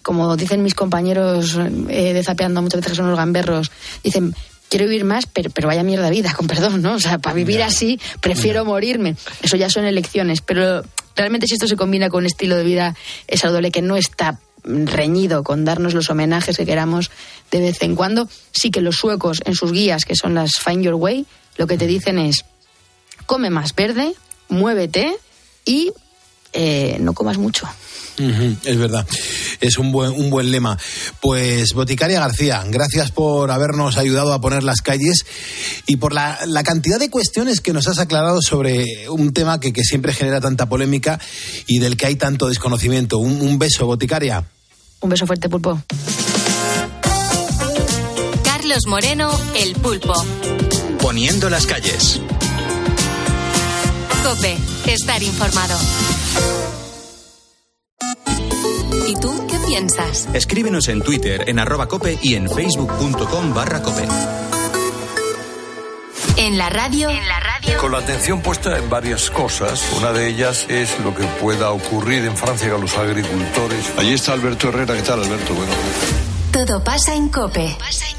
como 0.01 0.35
dicen 0.35 0.63
mis 0.63 0.73
compañeros 0.73 1.55
eh, 1.89 2.13
de 2.13 2.23
Zapeando 2.23 2.61
muchas 2.61 2.79
veces 2.79 2.93
que 2.93 2.97
son 2.97 3.09
los 3.09 3.17
gamberros, 3.17 3.71
dicen, 4.03 4.33
quiero 4.69 4.85
vivir 4.85 5.05
más, 5.05 5.27
pero, 5.27 5.49
pero 5.51 5.67
vaya 5.67 5.83
mierda 5.83 6.09
vida, 6.09 6.33
con 6.37 6.47
perdón, 6.47 6.81
¿no? 6.81 6.95
O 6.95 6.99
sea, 6.99 7.19
para 7.19 7.35
vivir 7.35 7.61
así 7.61 7.99
prefiero 8.21 8.65
morirme. 8.65 9.15
Eso 9.43 9.55
ya 9.55 9.69
son 9.69 9.85
elecciones, 9.85 10.41
pero 10.41 10.83
realmente 11.17 11.47
si 11.47 11.55
esto 11.55 11.67
se 11.67 11.75
combina 11.75 12.09
con 12.09 12.19
un 12.19 12.27
estilo 12.27 12.55
de 12.55 12.63
vida 12.63 12.95
saludable 13.33 13.71
que 13.71 13.81
no 13.81 13.97
está 13.97 14.39
reñido 14.63 15.43
con 15.43 15.65
darnos 15.65 15.93
los 15.93 16.09
homenajes 16.09 16.57
que 16.57 16.65
queramos 16.65 17.11
de 17.51 17.59
vez 17.59 17.81
en 17.81 17.95
cuando, 17.95 18.29
sí 18.51 18.71
que 18.71 18.81
los 18.81 18.95
suecos 18.97 19.41
en 19.45 19.55
sus 19.55 19.71
guías, 19.71 20.05
que 20.05 20.15
son 20.15 20.33
las 20.33 20.53
Find 20.63 20.83
Your 20.83 20.95
Way, 20.95 21.25
lo 21.57 21.67
que 21.67 21.77
te 21.77 21.87
dicen 21.87 22.19
es, 22.19 22.45
come 23.25 23.49
más 23.49 23.73
verde, 23.75 24.13
muévete 24.49 25.17
y 25.65 25.91
eh, 26.53 26.97
no 26.99 27.13
comas 27.13 27.37
mucho 27.37 27.67
es 28.17 28.77
verdad, 28.77 29.05
es 29.61 29.77
un 29.77 29.91
buen, 29.91 30.11
un 30.11 30.29
buen 30.29 30.51
lema. 30.51 30.77
Pues 31.21 31.73
Boticaria 31.73 32.19
García, 32.19 32.63
gracias 32.67 33.11
por 33.11 33.51
habernos 33.51 33.97
ayudado 33.97 34.33
a 34.33 34.41
poner 34.41 34.63
las 34.63 34.81
calles 34.81 35.25
y 35.85 35.97
por 35.97 36.13
la, 36.13 36.37
cantidad 36.63 36.99
de 36.99 37.09
cuestiones 37.09 37.61
que 37.61 37.73
nos 37.73 37.87
has 37.87 37.99
aclarado 37.99 38.41
sobre 38.41 39.09
un 39.09 39.33
tema 39.33 39.59
que, 39.59 39.71
siempre 39.83 40.11
genera 40.11 40.41
tanta 40.41 40.67
polémica 40.67 41.19
y 41.65 41.79
del 41.79 41.95
que 41.95 42.07
hay 42.07 42.15
tanto 42.15 42.47
desconocimiento. 42.47 43.19
Un, 43.19 43.59
beso, 43.59 43.85
Boticaria. 43.85 44.43
Un 44.99 45.09
beso 45.09 45.25
fuerte, 45.25 45.47
Pulpo. 45.47 45.81
Carlos 48.43 48.87
Moreno, 48.87 49.39
El 49.55 49.75
Pulpo. 49.75 50.13
Poniendo 50.99 51.49
las 51.49 51.65
calles. 51.65 52.19
Cope, 54.23 54.57
estar 54.87 55.23
informado. 55.23 55.77
¿Y 59.07 59.15
tú 59.15 59.47
qué 59.47 59.57
piensas? 59.65 60.27
Escríbenos 60.33 60.89
en 60.89 61.01
Twitter, 61.01 61.45
en 61.47 61.59
arroba 61.59 61.87
cope 61.87 62.19
y 62.21 62.35
en 62.35 62.49
facebook.com 62.49 63.53
barra 63.53 63.81
cope. 63.81 64.05
En 66.35 66.57
la 66.57 66.69
radio. 66.69 67.09
En 67.09 67.27
la 67.27 67.39
radio. 67.39 67.77
Con 67.79 67.93
la 67.93 67.99
atención 67.99 68.41
puesta 68.41 68.77
en 68.77 68.89
varias 68.89 69.29
cosas. 69.31 69.81
Una 69.97 70.11
de 70.11 70.27
ellas 70.27 70.65
es 70.67 70.99
lo 70.99 71.15
que 71.15 71.23
pueda 71.41 71.71
ocurrir 71.71 72.25
en 72.25 72.35
Francia 72.35 72.69
con 72.69 72.81
los 72.81 72.97
agricultores. 72.97 73.93
Allí 73.97 74.13
está 74.13 74.33
Alberto 74.33 74.69
Herrera. 74.69 74.95
¿Qué 74.95 75.03
tal, 75.03 75.23
Alberto? 75.23 75.53
Bueno. 75.53 75.71
Todo 76.51 76.83
pasa 76.83 77.15
en 77.15 77.29
Cope. 77.29 77.77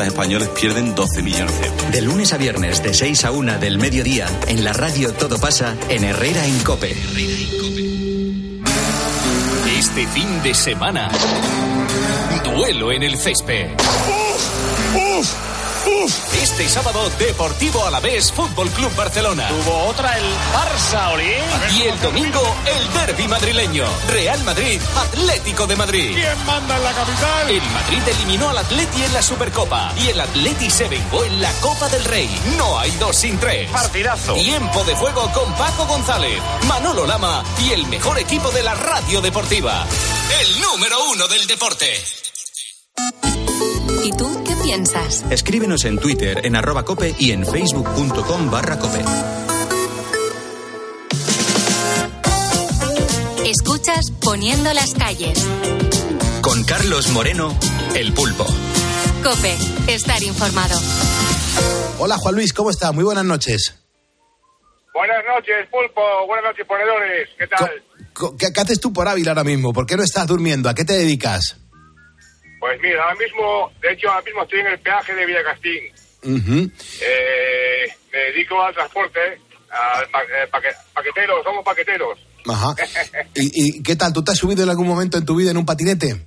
españoles 0.00 0.48
pierden 0.48 0.94
12 0.94 1.22
millones 1.22 1.60
de 1.60 1.66
euros. 1.66 1.92
De 1.92 2.02
lunes 2.02 2.32
a 2.32 2.36
viernes, 2.38 2.82
de 2.82 2.94
6 2.94 3.24
a 3.24 3.30
1 3.30 3.58
del 3.58 3.78
mediodía, 3.78 4.26
en 4.48 4.64
la 4.64 4.72
radio 4.72 5.12
Todo 5.12 5.38
pasa, 5.38 5.76
en 5.88 6.04
Herrera 6.04 6.46
en 6.46 6.58
Cope. 6.60 6.96
Este 9.78 10.06
fin 10.08 10.42
de 10.42 10.54
semana, 10.54 11.10
duelo 12.44 12.92
en 12.92 13.02
el 13.02 13.16
césped. 13.16 13.68
Este 15.84 16.68
sábado, 16.68 17.10
Deportivo 17.18 17.84
Alavés 17.84 18.30
Fútbol 18.32 18.70
Club 18.70 18.94
Barcelona. 18.94 19.48
Tuvo 19.48 19.84
otra 19.86 20.16
el 20.16 20.24
Barça, 20.54 21.12
Oli. 21.12 21.32
Y 21.76 21.82
el 21.82 22.00
domingo, 22.00 22.40
el 22.66 22.92
derby 22.92 23.26
madrileño. 23.26 23.84
Real 24.08 24.42
Madrid, 24.44 24.80
Atlético 24.96 25.66
de 25.66 25.76
Madrid. 25.76 26.14
¿Quién 26.14 26.46
manda 26.46 26.76
en 26.76 26.84
la 26.84 26.92
capital? 26.92 27.50
El 27.50 27.62
Madrid 27.62 28.02
eliminó 28.06 28.50
al 28.50 28.58
Atleti 28.58 29.02
en 29.02 29.12
la 29.12 29.22
Supercopa 29.22 29.92
y 29.96 30.08
el 30.08 30.20
Atleti 30.20 30.70
se 30.70 30.88
vengó 30.88 31.24
en 31.24 31.40
la 31.40 31.52
Copa 31.60 31.88
del 31.88 32.04
Rey. 32.04 32.30
No 32.56 32.78
hay 32.78 32.90
dos 32.92 33.16
sin 33.16 33.38
tres. 33.38 33.68
Partidazo. 33.70 34.34
Tiempo 34.34 34.84
de 34.84 34.94
juego 34.94 35.30
con 35.32 35.52
Paco 35.54 35.86
González, 35.86 36.40
Manolo 36.68 37.06
Lama 37.06 37.42
y 37.60 37.72
el 37.72 37.86
mejor 37.86 38.18
equipo 38.18 38.50
de 38.52 38.62
la 38.62 38.74
radio 38.74 39.20
deportiva. 39.20 39.84
El 40.40 40.60
número 40.60 40.96
uno 41.12 41.26
del 41.28 41.46
deporte. 41.46 41.86
¿Y 44.04 44.10
tú 44.12 44.41
piensas? 44.62 45.24
Escríbenos 45.30 45.84
en 45.84 45.98
Twitter, 45.98 46.44
en 46.44 46.56
arroba 46.56 46.84
cope 46.84 47.14
y 47.18 47.32
en 47.32 47.44
facebook.com 47.44 48.50
barra 48.50 48.78
cope. 48.78 49.00
Escuchas 53.44 54.10
Poniendo 54.22 54.72
las 54.72 54.94
calles. 54.94 55.38
Con 56.40 56.64
Carlos 56.64 57.10
Moreno, 57.10 57.56
El 57.94 58.12
Pulpo. 58.12 58.46
Cope, 59.22 59.56
estar 59.88 60.22
informado. 60.22 60.78
Hola 61.98 62.16
Juan 62.16 62.34
Luis, 62.34 62.52
¿cómo 62.52 62.70
está? 62.70 62.92
Muy 62.92 63.04
buenas 63.04 63.24
noches. 63.24 63.74
Buenas 64.94 65.24
noches, 65.24 65.68
Pulpo. 65.70 66.00
Buenas 66.26 66.50
noches, 66.50 66.66
ponedores. 66.66 67.28
¿Qué 67.38 67.46
tal? 67.46 67.82
¿Qué, 68.38 68.52
qué 68.52 68.60
haces 68.60 68.80
tú 68.80 68.92
por 68.92 69.08
Ávila 69.08 69.30
ahora 69.30 69.44
mismo? 69.44 69.72
¿Por 69.72 69.86
qué 69.86 69.96
no 69.96 70.02
estás 70.02 70.26
durmiendo? 70.26 70.68
¿A 70.68 70.74
qué 70.74 70.84
te 70.84 70.94
dedicas? 70.94 71.61
Pues 72.62 72.80
mira, 72.80 73.02
ahora 73.02 73.16
mismo, 73.16 73.72
de 73.82 73.92
hecho, 73.92 74.08
ahora 74.08 74.22
mismo 74.24 74.42
estoy 74.44 74.60
en 74.60 74.66
el 74.68 74.78
peaje 74.78 75.12
de 75.16 75.26
Villacastín. 75.26 75.82
Eh, 77.00 77.88
me 78.12 78.18
dedico 78.18 78.62
al 78.62 78.72
transporte, 78.72 79.18
al 79.68 80.08
pa- 80.10 80.22
eh, 80.22 80.46
paque- 80.48 80.68
paqueteros, 80.94 81.42
somos 81.42 81.64
paqueteros. 81.64 82.16
Ajá. 82.48 82.74
¿Y, 83.34 83.78
y 83.78 83.82
qué 83.82 83.96
tal? 83.96 84.12
¿Tú 84.12 84.22
te 84.22 84.30
has 84.30 84.38
subido 84.38 84.62
en 84.62 84.70
algún 84.70 84.86
momento 84.86 85.18
en 85.18 85.24
tu 85.24 85.34
vida 85.34 85.50
en 85.50 85.56
un 85.56 85.66
patinete? 85.66 86.24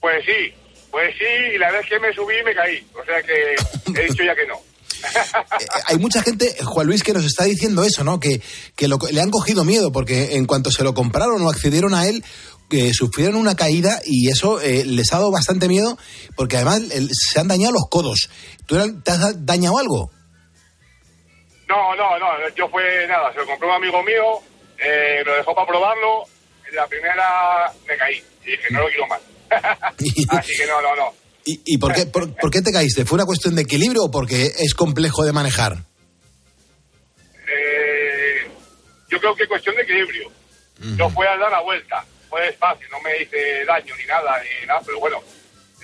Pues 0.00 0.24
sí, 0.26 0.52
pues 0.90 1.14
sí, 1.16 1.54
y 1.54 1.58
la 1.58 1.70
vez 1.70 1.86
que 1.88 2.00
me 2.00 2.12
subí 2.12 2.34
me 2.44 2.52
caí. 2.52 2.84
O 3.00 3.04
sea 3.04 3.22
que 3.22 3.54
he 4.00 4.08
dicho 4.08 4.24
ya 4.24 4.34
que 4.34 4.46
no. 4.48 4.58
Eh, 5.04 5.66
Hay 5.86 5.98
mucha 5.98 6.22
gente, 6.22 6.56
Juan 6.64 6.86
Luis, 6.86 7.02
que 7.02 7.12
nos 7.12 7.24
está 7.26 7.44
diciendo 7.44 7.84
eso, 7.84 8.02
¿no? 8.04 8.18
Que, 8.18 8.40
que 8.74 8.88
lo- 8.88 8.98
le 9.12 9.20
han 9.20 9.30
cogido 9.30 9.62
miedo 9.64 9.92
porque 9.92 10.34
en 10.36 10.46
cuanto 10.46 10.70
se 10.70 10.82
lo 10.82 10.94
compraron 10.94 11.42
o 11.42 11.50
accedieron 11.50 11.94
a 11.94 12.08
él, 12.08 12.24
que 12.74 12.92
sufrieron 12.92 13.36
una 13.36 13.54
caída 13.54 14.00
y 14.04 14.28
eso 14.28 14.60
eh, 14.60 14.84
les 14.84 15.12
ha 15.12 15.18
dado 15.18 15.30
bastante 15.30 15.68
miedo 15.68 15.96
porque 16.34 16.56
además 16.56 16.82
se 17.12 17.38
han 17.38 17.46
dañado 17.46 17.72
los 17.72 17.84
codos. 17.88 18.28
¿Tú 18.66 18.76
te 19.02 19.10
has 19.12 19.46
dañado 19.46 19.78
algo? 19.78 20.10
No, 21.68 21.94
no, 21.94 22.18
no, 22.18 22.26
yo 22.56 22.68
fue 22.68 23.06
nada, 23.06 23.32
se 23.32 23.38
lo 23.38 23.46
compró 23.46 23.68
un 23.68 23.76
amigo 23.76 24.02
mío, 24.02 24.40
eh, 24.78 25.22
lo 25.24 25.36
dejó 25.36 25.54
para 25.54 25.68
probarlo, 25.68 26.24
en 26.68 26.74
la 26.74 26.86
primera 26.88 27.72
me 27.86 27.96
caí 27.96 28.22
y 28.44 28.50
dije, 28.50 28.64
no 28.70 28.80
lo 28.80 28.88
quiero 28.88 29.06
más. 29.06 29.20
Así 30.38 30.56
que 30.56 30.66
no, 30.66 30.82
no, 30.82 30.96
no. 30.96 31.14
¿Y, 31.44 31.60
y 31.64 31.78
por, 31.78 31.94
qué, 31.94 32.06
por, 32.06 32.34
por 32.34 32.50
qué 32.50 32.60
te 32.60 32.72
caíste? 32.72 33.04
¿Fue 33.04 33.16
una 33.16 33.24
cuestión 33.24 33.54
de 33.54 33.62
equilibrio 33.62 34.04
o 34.04 34.10
porque 34.10 34.46
es 34.46 34.74
complejo 34.74 35.22
de 35.24 35.32
manejar? 35.32 35.76
Eh, 37.46 38.48
yo 39.08 39.20
creo 39.20 39.34
que 39.36 39.44
es 39.44 39.48
cuestión 39.48 39.76
de 39.76 39.82
equilibrio. 39.82 40.28
No 40.80 41.08
fue 41.10 41.26
a 41.28 41.36
dar 41.36 41.50
la 41.50 41.60
vuelta, 41.62 42.04
fue 42.34 42.46
despacio, 42.46 42.88
no 42.90 43.00
me 43.00 43.16
hice 43.22 43.64
daño 43.64 43.94
ni 43.96 44.04
nada, 44.06 44.42
ni 44.60 44.66
nada, 44.66 44.80
pero 44.84 44.98
bueno, 44.98 45.22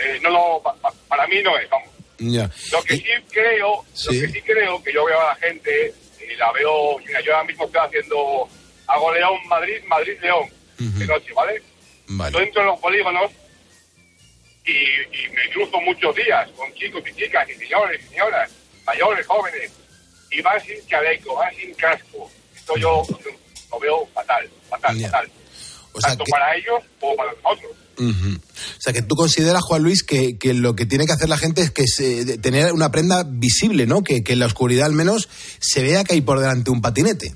eh, 0.00 0.18
no 0.20 0.30
lo, 0.30 0.60
pa- 0.60 0.74
pa- 0.74 0.92
para 1.06 1.28
mí 1.28 1.40
no 1.44 1.56
es, 1.56 1.70
vamos. 1.70 1.88
Ya. 2.18 2.50
Lo 2.72 2.82
que 2.82 2.96
sí 2.96 3.04
creo, 3.30 3.84
lo 4.06 4.10
que 4.20 4.28
sí 4.32 4.42
creo 4.42 4.82
que 4.82 4.92
yo 4.92 5.04
veo 5.04 5.20
a 5.20 5.26
la 5.28 5.34
gente 5.36 5.94
y 6.28 6.34
la 6.34 6.50
veo, 6.50 6.98
mira, 7.06 7.20
yo 7.20 7.34
ahora 7.36 7.46
mismo 7.46 7.66
estoy 7.66 7.80
haciendo, 7.86 8.48
hago 8.88 9.14
León 9.14 9.38
Madrid, 9.46 9.80
Madrid 9.86 10.18
León, 10.20 10.48
de 10.76 11.06
noche, 11.06 11.32
¿vale? 11.34 11.62
Vale. 12.08 12.32
Yo 12.32 12.40
entro 12.40 12.62
en 12.62 12.66
los 12.66 12.80
polígonos 12.80 13.30
y, 14.64 14.72
y 14.72 15.28
me 15.30 15.48
cruzo 15.52 15.80
muchos 15.82 16.16
días 16.16 16.50
con 16.56 16.72
chicos 16.74 17.02
y 17.08 17.14
chicas 17.14 17.48
y 17.48 17.54
señores 17.54 18.00
y 18.04 18.08
señoras, 18.08 18.50
mayores, 18.84 19.24
jóvenes, 19.26 19.70
y 20.32 20.42
van 20.42 20.60
sin 20.60 20.84
chaleco, 20.88 21.36
van 21.36 21.54
sin 21.54 21.72
casco. 21.74 22.28
Esto 22.56 22.76
yo 22.76 23.02
lo 23.70 23.78
veo 23.78 24.06
fatal, 24.12 24.50
fatal, 24.68 25.00
fatal. 25.00 25.30
Tanto 26.00 26.24
para 26.30 26.56
ellos 26.56 26.82
como 27.00 27.16
para 27.16 27.32
nosotros. 27.32 27.72
O 27.98 28.80
sea, 28.80 28.92
que 28.94 29.02
tú 29.02 29.14
consideras, 29.14 29.62
Juan 29.62 29.82
Luis, 29.82 30.02
que, 30.02 30.38
que 30.38 30.54
lo 30.54 30.74
que 30.74 30.86
tiene 30.86 31.04
que 31.04 31.12
hacer 31.12 31.28
la 31.28 31.36
gente 31.36 31.60
es 31.60 31.70
que 31.70 31.86
se- 31.86 32.24
de- 32.24 32.38
tener 32.38 32.72
una 32.72 32.90
prenda 32.90 33.24
visible, 33.26 33.86
¿no? 33.86 34.02
Que, 34.02 34.24
que 34.24 34.32
en 34.32 34.38
la 34.38 34.46
oscuridad 34.46 34.86
al 34.86 34.92
menos 34.94 35.28
se 35.60 35.82
vea 35.82 36.02
que 36.04 36.14
hay 36.14 36.20
por 36.22 36.40
delante 36.40 36.70
un 36.70 36.80
patinete. 36.80 37.34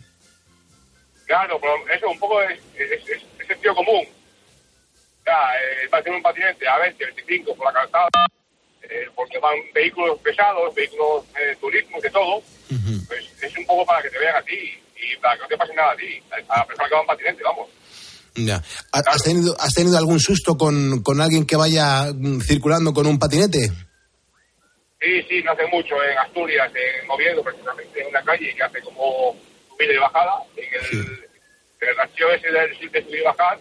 Claro, 1.27 1.59
pero 1.61 1.73
eso 1.95 2.09
un 2.09 2.19
poco 2.19 2.41
es, 2.43 2.59
es, 2.77 2.91
es- 2.93 3.23
es 3.41 3.47
sentido 3.47 3.75
común. 3.75 4.05
O 4.07 5.25
sea, 5.25 5.35
eh, 5.57 5.89
va 5.93 5.99
a 5.99 6.03
tener 6.03 6.17
un 6.17 6.23
patinete 6.23 6.67
a 6.69 6.79
20, 6.79 7.05
25 7.05 7.55
por 7.57 7.67
la 7.67 7.73
calzada, 7.81 8.09
eh, 8.83 9.09
porque 9.15 9.39
van 9.39 9.57
vehículos 9.75 10.19
pesados, 10.21 10.75
vehículos 10.75 11.25
eh, 11.41 11.57
turismo, 11.61 12.01
de 12.01 12.11
todo. 12.11 12.43
Pues 13.07 13.25
es 13.43 13.59
un 13.59 13.67
poco 13.67 13.85
para 13.85 14.03
que 14.03 14.11
te 14.11 14.19
vean 14.19 14.37
a 14.37 14.43
ti 14.43 14.79
y 14.97 15.17
para 15.21 15.37
que 15.37 15.43
no 15.43 15.49
te 15.49 15.57
pase 15.59 15.75
nada 15.75 15.93
a 15.93 15.97
ti, 15.97 16.23
a 16.31 16.59
la 16.59 16.67
persona 16.67 16.89
que 16.89 16.95
va 16.95 17.01
en 17.03 17.07
patinete, 17.07 17.43
vamos. 17.43 17.69
Ya. 18.37 18.63
¿Ha- 18.93 18.99
¿Has, 19.07 19.23
tenido, 19.23 19.55
¿Has 19.61 19.73
tenido 19.75 19.97
algún 19.97 20.19
susto 20.21 20.57
con, 20.57 21.03
con 21.03 21.21
alguien 21.21 21.47
que 21.47 21.57
vaya 21.57 22.13
mm, 22.13 22.41
circulando 22.41 22.93
con 22.93 23.07
un 23.07 23.19
patinete? 23.19 23.71
Sí, 25.01 25.23
sí, 25.29 25.43
no 25.43 25.53
hace 25.53 25.67
mucho 25.67 25.95
en 26.03 26.19
Asturias, 26.19 26.73
en 26.75 27.11
Oviedo, 27.11 27.43
precisamente, 27.45 28.01
en 28.01 28.09
una 28.09 28.23
calle 28.25 28.55
que 28.55 28.63
hace 28.63 28.81
como 28.81 29.37
subida 29.69 29.93
y 29.93 29.99
bajada, 29.99 30.33
en 30.57 30.65
el, 30.65 30.99
en 31.81 31.89
el 31.89 32.35
ese 32.35 32.51
del 32.51 32.73
sitio 32.73 32.91
de 32.91 33.03
subir 33.05 33.21
y 33.21 33.25
bajar, 33.25 33.59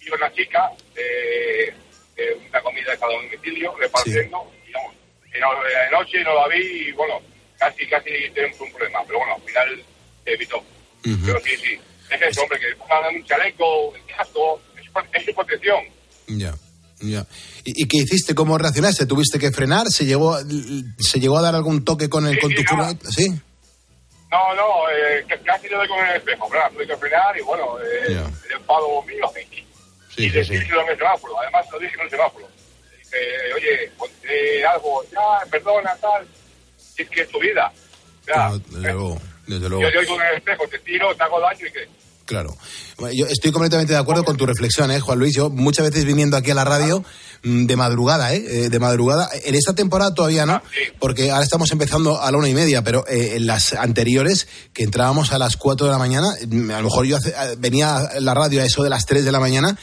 y 0.00 0.10
una 0.10 0.32
chica 0.32 0.70
de, 0.94 1.72
de 2.16 2.34
una 2.48 2.60
comida 2.60 2.86
de 2.90 2.92
a 3.04 3.06
domicilio 3.06 3.74
repartiendo, 3.78 4.52
y 4.68 4.72
vamos, 4.72 4.94
y 5.34 5.38
no, 5.40 5.48
de 5.62 5.90
noche 5.92 6.24
no 6.24 6.34
la 6.34 6.48
vi 6.48 6.88
y 6.88 6.92
bueno, 6.92 7.20
casi, 7.58 7.86
casi 7.86 8.10
tenemos 8.34 8.60
un 8.60 8.72
problema, 8.72 8.98
pero 9.06 9.18
bueno, 9.20 9.34
al 9.36 9.42
final 9.42 9.84
se 10.24 10.32
evitó. 10.34 10.62
Pero 11.02 11.40
sí, 11.40 11.56
sí, 11.56 11.80
es 12.14 12.22
eso, 12.22 12.42
hombre, 12.42 12.58
que 12.58 12.76
pongan 12.76 13.14
un 13.14 13.24
chaleco, 13.24 13.88
un 13.88 13.94
casco, 14.16 14.60
es, 14.76 15.20
es 15.20 15.24
su 15.26 15.34
protección. 15.34 15.80
Ya. 16.28 16.54
Ya. 17.00 17.26
¿Y, 17.64 17.82
y 17.82 17.88
qué 17.88 17.98
hiciste? 17.98 18.34
¿Cómo 18.34 18.56
reaccionaste? 18.58 19.06
¿Tuviste 19.06 19.38
que 19.38 19.50
frenar? 19.50 19.88
¿Se 19.90 20.04
llegó, 20.04 20.38
se 20.98 21.18
llegó 21.20 21.38
a 21.38 21.42
dar 21.42 21.54
algún 21.56 21.84
toque 21.84 22.08
con, 22.08 22.26
el, 22.26 22.34
Sí, 22.34 22.40
con 22.40 22.50
tu 22.54 22.60
sí, 22.62 22.66
furgoneta? 22.66 23.10
¿Sí? 23.10 23.28
No, 24.30 24.54
no, 24.54 24.88
eh, 24.90 25.26
casi 25.44 25.68
le 25.68 25.76
doy 25.76 25.88
con 25.88 25.98
el 26.06 26.16
espejo, 26.16 26.48
¿verdad? 26.48 26.70
Tuve 26.72 26.86
que 26.86 26.96
frenar 26.96 27.36
y 27.36 27.42
bueno, 27.42 27.76
eh, 27.80 28.06
el 28.46 28.52
enfado 28.56 29.02
mío 29.02 29.30
y, 30.16 30.24
y 30.24 30.30
decírselo 30.30 30.80
en 30.82 30.88
el 30.90 30.96
semáforo. 30.96 31.38
Además, 31.40 31.66
lo 31.72 31.78
dije 31.80 31.94
en 31.96 32.00
el 32.02 32.10
semáforo. 32.10 32.48
eh, 33.12 33.54
oye, 33.56 33.90
ponte 33.98 34.64
algo, 34.66 35.04
ya, 35.12 35.50
perdona, 35.50 35.94
tal. 36.00 36.26
Y 36.96 37.02
es 37.02 37.10
que 37.10 37.20
es 37.22 37.28
tu 37.28 37.40
vida. 37.40 37.70
Ya, 38.26 38.52
Desde 38.52 38.80
luego, 38.80 39.20
desde 39.46 39.68
luego. 39.68 39.82
yo, 39.92 40.00
en 40.00 40.20
el 40.30 40.36
espejo, 40.38 40.64
te 40.70 40.78
tiro, 40.80 41.14
te 41.16 41.22
hago 41.22 41.40
daño 41.40 41.66
y 41.66 41.72
que... 41.72 42.02
Claro. 42.24 42.56
Yo 43.12 43.26
estoy 43.26 43.50
completamente 43.50 43.92
de 43.92 43.98
acuerdo 43.98 44.24
con 44.24 44.36
tu 44.36 44.46
reflexión, 44.46 44.90
¿eh, 44.92 45.00
Juan 45.00 45.18
Luis. 45.18 45.34
Yo 45.34 45.50
muchas 45.50 45.90
veces 45.90 46.04
viniendo 46.04 46.36
aquí 46.36 46.52
a 46.52 46.54
la 46.54 46.64
radio 46.64 47.04
mm, 47.42 47.66
de 47.66 47.76
madrugada, 47.76 48.32
¿eh? 48.32 48.44
Eh, 48.46 48.68
De 48.70 48.78
madrugada. 48.78 49.28
En 49.44 49.54
esta 49.56 49.74
temporada 49.74 50.14
todavía 50.14 50.46
no, 50.46 50.62
porque 51.00 51.30
ahora 51.32 51.42
estamos 51.42 51.70
empezando 51.72 52.22
a 52.22 52.30
la 52.30 52.38
una 52.38 52.48
y 52.48 52.54
media, 52.54 52.82
pero 52.82 53.04
eh, 53.08 53.32
en 53.36 53.46
las 53.48 53.72
anteriores, 53.74 54.46
que 54.72 54.84
entrábamos 54.84 55.32
a 55.32 55.38
las 55.38 55.56
cuatro 55.56 55.86
de 55.86 55.92
la 55.92 55.98
mañana, 55.98 56.28
mm, 56.48 56.70
a 56.70 56.78
lo 56.78 56.84
mejor 56.84 57.06
yo 57.06 57.16
hace- 57.16 57.30
eh, 57.30 57.56
venía 57.58 57.96
a 57.96 58.20
la 58.20 58.34
radio 58.34 58.62
a 58.62 58.64
eso 58.64 58.82
de 58.84 58.90
las 58.90 59.04
tres 59.04 59.24
de 59.24 59.32
la 59.32 59.40
mañana. 59.40 59.76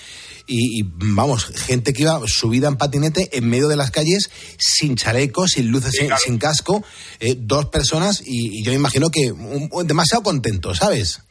Y, 0.52 0.80
y, 0.80 0.84
vamos, 0.84 1.46
gente 1.46 1.94
que 1.94 2.02
iba 2.02 2.20
subida 2.26 2.68
en 2.70 2.76
patinete 2.78 3.30
en 3.38 3.48
medio 3.48 3.68
de 3.68 3.76
las 3.76 3.92
calles 3.92 4.32
sin 4.58 4.96
chaleco, 4.96 5.48
sin 5.48 5.68
luces, 5.70 5.92
sin, 5.92 6.10
sin 6.18 6.40
casco, 6.40 6.84
eh, 7.20 7.36
dos 7.38 7.68
personas 7.68 8.24
y, 8.26 8.60
y 8.60 8.64
yo 8.64 8.72
imagino 8.74 9.10
que 9.12 9.32
un- 9.32 9.70
un- 9.72 9.86
demasiado 9.88 10.24
contentos, 10.24 10.80
¿sabes? 10.80 11.22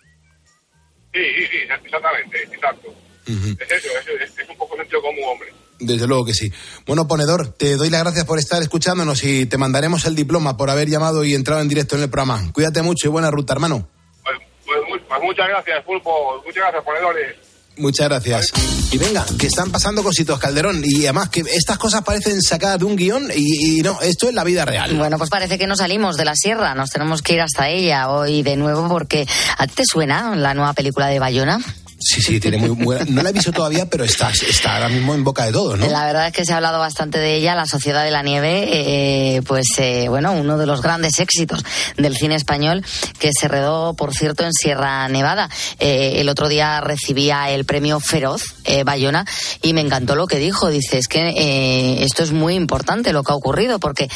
Sí, 1.12 1.20
sí, 1.36 1.46
sí, 1.50 1.56
exactamente, 1.64 2.42
exacto. 2.44 2.94
Es 3.26 3.34
eso, 3.72 3.88
es, 3.98 4.30
es- 4.30 4.38
es 4.38 4.48
un 4.48 4.56
poco 4.56 4.76
sentido 4.76 5.02
común, 5.02 5.24
hombre. 5.26 5.48
Desde 5.80 6.06
luego 6.06 6.24
que 6.24 6.34
sí. 6.34 6.50
Bueno, 6.86 7.06
ponedor, 7.08 7.52
te 7.52 7.74
doy 7.76 7.90
las 7.90 8.02
gracias 8.04 8.24
por 8.24 8.38
estar 8.38 8.62
escuchándonos 8.62 9.24
y 9.24 9.46
te 9.46 9.58
mandaremos 9.58 10.04
el 10.06 10.14
diploma 10.14 10.56
por 10.56 10.70
haber 10.70 10.88
llamado 10.88 11.24
y 11.24 11.34
entrado 11.34 11.60
en 11.60 11.68
directo 11.68 11.96
en 11.96 12.02
el 12.02 12.10
programa. 12.10 12.50
Cuídate 12.52 12.82
mucho 12.82 13.08
y 13.08 13.10
buena 13.10 13.30
ruta, 13.32 13.52
hermano. 13.52 13.88
Pues, 14.22 14.36
pues, 14.64 15.02
pues 15.08 15.22
muchas 15.22 15.48
gracias, 15.48 15.84
Pulpo, 15.84 16.36
muchas 16.44 16.62
gracias, 16.62 16.84
ponedores. 16.84 17.36
Muchas 17.78 18.08
gracias. 18.08 18.52
Y 18.90 18.98
venga, 18.98 19.24
que 19.38 19.46
están 19.46 19.70
pasando 19.70 20.02
cositos, 20.02 20.38
Calderón. 20.38 20.82
Y 20.84 21.04
además 21.04 21.28
que 21.28 21.40
estas 21.40 21.78
cosas 21.78 22.02
parecen 22.02 22.42
sacadas 22.42 22.78
de 22.78 22.84
un 22.84 22.96
guion 22.96 23.28
y, 23.34 23.78
y 23.78 23.82
no, 23.82 24.00
esto 24.00 24.28
es 24.28 24.34
la 24.34 24.44
vida 24.44 24.64
real. 24.64 24.96
Bueno, 24.96 25.18
pues 25.18 25.30
parece 25.30 25.58
que 25.58 25.66
no 25.66 25.76
salimos 25.76 26.16
de 26.16 26.24
la 26.24 26.34
sierra, 26.34 26.74
nos 26.74 26.90
tenemos 26.90 27.22
que 27.22 27.34
ir 27.34 27.40
hasta 27.40 27.68
ella 27.68 28.10
hoy 28.10 28.42
de 28.42 28.56
nuevo 28.56 28.88
porque 28.88 29.26
¿a 29.56 29.66
ti 29.66 29.74
te 29.76 29.84
suena 29.84 30.34
la 30.34 30.54
nueva 30.54 30.72
película 30.72 31.06
de 31.06 31.18
Bayona? 31.18 31.60
Sí, 32.01 32.20
sí, 32.22 32.38
tiene 32.38 32.59
muy 32.59 32.70
buena. 32.70 33.05
No 33.09 33.22
la 33.22 33.30
he 33.30 33.32
visto 33.32 33.51
todavía, 33.51 33.86
pero 33.86 34.05
está, 34.05 34.30
está 34.30 34.76
ahora 34.76 34.88
mismo 34.88 35.14
en 35.14 35.24
boca 35.24 35.44
de 35.46 35.53
todos, 35.53 35.76
¿no? 35.76 35.88
La 35.88 36.07
verdad 36.07 36.28
es 36.28 36.32
que 36.32 36.44
se 36.44 36.53
ha 36.53 36.57
hablado 36.57 36.78
bastante 36.78 37.18
de 37.18 37.34
ella, 37.34 37.57
La 37.57 37.66
Sociedad 37.66 38.05
de 38.05 38.12
la 38.12 38.22
Nieve, 38.22 38.68
eh, 38.70 39.42
pues 39.42 39.66
eh, 39.78 40.07
bueno, 40.09 40.32
uno 40.32 40.59
de 40.59 40.66
los 40.66 40.80
grandes 40.80 41.18
éxitos 41.18 41.64
del 41.96 42.16
cine 42.16 42.36
español 42.36 42.84
que 43.18 43.32
se 43.32 43.49
redó, 43.49 43.94
por 43.94 44.14
cierto, 44.14 44.44
en 44.44 44.53
Sierra 44.53 45.09
Nevada. 45.09 45.51
Eh, 45.80 46.20
el 46.20 46.28
otro 46.28 46.49
día 46.49 46.80
recibía 46.80 47.51
el 47.51 47.64
premio 47.64 47.99
Feroz, 47.99 48.42
eh, 48.64 48.84
Bayona, 48.84 49.26
y 49.62 49.72
me 49.72 49.80
encantó 49.80 50.14
lo 50.14 50.28
que 50.28 50.38
dijo. 50.38 50.68
Dice, 50.68 50.99
es 50.99 51.09
que 51.09 51.30
eh, 51.30 52.05
esto 52.05 52.22
es 52.22 52.30
muy 52.30 52.55
importante 52.55 53.12
lo 53.12 53.24
que 53.24 53.32
ha 53.32 53.36
ocurrido 53.36 53.80
porque 53.80 54.09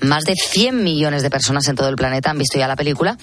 más 0.00 0.24
de 0.24 0.34
100 0.34 0.82
millones 0.82 1.22
de 1.22 1.30
personas 1.30 1.68
en 1.68 1.76
todo 1.76 1.88
el 1.88 1.96
planeta 1.96 2.30
han 2.30 2.38
visto 2.38 2.58
ya 2.58 2.66
la 2.66 2.76
película 2.76 3.16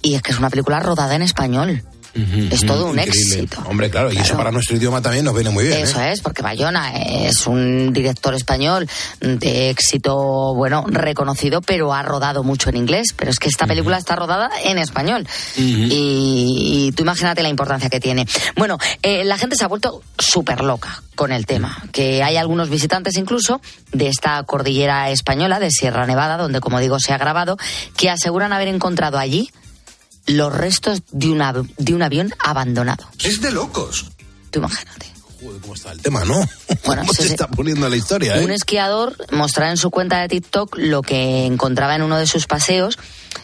y 0.00 0.14
es 0.14 0.22
que 0.22 0.30
es 0.30 0.38
una 0.38 0.48
película 0.48 0.78
rodada 0.78 1.16
en 1.16 1.22
español. 1.22 1.82
Es 2.14 2.66
todo 2.66 2.86
un 2.86 2.98
Increíble. 2.98 3.40
éxito. 3.40 3.62
Hombre, 3.66 3.90
claro, 3.90 4.12
y 4.12 4.16
eso 4.16 4.36
para 4.36 4.50
nuestro 4.50 4.76
idioma 4.76 5.00
también 5.02 5.24
nos 5.24 5.34
viene 5.34 5.50
muy 5.50 5.64
bien. 5.64 5.78
¿eh? 5.78 5.82
Eso 5.82 6.00
es, 6.00 6.20
porque 6.20 6.42
Bayona 6.42 6.92
es 6.96 7.46
un 7.46 7.92
director 7.92 8.34
español 8.34 8.88
de 9.20 9.70
éxito, 9.70 10.54
bueno, 10.54 10.84
reconocido, 10.88 11.60
pero 11.60 11.94
ha 11.94 12.02
rodado 12.02 12.42
mucho 12.42 12.70
en 12.70 12.76
inglés. 12.76 13.08
Pero 13.16 13.30
es 13.30 13.38
que 13.38 13.48
esta 13.48 13.66
película 13.66 13.98
está 13.98 14.16
rodada 14.16 14.50
en 14.64 14.78
español. 14.78 15.26
y, 15.56 16.86
y 16.88 16.92
tú 16.92 17.02
imagínate 17.02 17.42
la 17.42 17.48
importancia 17.48 17.88
que 17.90 18.00
tiene. 18.00 18.26
Bueno, 18.56 18.78
eh, 19.02 19.24
la 19.24 19.38
gente 19.38 19.56
se 19.56 19.64
ha 19.64 19.68
vuelto 19.68 20.02
súper 20.18 20.62
loca 20.62 21.02
con 21.14 21.32
el 21.32 21.46
tema. 21.46 21.82
Que 21.92 22.22
hay 22.22 22.36
algunos 22.36 22.68
visitantes 22.70 23.16
incluso 23.16 23.60
de 23.92 24.08
esta 24.08 24.42
cordillera 24.44 25.10
española, 25.10 25.58
de 25.58 25.70
Sierra 25.70 26.06
Nevada, 26.06 26.36
donde, 26.36 26.60
como 26.60 26.80
digo, 26.80 26.98
se 27.00 27.12
ha 27.12 27.18
grabado, 27.18 27.56
que 27.96 28.10
aseguran 28.10 28.52
haber 28.52 28.68
encontrado 28.68 29.18
allí 29.18 29.50
los 30.28 30.52
restos 30.52 31.02
de, 31.10 31.30
una, 31.30 31.52
de 31.52 31.94
un 31.94 32.02
avión 32.02 32.32
abandonado. 32.38 33.08
Es 33.22 33.40
de 33.40 33.50
locos. 33.50 34.06
Tú 34.50 34.60
imagínate. 34.60 35.06
Joder, 35.40 35.60
¿cómo 35.60 35.74
está 35.74 35.92
el 35.92 36.00
tema, 36.02 36.24
no? 36.24 36.34
Bueno, 36.84 37.02
¿Cómo 37.06 37.12
sí, 37.12 37.22
se 37.22 37.28
está 37.28 37.46
poniendo 37.46 37.88
la 37.88 37.96
historia, 37.96 38.36
eh? 38.36 38.44
Un 38.44 38.50
esquiador 38.50 39.16
mostrará 39.30 39.70
en 39.70 39.76
su 39.76 39.90
cuenta 39.90 40.20
de 40.20 40.28
TikTok 40.28 40.76
lo 40.78 41.02
que 41.02 41.46
encontraba 41.46 41.94
en 41.94 42.02
uno 42.02 42.18
de 42.18 42.26
sus 42.26 42.46
paseos. 42.46 42.98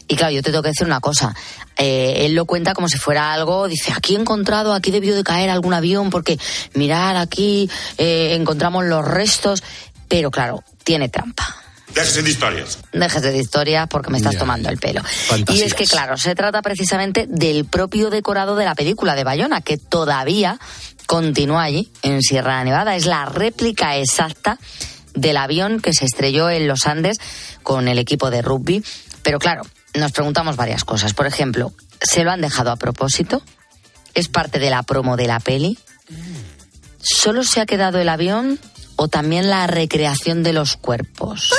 Y 0.09 0.17
claro, 0.17 0.33
yo 0.33 0.43
te 0.43 0.51
tengo 0.51 0.63
que 0.63 0.71
decir 0.71 0.87
una 0.87 1.01
cosa. 1.01 1.35
Eh, 1.77 2.27
él 2.27 2.35
lo 2.35 2.47
cuenta 2.47 2.75
como 2.75 2.89
si 2.89 2.99
fuera 2.99 3.33
algo, 3.33 3.69
dice, 3.69 3.93
aquí 3.95 4.17
he 4.17 4.19
encontrado, 4.19 4.75
aquí 4.75 4.91
debió 4.91 5.15
de 5.15 5.23
caer 5.23 5.51
algún 5.51 5.73
avión, 5.73 6.11
porque 6.11 6.39
mirar 6.75 7.17
aquí 7.17 7.71
eh, 7.97 8.35
encontramos 8.35 8.85
los 8.85 9.05
restos. 9.05 9.63
Pero 10.09 10.31
claro, 10.31 10.65
tiene 10.83 11.09
trampa. 11.09 11.64
Déjese 11.95 12.23
de 12.23 12.31
historias. 12.31 12.79
Déjate 12.93 13.31
de 13.31 13.39
historias 13.39 13.87
porque 13.89 14.11
me 14.11 14.19
estás 14.19 14.33
Ya. 14.35 14.39
tomando 14.41 14.69
el 14.69 14.79
pelo. 14.79 15.03
Y 15.49 15.63
es 15.63 15.75
que, 15.75 15.87
claro, 15.87 16.17
se 16.17 16.35
trata 16.35 16.61
precisamente 16.61 17.27
del 17.29 17.65
propio 17.67 18.11
decorado 18.11 18.57
de 18.57 18.65
la 18.65 18.75
película 18.75 19.15
de 19.15 19.23
Bayona, 19.25 19.61
que 19.61 19.77
todavía 19.79 20.59
continúa 21.07 21.63
allí, 21.63 21.91
en 22.03 22.21
Sierra 22.23 22.63
Nevada. 22.65 22.97
Es 22.97 23.07
la 23.07 23.27
réplica 23.27 23.97
exacta 23.97 24.59
del 25.15 25.37
avión 25.37 25.81
que 25.81 25.93
se 25.93 26.05
estrelló 26.05 26.51
en 26.51 26.67
los 26.67 26.87
Andes 26.87 27.19
con 27.63 27.87
el 27.87 27.99
equipo 27.99 28.31
de 28.31 28.43
rugby. 28.43 28.83
Pero 29.23 29.39
claro, 29.39 29.63
nos 29.95 30.11
preguntamos 30.11 30.57
varias 30.57 30.85
cosas. 30.85 31.15
Por 31.15 31.27
ejemplo, 31.27 31.73
¿se 32.01 32.25
lo 32.25 32.33
han 32.33 32.41
dejado 32.41 32.73
a 32.73 32.77
propósito? 32.77 33.41
¿Es 34.15 34.29
parte 34.29 34.59
de 34.59 34.71
la 34.71 34.83
promo 34.83 35.17
de 35.17 35.29
la 35.29 35.39
peli? 35.39 35.79
¿Solo 37.01 37.45
se 37.45 37.61
ha 37.61 37.67
quedado 37.67 37.99
el 38.01 38.09
avión 38.09 38.59
o 38.97 39.09
también 39.09 39.51
la 39.51 39.67
recreación 39.67 40.43
de 40.43 40.53
los 40.53 40.77
cuerpos? 40.77 41.51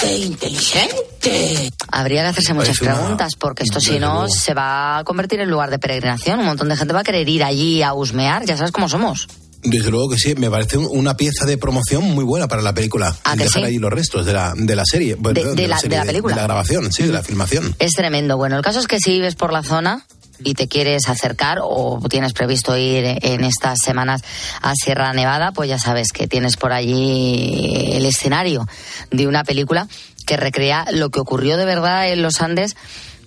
¡Qué 0.00 0.18
inteligente! 0.18 1.72
Habría 1.90 2.22
que 2.22 2.28
hacerse 2.28 2.54
muchas 2.54 2.78
preguntas 2.78 3.32
porque 3.38 3.62
esto 3.62 3.80
si 3.80 3.98
no 3.98 4.20
luego. 4.20 4.28
se 4.28 4.54
va 4.54 4.98
a 4.98 5.04
convertir 5.04 5.40
en 5.40 5.50
lugar 5.50 5.70
de 5.70 5.78
peregrinación. 5.78 6.40
Un 6.40 6.46
montón 6.46 6.68
de 6.68 6.76
gente 6.76 6.92
va 6.94 7.00
a 7.00 7.04
querer 7.04 7.28
ir 7.28 7.42
allí 7.44 7.82
a 7.82 7.94
husmear, 7.94 8.44
ya 8.44 8.56
sabes 8.56 8.72
cómo 8.72 8.88
somos. 8.88 9.28
Desde 9.66 9.90
luego 9.90 10.10
que 10.10 10.18
sí, 10.18 10.34
me 10.34 10.50
parece 10.50 10.76
un- 10.76 10.88
una 10.90 11.16
pieza 11.16 11.46
de 11.46 11.56
promoción 11.56 12.02
muy 12.04 12.22
buena 12.22 12.46
para 12.48 12.60
la 12.60 12.74
película. 12.74 13.16
¿A 13.24 13.34
dejar 13.34 13.62
sí? 13.62 13.68
ahí 13.68 13.78
los 13.78 13.90
restos 13.90 14.26
de 14.26 14.34
la, 14.34 14.52
de 14.54 14.76
la 14.76 14.84
serie. 14.84 15.14
Bueno, 15.14 15.40
De- 15.42 15.54
de 15.54 15.68
la- 15.68 15.80
de 15.80 15.88
la 15.96 16.04
película. 16.04 16.34
De 16.34 16.40
la 16.42 16.46
grabación, 16.46 16.92
sí, 16.92 17.04
de 17.04 17.12
la 17.14 17.22
filmación. 17.22 17.74
Es 17.78 17.92
tremendo. 17.92 18.36
Bueno, 18.36 18.56
el 18.58 18.62
caso 18.62 18.78
es 18.80 18.86
que 18.86 18.98
si 18.98 19.12
vives 19.12 19.36
por 19.36 19.54
la 19.54 19.62
zona 19.62 20.04
y 20.38 20.54
te 20.54 20.68
quieres 20.68 21.08
acercar 21.08 21.58
o 21.62 22.00
tienes 22.08 22.32
previsto 22.32 22.76
ir 22.76 23.18
en 23.22 23.44
estas 23.44 23.78
semanas 23.80 24.22
a 24.60 24.74
Sierra 24.74 25.12
Nevada, 25.12 25.52
pues 25.52 25.68
ya 25.68 25.78
sabes 25.78 26.12
que 26.12 26.26
tienes 26.26 26.56
por 26.56 26.72
allí 26.72 27.92
el 27.92 28.04
escenario 28.06 28.66
de 29.10 29.26
una 29.26 29.44
película 29.44 29.88
que 30.26 30.36
recrea 30.36 30.86
lo 30.92 31.10
que 31.10 31.20
ocurrió 31.20 31.56
de 31.56 31.64
verdad 31.64 32.08
en 32.08 32.22
los 32.22 32.40
Andes 32.40 32.76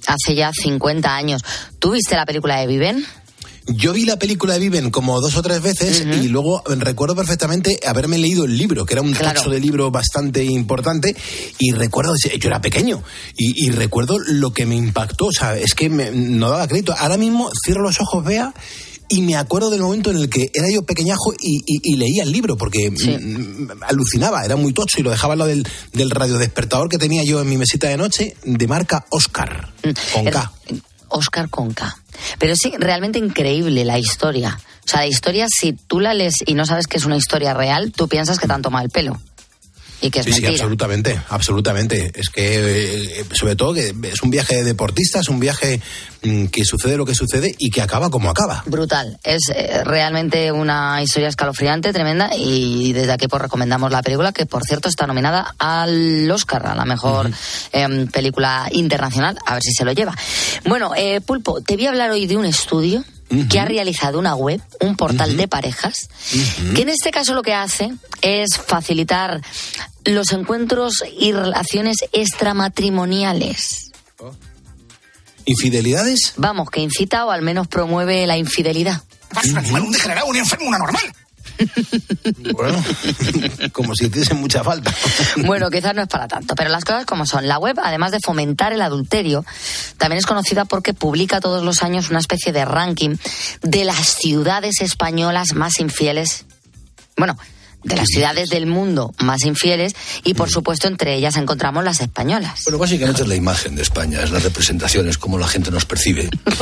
hace 0.07 0.35
ya 0.35 0.51
50 0.53 1.15
años. 1.15 1.43
¿Tú 1.79 1.91
viste 1.91 2.15
la 2.15 2.25
película 2.25 2.59
de 2.59 2.67
Viven? 2.67 3.05
Yo 3.67 3.91
vi 3.93 4.05
la 4.05 4.17
película 4.17 4.53
de 4.53 4.59
Viven 4.61 4.91
como 4.91 5.19
dos 5.19 5.35
o 5.35 5.41
tres 5.41 5.61
veces 5.61 6.05
y 6.23 6.27
luego 6.29 6.63
recuerdo 6.65 7.15
perfectamente 7.15 7.79
haberme 7.85 8.17
leído 8.17 8.45
el 8.45 8.57
libro, 8.57 8.85
que 8.85 8.93
era 8.93 9.01
un 9.01 9.13
texto 9.33 9.49
de 9.49 9.59
libro 9.59 9.91
bastante 9.91 10.43
importante 10.45 11.15
y 11.59 11.71
recuerdo, 11.73 12.13
yo 12.39 12.47
era 12.47 12.61
pequeño 12.61 13.03
y, 13.35 13.65
y 13.65 13.69
recuerdo 13.71 14.17
lo 14.19 14.51
que 14.51 14.65
me 14.65 14.75
impactó, 14.75 15.25
o 15.25 15.31
sea, 15.31 15.57
es 15.57 15.73
que 15.73 15.89
me- 15.89 16.11
no 16.11 16.49
daba 16.49 16.67
crédito. 16.67 16.95
Ahora 16.97 17.17
mismo 17.17 17.49
cierro 17.65 17.81
los 17.83 17.99
ojos, 17.99 18.23
vea, 18.23 18.53
y 19.09 19.21
me 19.21 19.35
acuerdo 19.35 19.69
del 19.69 19.81
momento 19.81 20.11
en 20.11 20.17
el 20.17 20.29
que 20.29 20.49
era 20.53 20.69
yo 20.69 20.83
pequeñajo 20.83 21.33
y, 21.39 21.57
y- 21.65 21.81
y 21.93 21.95
leía 21.97 22.23
el 22.23 22.31
libro 22.31 22.57
porque 22.57 22.89
mm, 22.91 23.71
alucinaba, 23.87 24.43
era 24.45 24.55
muy 24.55 24.71
tocho 24.73 24.99
y 24.99 25.03
lo 25.03 25.11
dejaba 25.11 25.33
al 25.33 25.39
lado 25.39 25.49
del, 25.49 25.67
del 25.93 26.09
radiodespertador 26.11 26.87
que 26.89 26.97
tenía 26.97 27.23
yo 27.23 27.41
en 27.41 27.49
mi 27.49 27.57
mesita 27.57 27.87
de 27.89 27.97
noche 27.97 28.35
de 28.45 28.67
marca 28.67 29.05
Oscar, 29.09 29.73
con 30.13 30.25
K. 30.25 30.51
Oscar 31.09 31.49
Conca. 31.49 31.97
Pero 32.39 32.55
sí, 32.55 32.73
realmente 32.77 33.19
increíble 33.19 33.85
la 33.85 33.99
historia. 33.99 34.59
O 34.85 34.89
sea, 34.89 35.01
la 35.01 35.07
historia, 35.07 35.47
si 35.49 35.73
tú 35.73 35.99
la 35.99 36.13
lees 36.13 36.35
y 36.45 36.53
no 36.53 36.65
sabes 36.65 36.87
que 36.87 36.97
es 36.97 37.05
una 37.05 37.17
historia 37.17 37.53
real, 37.53 37.91
tú 37.91 38.07
piensas 38.07 38.39
que 38.39 38.47
te 38.47 38.53
han 38.53 38.61
tomado 38.61 38.85
el 38.85 38.91
pelo. 38.91 39.19
Y 40.01 40.11
que 40.11 40.19
es 40.19 40.25
Sí, 40.25 40.31
sí, 40.31 40.41
mentira. 40.41 40.51
absolutamente, 40.51 41.21
absolutamente. 41.29 42.11
Es 42.13 42.29
que, 42.29 43.19
eh, 43.19 43.25
sobre 43.33 43.55
todo, 43.55 43.73
que 43.73 43.93
es 44.03 44.21
un 44.21 44.29
viaje 44.29 44.57
de 44.57 44.63
deportistas, 44.63 45.27
un 45.29 45.39
viaje 45.39 45.81
mm, 46.23 46.45
que 46.47 46.63
sucede 46.65 46.97
lo 46.97 47.05
que 47.05 47.15
sucede 47.15 47.55
y 47.57 47.69
que 47.71 47.81
acaba 47.81 48.09
como 48.09 48.29
acaba. 48.29 48.63
Brutal. 48.67 49.17
Es 49.23 49.49
eh, 49.55 49.83
realmente 49.83 50.51
una 50.51 51.01
historia 51.01 51.29
escalofriante, 51.29 51.93
tremenda. 51.93 52.29
Y 52.37 52.93
desde 52.93 53.11
aquí 53.13 53.27
pues 53.27 53.41
recomendamos 53.41 53.91
la 53.91 54.03
película, 54.03 54.31
que 54.31 54.45
por 54.45 54.63
cierto 54.63 54.87
está 54.87 55.07
nominada 55.07 55.55
al 55.57 56.29
Oscar, 56.29 56.67
a 56.67 56.75
la 56.75 56.85
mejor 56.85 57.31
em, 57.71 58.07
película 58.07 58.67
internacional. 58.71 59.37
A 59.45 59.55
ver 59.55 59.63
si 59.63 59.71
se 59.73 59.83
lo 59.83 59.93
lleva. 59.93 60.15
Bueno, 60.65 60.91
eh, 60.95 61.21
Pulpo, 61.21 61.61
te 61.61 61.75
voy 61.75 61.87
a 61.87 61.89
hablar 61.89 62.11
hoy 62.11 62.27
de 62.27 62.37
un 62.37 62.45
estudio 62.45 63.03
que 63.49 63.59
ha 63.59 63.65
realizado 63.65 64.19
una 64.19 64.35
web, 64.35 64.61
un 64.79 64.95
portal 64.95 65.35
de 65.37 65.47
parejas, 65.47 66.09
que 66.75 66.81
en 66.81 66.89
este 66.89 67.11
caso 67.11 67.33
lo 67.33 67.43
que 67.43 67.53
hace 67.53 67.93
es 68.21 68.57
facilitar 68.57 69.41
los 70.05 70.31
encuentros 70.31 71.03
y 71.19 71.33
relaciones 71.33 71.97
extramatrimoniales. 72.13 73.91
¿Infidelidades? 75.45 76.33
Vamos, 76.37 76.69
que 76.69 76.81
incita 76.81 77.25
o 77.25 77.31
al 77.31 77.41
menos 77.41 77.67
promueve 77.67 78.27
la 78.27 78.37
infidelidad. 78.37 79.01
un 79.71 79.91
degenerado, 79.91 80.27
un 80.27 80.35
enfermo, 80.37 80.67
una 80.67 80.77
normal. 80.77 81.01
Bueno, 82.53 82.83
como 83.71 83.95
si 83.95 84.07
hiciese 84.07 84.33
mucha 84.33 84.63
falta. 84.63 84.93
Bueno, 85.45 85.69
quizás 85.69 85.95
no 85.95 86.01
es 86.03 86.07
para 86.07 86.27
tanto, 86.27 86.55
pero 86.55 86.69
las 86.69 86.83
cosas 86.83 87.05
como 87.05 87.25
son. 87.25 87.47
La 87.47 87.57
web, 87.57 87.77
además 87.83 88.11
de 88.11 88.19
fomentar 88.19 88.73
el 88.73 88.81
adulterio, 88.81 89.45
también 89.97 90.19
es 90.19 90.25
conocida 90.25 90.65
porque 90.65 90.93
publica 90.93 91.39
todos 91.39 91.63
los 91.63 91.83
años 91.83 92.09
una 92.09 92.19
especie 92.19 92.51
de 92.51 92.65
ranking 92.65 93.15
de 93.61 93.85
las 93.85 94.15
ciudades 94.15 94.81
españolas 94.81 95.53
más 95.53 95.79
infieles. 95.79 96.45
Bueno, 97.17 97.37
de 97.83 97.95
las 97.95 98.07
ciudades 98.07 98.49
del 98.49 98.65
mundo 98.67 99.13
más 99.19 99.43
infieles 99.45 99.93
y 100.23 100.33
por 100.33 100.49
supuesto 100.49 100.87
entre 100.87 101.15
ellas 101.15 101.37
encontramos 101.37 101.83
las 101.83 102.01
españolas. 102.01 102.61
Bueno, 102.65 102.79
básicamente 102.79 103.21
es 103.21 103.27
la 103.27 103.35
imagen 103.35 103.75
de 103.75 103.83
España, 103.83 104.21
es 104.23 104.31
la 104.31 104.39
representación, 104.39 105.07
es 105.07 105.17
como 105.17 105.37
la 105.37 105.47
gente 105.47 105.71
nos 105.71 105.85
percibe. 105.85 106.29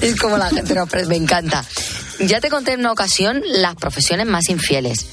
es 0.00 0.16
como 0.16 0.36
la 0.36 0.48
gente 0.50 0.74
nos 0.74 0.88
pre- 0.88 1.06
me 1.06 1.16
encanta. 1.16 1.64
Ya 2.20 2.40
te 2.40 2.50
conté 2.50 2.72
en 2.72 2.80
una 2.80 2.92
ocasión 2.92 3.42
las 3.46 3.74
profesiones 3.76 4.26
más 4.26 4.48
infieles. 4.48 5.06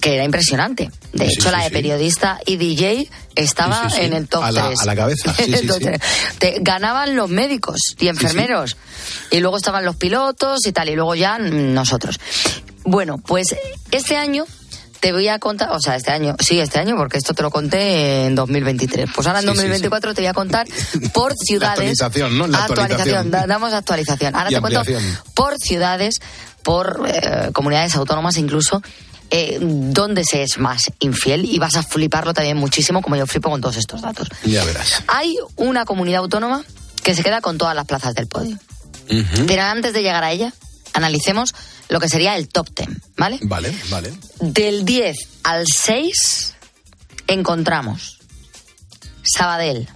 Que 0.00 0.14
era 0.14 0.24
impresionante. 0.24 0.90
De 1.12 1.26
Sí, 1.26 1.32
hecho, 1.34 1.48
sí, 1.50 1.56
la 1.56 1.64
de 1.64 1.70
periodista 1.70 2.38
y 2.46 2.56
DJ 2.56 3.08
estaba 3.34 3.88
en 3.98 4.12
el 4.12 4.28
top 4.28 4.44
A 4.44 4.52
la- 4.52 4.66
3. 4.68 4.80
a 4.80 4.84
la 4.86 4.96
cabeza. 4.96 5.34
Te- 6.38 6.58
ganaban 6.60 7.16
los 7.16 7.28
médicos 7.28 7.78
y 7.98 8.08
enfermeros. 8.08 8.76
Y 9.30 9.40
luego 9.40 9.56
estaban 9.56 9.84
los 9.84 9.96
pilotos 9.96 10.60
y 10.66 10.72
tal. 10.72 10.88
Y 10.88 10.94
luego 10.94 11.14
ya 11.14 11.38
nosotros. 11.38 12.18
Bueno, 12.84 13.18
pues 13.18 13.54
este 13.90 14.16
año 14.16 14.44
te 15.00 15.12
voy 15.12 15.26
a 15.28 15.40
contar, 15.40 15.70
o 15.72 15.80
sea, 15.80 15.96
este 15.96 16.12
año, 16.12 16.36
sí, 16.38 16.60
este 16.60 16.78
año, 16.78 16.96
porque 16.96 17.18
esto 17.18 17.34
te 17.34 17.42
lo 17.42 17.50
conté 17.50 18.26
en 18.26 18.36
2023. 18.36 19.10
Pues 19.12 19.26
ahora 19.26 19.40
en 19.40 19.46
Sí, 19.46 19.50
sí, 19.50 19.56
2024 19.56 20.14
te 20.14 20.20
voy 20.20 20.28
a 20.28 20.32
contar 20.34 20.66
por 21.12 21.34
ciudades. 21.36 22.00
actualización, 22.00 22.38
¿no? 22.38 22.46
La 22.46 22.64
actualización. 22.64 23.30
da- 23.32 23.46
damos 23.48 23.72
actualización. 23.72 24.36
Ahora 24.36 24.50
Y 24.50 24.54
te 24.54 24.60
cuento 24.60 24.82
por 25.34 25.56
ciudades, 25.58 26.20
por 26.62 27.02
eh, 27.12 27.50
comunidades 27.52 27.96
autónomas 27.96 28.36
incluso, 28.36 28.80
eh, 29.34 29.58
dónde 29.60 30.24
se 30.24 30.42
es 30.42 30.58
más 30.58 30.82
infiel 31.00 31.46
y 31.46 31.58
vas 31.58 31.74
a 31.76 31.82
fliparlo 31.82 32.34
también 32.34 32.58
muchísimo, 32.58 33.00
como 33.00 33.16
yo 33.16 33.26
flipo 33.26 33.48
con 33.48 33.62
todos 33.62 33.78
estos 33.78 34.02
datos. 34.02 34.28
Ya 34.44 34.62
verás. 34.64 35.02
Hay 35.08 35.36
una 35.56 35.86
comunidad 35.86 36.20
autónoma 36.20 36.62
que 37.02 37.14
se 37.14 37.22
queda 37.22 37.40
con 37.40 37.56
todas 37.56 37.74
las 37.74 37.86
plazas 37.86 38.14
del 38.14 38.26
podio. 38.26 38.58
Pero 39.46 39.62
antes 39.62 39.94
de 39.94 40.02
llegar 40.02 40.22
a 40.22 40.32
ella, 40.32 40.52
analicemos 40.92 41.54
lo 41.88 41.98
que 41.98 42.08
sería 42.08 42.36
el 42.36 42.48
top 42.48 42.68
10, 42.76 42.88
¿vale? 43.16 43.38
Vale, 43.42 43.74
vale. 43.88 44.12
Del 44.40 44.84
10 44.84 45.16
al 45.44 45.64
6 45.66 46.54
encontramos 47.26 48.18
Sabadell, 49.22 49.88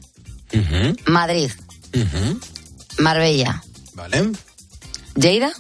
Madrid, 1.07 1.51
Marbella, 2.99 3.63
Vale. 3.95 4.33
Lleida 5.15 5.53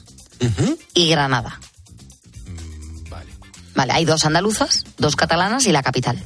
y 0.94 1.10
Granada. 1.10 1.60
Vale, 3.76 3.92
hay 3.92 4.04
dos 4.04 4.24
andaluzas, 4.24 4.84
dos 4.98 5.14
catalanas 5.14 5.66
y 5.66 5.72
la 5.72 5.82
capital. 5.82 6.20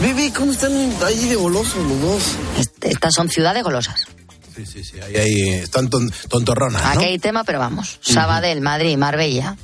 Bebé, 0.00 0.32
¿cómo 0.32 0.52
están 0.52 0.72
ahí 1.04 1.28
de 1.28 1.34
golosos 1.36 1.76
los 1.86 2.00
dos? 2.00 2.22
Est- 2.58 2.84
Estas 2.84 3.14
son 3.14 3.28
ciudades 3.28 3.62
golosas. 3.64 4.06
Sí, 4.54 4.66
sí, 4.66 4.84
sí. 4.84 5.00
Ahí, 5.00 5.16
ahí 5.16 5.48
están 5.50 5.88
ton- 5.88 6.12
tontorronas, 6.28 6.82
¿no? 6.82 6.88
Aquí 6.90 7.04
hay 7.04 7.18
tema, 7.18 7.44
pero 7.44 7.58
vamos. 7.58 7.98
Sabadell, 8.02 8.60
Madrid, 8.60 8.96
Marbella, 8.96 9.56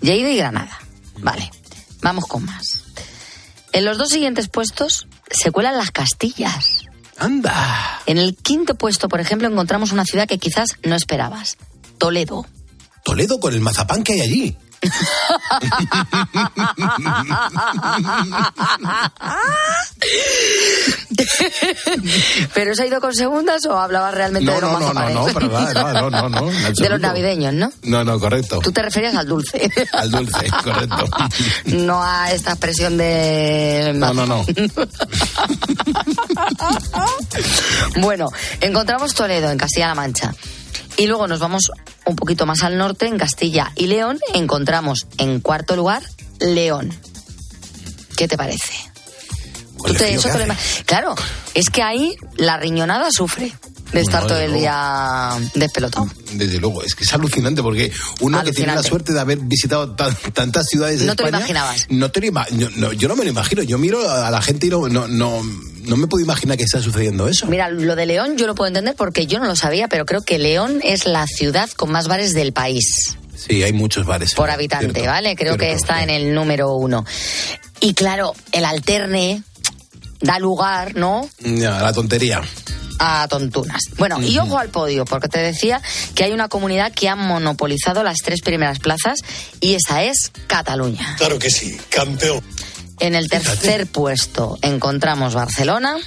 Lleida 0.00 0.30
y 0.30 0.36
Granada. 0.36 0.78
Vale, 1.18 1.50
vamos 2.02 2.26
con 2.26 2.44
más. 2.44 2.82
En 3.72 3.84
los 3.84 3.98
dos 3.98 4.10
siguientes 4.10 4.48
puestos 4.48 5.06
se 5.30 5.50
cuelan 5.50 5.76
las 5.78 5.90
Castillas. 5.90 6.82
Anda. 7.18 8.02
En 8.06 8.18
el 8.18 8.36
quinto 8.36 8.74
puesto, 8.76 9.08
por 9.08 9.20
ejemplo, 9.20 9.48
encontramos 9.48 9.90
una 9.92 10.04
ciudad 10.04 10.28
que 10.28 10.38
quizás 10.38 10.70
no 10.84 10.94
esperabas. 10.94 11.56
Toledo. 11.98 12.46
Toledo 13.04 13.38
con 13.40 13.54
el 13.54 13.60
mazapán 13.60 14.02
que 14.02 14.14
hay 14.14 14.20
allí. 14.20 14.56
¿Pero 22.54 22.74
se 22.74 22.82
ha 22.82 22.86
ido 22.86 23.00
con 23.00 23.14
segundas 23.14 23.64
o 23.66 23.78
hablabas 23.78 24.14
realmente 24.14 24.46
No, 24.46 24.54
de 24.54 24.60
los 24.60 24.72
no, 24.72 24.80
no, 24.80 24.92
no, 24.92 24.92
no, 24.92 25.00
no, 25.30 26.10
no, 26.10 26.12
no, 26.28 26.28
no, 26.28 26.50
De 26.72 26.88
los 26.88 27.00
navideños, 27.00 27.54
¿no? 27.54 27.72
No, 27.82 28.04
no, 28.04 28.18
correcto. 28.18 28.60
Tú 28.60 28.72
te 28.72 28.82
referías 28.82 29.14
al 29.14 29.26
dulce. 29.26 29.70
Al 29.92 30.10
dulce, 30.10 30.50
correcto. 30.62 31.04
no 31.66 32.02
a 32.02 32.32
esta 32.32 32.50
expresión 32.50 32.96
de... 32.96 33.92
No, 33.94 34.12
no, 34.12 34.26
no. 34.26 34.44
Bueno, 37.96 38.28
encontramos 38.60 39.14
Toledo, 39.14 39.50
en 39.50 39.58
Castilla-La 39.58 39.94
Mancha. 39.94 40.34
Y 40.96 41.06
luego 41.06 41.26
nos 41.26 41.40
vamos 41.40 41.70
un 42.06 42.16
poquito 42.16 42.46
más 42.46 42.62
al 42.62 42.78
norte, 42.78 43.06
en 43.06 43.18
Castilla 43.18 43.72
y 43.74 43.86
León, 43.88 44.18
encontramos 44.34 45.06
en 45.18 45.40
cuarto 45.40 45.76
lugar 45.76 46.02
León. 46.40 46.94
¿Qué 48.16 48.28
te 48.28 48.36
parece? 48.36 48.72
Tú 49.84 49.92
te- 49.94 50.14
eso 50.14 50.28
lo 50.28 50.54
Claro, 50.86 51.14
es 51.54 51.68
que 51.68 51.82
ahí 51.82 52.16
la 52.36 52.56
riñonada 52.56 53.10
sufre 53.10 53.52
de 53.92 54.00
estar 54.00 54.26
todo 54.26 54.38
el 54.38 54.46
luego. 54.50 54.60
día 54.60 55.30
despelotado. 55.54 56.08
Desde 56.32 56.58
luego, 56.58 56.82
es 56.82 56.94
que 56.94 57.04
es 57.04 57.12
alucinante 57.12 57.62
porque 57.62 57.92
uno 58.20 58.42
que 58.42 58.52
tiene 58.52 58.74
la 58.74 58.82
suerte 58.82 59.12
de 59.12 59.20
haber 59.20 59.38
visitado 59.38 59.94
tan- 59.94 60.16
tantas 60.32 60.66
ciudades 60.66 61.00
de 61.00 61.06
No 61.06 61.14
te 61.16 61.22
lo 61.22 61.28
imaginabas. 61.28 61.86
No 61.90 62.10
te 62.10 62.20
lo 62.20 62.26
ima- 62.26 62.46
yo, 62.50 62.68
no, 62.76 62.92
yo 62.92 63.06
no 63.08 63.16
me 63.16 63.24
lo 63.24 63.30
imagino. 63.30 63.62
Yo 63.62 63.78
miro 63.78 64.08
a 64.10 64.30
la 64.30 64.42
gente 64.42 64.66
y 64.66 64.70
no, 64.70 64.88
no, 64.88 65.06
no, 65.06 65.42
no 65.84 65.96
me 65.96 66.06
puedo 66.08 66.24
imaginar 66.24 66.56
que 66.56 66.64
está 66.64 66.80
sucediendo 66.80 67.28
eso. 67.28 67.46
Mira, 67.46 67.68
lo 67.70 67.94
de 67.94 68.06
León 68.06 68.36
yo 68.36 68.46
lo 68.46 68.54
puedo 68.54 68.68
entender 68.68 68.94
porque 68.96 69.26
yo 69.26 69.38
no 69.38 69.46
lo 69.46 69.54
sabía, 69.56 69.86
pero 69.88 70.06
creo 70.06 70.22
que 70.22 70.38
León 70.38 70.80
es 70.82 71.06
la 71.06 71.26
ciudad 71.26 71.70
con 71.70 71.92
más 71.92 72.08
bares 72.08 72.32
del 72.32 72.52
país. 72.52 73.16
Sí, 73.36 73.62
hay 73.62 73.72
muchos 73.72 74.06
bares. 74.06 74.34
por 74.34 74.50
habitante, 74.50 74.92
Cierto, 74.92 75.10
¿vale? 75.10 75.36
Creo 75.36 75.56
que 75.56 75.66
cierto, 75.66 75.82
está 75.82 76.02
en 76.02 76.10
el 76.10 76.34
número 76.34 76.74
uno. 76.74 77.04
Y 77.80 77.94
claro, 77.94 78.32
el 78.52 78.64
alterne 78.64 79.42
da 80.24 80.38
lugar, 80.38 80.96
¿no? 80.96 81.28
Ya, 81.38 81.80
la 81.82 81.92
tontería. 81.92 82.40
A 82.98 83.26
tontunas. 83.28 83.82
Bueno, 83.98 84.22
y 84.22 84.38
ojo 84.38 84.58
al 84.58 84.70
podio, 84.70 85.04
porque 85.04 85.28
te 85.28 85.38
decía 85.38 85.82
que 86.14 86.24
hay 86.24 86.32
una 86.32 86.48
comunidad 86.48 86.92
que 86.92 87.08
ha 87.08 87.16
monopolizado 87.16 88.02
las 88.02 88.18
tres 88.24 88.40
primeras 88.40 88.78
plazas 88.78 89.18
y 89.60 89.74
esa 89.74 90.04
es 90.04 90.30
Cataluña. 90.46 91.14
Claro 91.18 91.38
que 91.38 91.50
sí, 91.50 91.76
campeón. 91.90 92.42
En 93.00 93.14
el 93.14 93.28
tercer 93.28 93.86
puesto 93.88 94.58
encontramos 94.62 95.34
Barcelona, 95.34 95.98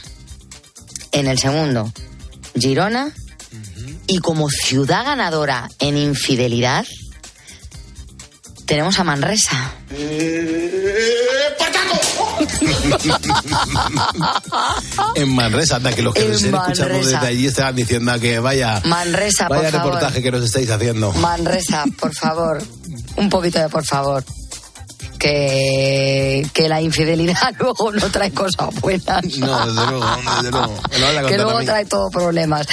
en 1.12 1.28
el 1.28 1.38
segundo 1.38 1.92
Girona 2.58 3.14
y 4.08 4.20
como 4.20 4.50
ciudad 4.50 5.06
ganadora 5.06 5.70
en 5.80 5.98
infidelidad 5.98 6.86
tenemos 8.66 8.98
a 9.00 9.04
Manresa. 9.04 9.74
En 15.16 15.34
Manresa, 15.36 15.78
anda, 15.78 15.92
que 15.94 16.02
los 16.02 16.14
que 16.14 16.26
nos 16.28 16.38
estén 16.38 16.56
escuchando 16.56 16.98
desde 16.98 17.18
allí 17.18 17.48
estaban 17.48 17.76
diciendo 17.76 18.20
que 18.20 18.40
vaya, 18.40 18.82
Manresa, 18.86 19.48
por 19.48 19.58
vaya 19.58 19.72
favor. 19.72 19.86
reportaje 19.94 20.22
que 20.22 20.32
nos 20.32 20.44
estáis 20.44 20.70
haciendo. 20.70 21.12
Manresa, 21.14 21.86
por 22.00 22.14
favor. 22.14 22.62
Un 23.16 23.30
poquito 23.30 23.60
de 23.60 23.70
por 23.70 23.86
favor. 23.86 24.24
Que, 25.18 26.48
que 26.54 26.70
la 26.70 26.82
infidelidad 26.82 27.54
luego 27.60 27.92
no 27.92 28.10
trae 28.10 28.32
cosas 28.32 28.70
buenas. 28.82 29.24
No, 29.38 29.66
desde 29.66 29.86
luego, 29.92 30.06
desde 30.38 30.52
luego. 30.52 30.74
Que 31.28 31.38
luego 31.38 31.60
trae 31.64 31.86
todo 31.86 32.10
problemas. 32.10 32.68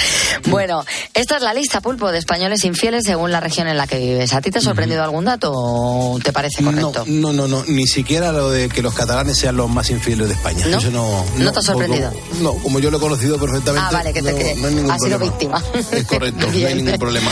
Bueno, 0.47 0.83
esta 1.13 1.37
es 1.37 1.41
la 1.43 1.53
lista, 1.53 1.81
Pulpo, 1.81 2.11
de 2.11 2.19
españoles 2.19 2.63
infieles 2.63 3.03
según 3.05 3.31
la 3.31 3.39
región 3.39 3.67
en 3.67 3.77
la 3.77 3.87
que 3.87 3.97
vives. 3.99 4.33
¿A 4.33 4.41
ti 4.41 4.51
te 4.51 4.59
ha 4.59 4.61
sorprendido 4.61 5.03
algún 5.03 5.25
dato 5.25 5.51
o 5.53 6.17
te 6.23 6.31
parece 6.31 6.63
correcto? 6.63 7.03
No, 7.07 7.33
no, 7.33 7.47
no, 7.47 7.63
ni 7.67 7.87
siquiera 7.87 8.31
lo 8.31 8.49
de 8.49 8.69
que 8.69 8.81
los 8.81 8.93
catalanes 8.93 9.37
sean 9.37 9.57
los 9.57 9.69
más 9.69 9.89
infieles 9.89 10.27
de 10.27 10.33
España. 10.35 10.65
¿No? 10.67 10.77
Eso 10.77 10.91
no, 10.91 11.25
¿No 11.37 11.51
te 11.51 11.59
ha 11.59 11.61
sorprendido? 11.61 12.11
como- 12.11 12.53
no, 12.55 12.63
como 12.63 12.79
yo 12.79 12.89
lo 12.91 12.97
he 12.97 12.99
conocido 12.99 13.37
perfectamente. 13.39 13.87
Ah, 13.89 13.91
vale, 13.91 14.13
que 14.13 14.21
te 14.21 14.31
no, 14.31 14.37
que 14.37 14.55
no 14.55 14.67
hay 14.67 14.75
ningún 14.75 14.91
has 14.91 15.01
sido 15.01 15.19
víctima. 15.19 15.63
Es 15.91 16.05
correcto, 16.05 16.47
no 16.53 16.67
hay 16.67 16.75
ningún 16.75 16.97
problema. 16.99 17.31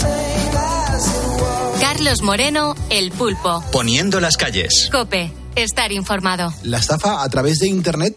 Same 0.00 0.56
as 0.56 1.06
it 1.16 1.40
was. 1.40 1.80
Carlos 1.80 2.22
Moreno, 2.22 2.74
El 2.88 3.10
Pulpo. 3.10 3.62
Poniendo 3.72 4.20
las 4.20 4.36
calles. 4.36 4.88
Cope, 4.90 5.32
estar 5.56 5.92
informado. 5.92 6.52
La 6.62 6.78
estafa 6.78 7.22
a 7.22 7.28
través 7.28 7.58
de 7.58 7.68
Internet 7.68 8.16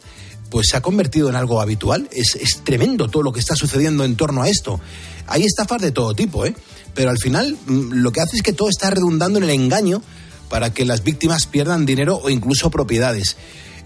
pues 0.50 0.68
se 0.70 0.78
ha 0.78 0.82
convertido 0.82 1.30
en 1.30 1.36
algo 1.36 1.62
habitual. 1.62 2.08
Es, 2.12 2.36
es 2.36 2.64
tremendo 2.64 3.08
todo 3.08 3.24
lo 3.24 3.34
que 3.34 3.40
está 3.40 3.56
sucediendo 3.56 4.06
en 4.06 4.16
torno 4.16 4.44
a 4.44 4.50
esto. 4.50 4.80
Hay 5.28 5.44
estafas 5.44 5.82
de 5.82 5.92
todo 5.92 6.14
tipo, 6.14 6.46
¿eh? 6.46 6.56
Pero 6.94 7.10
al 7.10 7.18
final 7.18 7.58
mm, 7.66 7.94
lo 7.94 8.12
que 8.12 8.22
hace 8.22 8.38
es 8.38 8.44
que 8.44 8.54
todo 8.54 8.70
está 8.70 8.92
redundando 8.92 9.40
en 9.40 9.46
el 9.46 9.50
engaño 9.50 10.04
para 10.50 10.72
que 10.72 10.86
las 10.86 11.04
víctimas 11.04 11.48
pierdan 11.48 11.88
dinero 11.88 12.20
o 12.24 12.30
incluso 12.30 12.70
propiedades. 12.70 13.36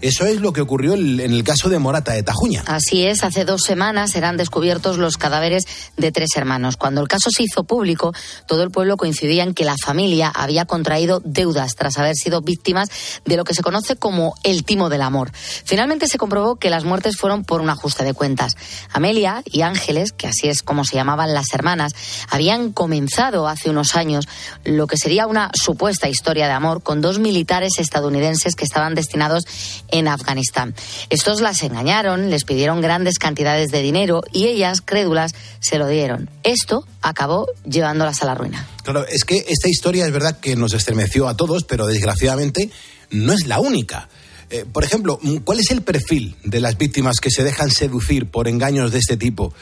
Eso 0.00 0.26
es 0.26 0.40
lo 0.40 0.52
que 0.52 0.60
ocurrió 0.60 0.94
en 0.94 1.18
el 1.20 1.42
caso 1.42 1.68
de 1.68 1.80
Morata 1.80 2.12
de 2.12 2.22
Tajuña. 2.22 2.62
Así 2.66 3.04
es, 3.04 3.24
hace 3.24 3.44
dos 3.44 3.62
semanas 3.62 4.14
eran 4.14 4.36
descubiertos 4.36 4.96
los 4.96 5.16
cadáveres 5.16 5.64
de 5.96 6.12
tres 6.12 6.30
hermanos. 6.36 6.76
Cuando 6.76 7.00
el 7.00 7.08
caso 7.08 7.30
se 7.30 7.42
hizo 7.42 7.64
público, 7.64 8.12
todo 8.46 8.62
el 8.62 8.70
pueblo 8.70 8.96
coincidía 8.96 9.42
en 9.42 9.54
que 9.54 9.64
la 9.64 9.74
familia 9.76 10.28
había 10.28 10.66
contraído 10.66 11.20
deudas 11.24 11.74
tras 11.74 11.98
haber 11.98 12.14
sido 12.14 12.42
víctimas 12.42 12.88
de 13.24 13.36
lo 13.36 13.42
que 13.42 13.54
se 13.54 13.62
conoce 13.62 13.96
como 13.96 14.34
el 14.44 14.62
timo 14.64 14.88
del 14.88 15.02
amor. 15.02 15.32
Finalmente 15.32 16.06
se 16.06 16.16
comprobó 16.18 16.56
que 16.56 16.70
las 16.70 16.84
muertes 16.84 17.16
fueron 17.16 17.42
por 17.42 17.60
un 17.60 17.70
ajuste 17.70 18.04
de 18.04 18.14
cuentas. 18.14 18.56
Amelia 18.92 19.42
y 19.44 19.62
Ángeles, 19.62 20.12
que 20.12 20.28
así 20.28 20.48
es 20.48 20.62
como 20.62 20.84
se 20.84 20.94
llamaban 20.94 21.34
las 21.34 21.52
hermanas, 21.52 21.92
habían 22.30 22.72
comenzado 22.72 23.48
hace 23.48 23.68
unos 23.68 23.96
años 23.96 24.28
lo 24.62 24.86
que 24.86 24.96
sería 24.96 25.26
una 25.26 25.50
supuesta 25.54 26.08
historia 26.08 26.46
de 26.46 26.52
amor 26.52 26.84
con 26.84 27.00
dos 27.00 27.18
militares 27.18 27.72
estadounidenses 27.78 28.54
que 28.54 28.64
estaban 28.64 28.94
destinados 28.94 29.44
en 29.90 30.08
Afganistán. 30.08 30.74
Estos 31.10 31.40
las 31.40 31.62
engañaron, 31.62 32.30
les 32.30 32.44
pidieron 32.44 32.80
grandes 32.80 33.18
cantidades 33.18 33.70
de 33.70 33.82
dinero 33.82 34.22
y 34.32 34.46
ellas, 34.46 34.80
crédulas, 34.84 35.34
se 35.60 35.78
lo 35.78 35.86
dieron. 35.88 36.30
Esto 36.42 36.84
acabó 37.02 37.46
llevándolas 37.68 38.22
a 38.22 38.26
la 38.26 38.34
ruina. 38.34 38.66
Claro, 38.82 39.06
es 39.06 39.24
que 39.24 39.44
esta 39.48 39.68
historia 39.68 40.06
es 40.06 40.12
verdad 40.12 40.38
que 40.40 40.56
nos 40.56 40.72
estremeció 40.72 41.28
a 41.28 41.36
todos, 41.36 41.64
pero 41.64 41.86
desgraciadamente 41.86 42.70
no 43.10 43.32
es 43.32 43.46
la 43.46 43.60
única. 43.60 44.08
Eh, 44.50 44.64
por 44.70 44.82
ejemplo, 44.82 45.18
mm, 45.20 45.38
¿cuál 45.38 45.60
es 45.60 45.70
el 45.70 45.82
perfil 45.82 46.36
de 46.42 46.60
las 46.60 46.78
víctimas 46.78 47.20
que 47.20 47.30
se 47.30 47.44
dejan 47.44 47.70
seducir 47.70 48.30
por 48.30 48.48
engaños 48.48 48.92
de 48.92 48.98
este 48.98 49.16
tipo? 49.16 49.52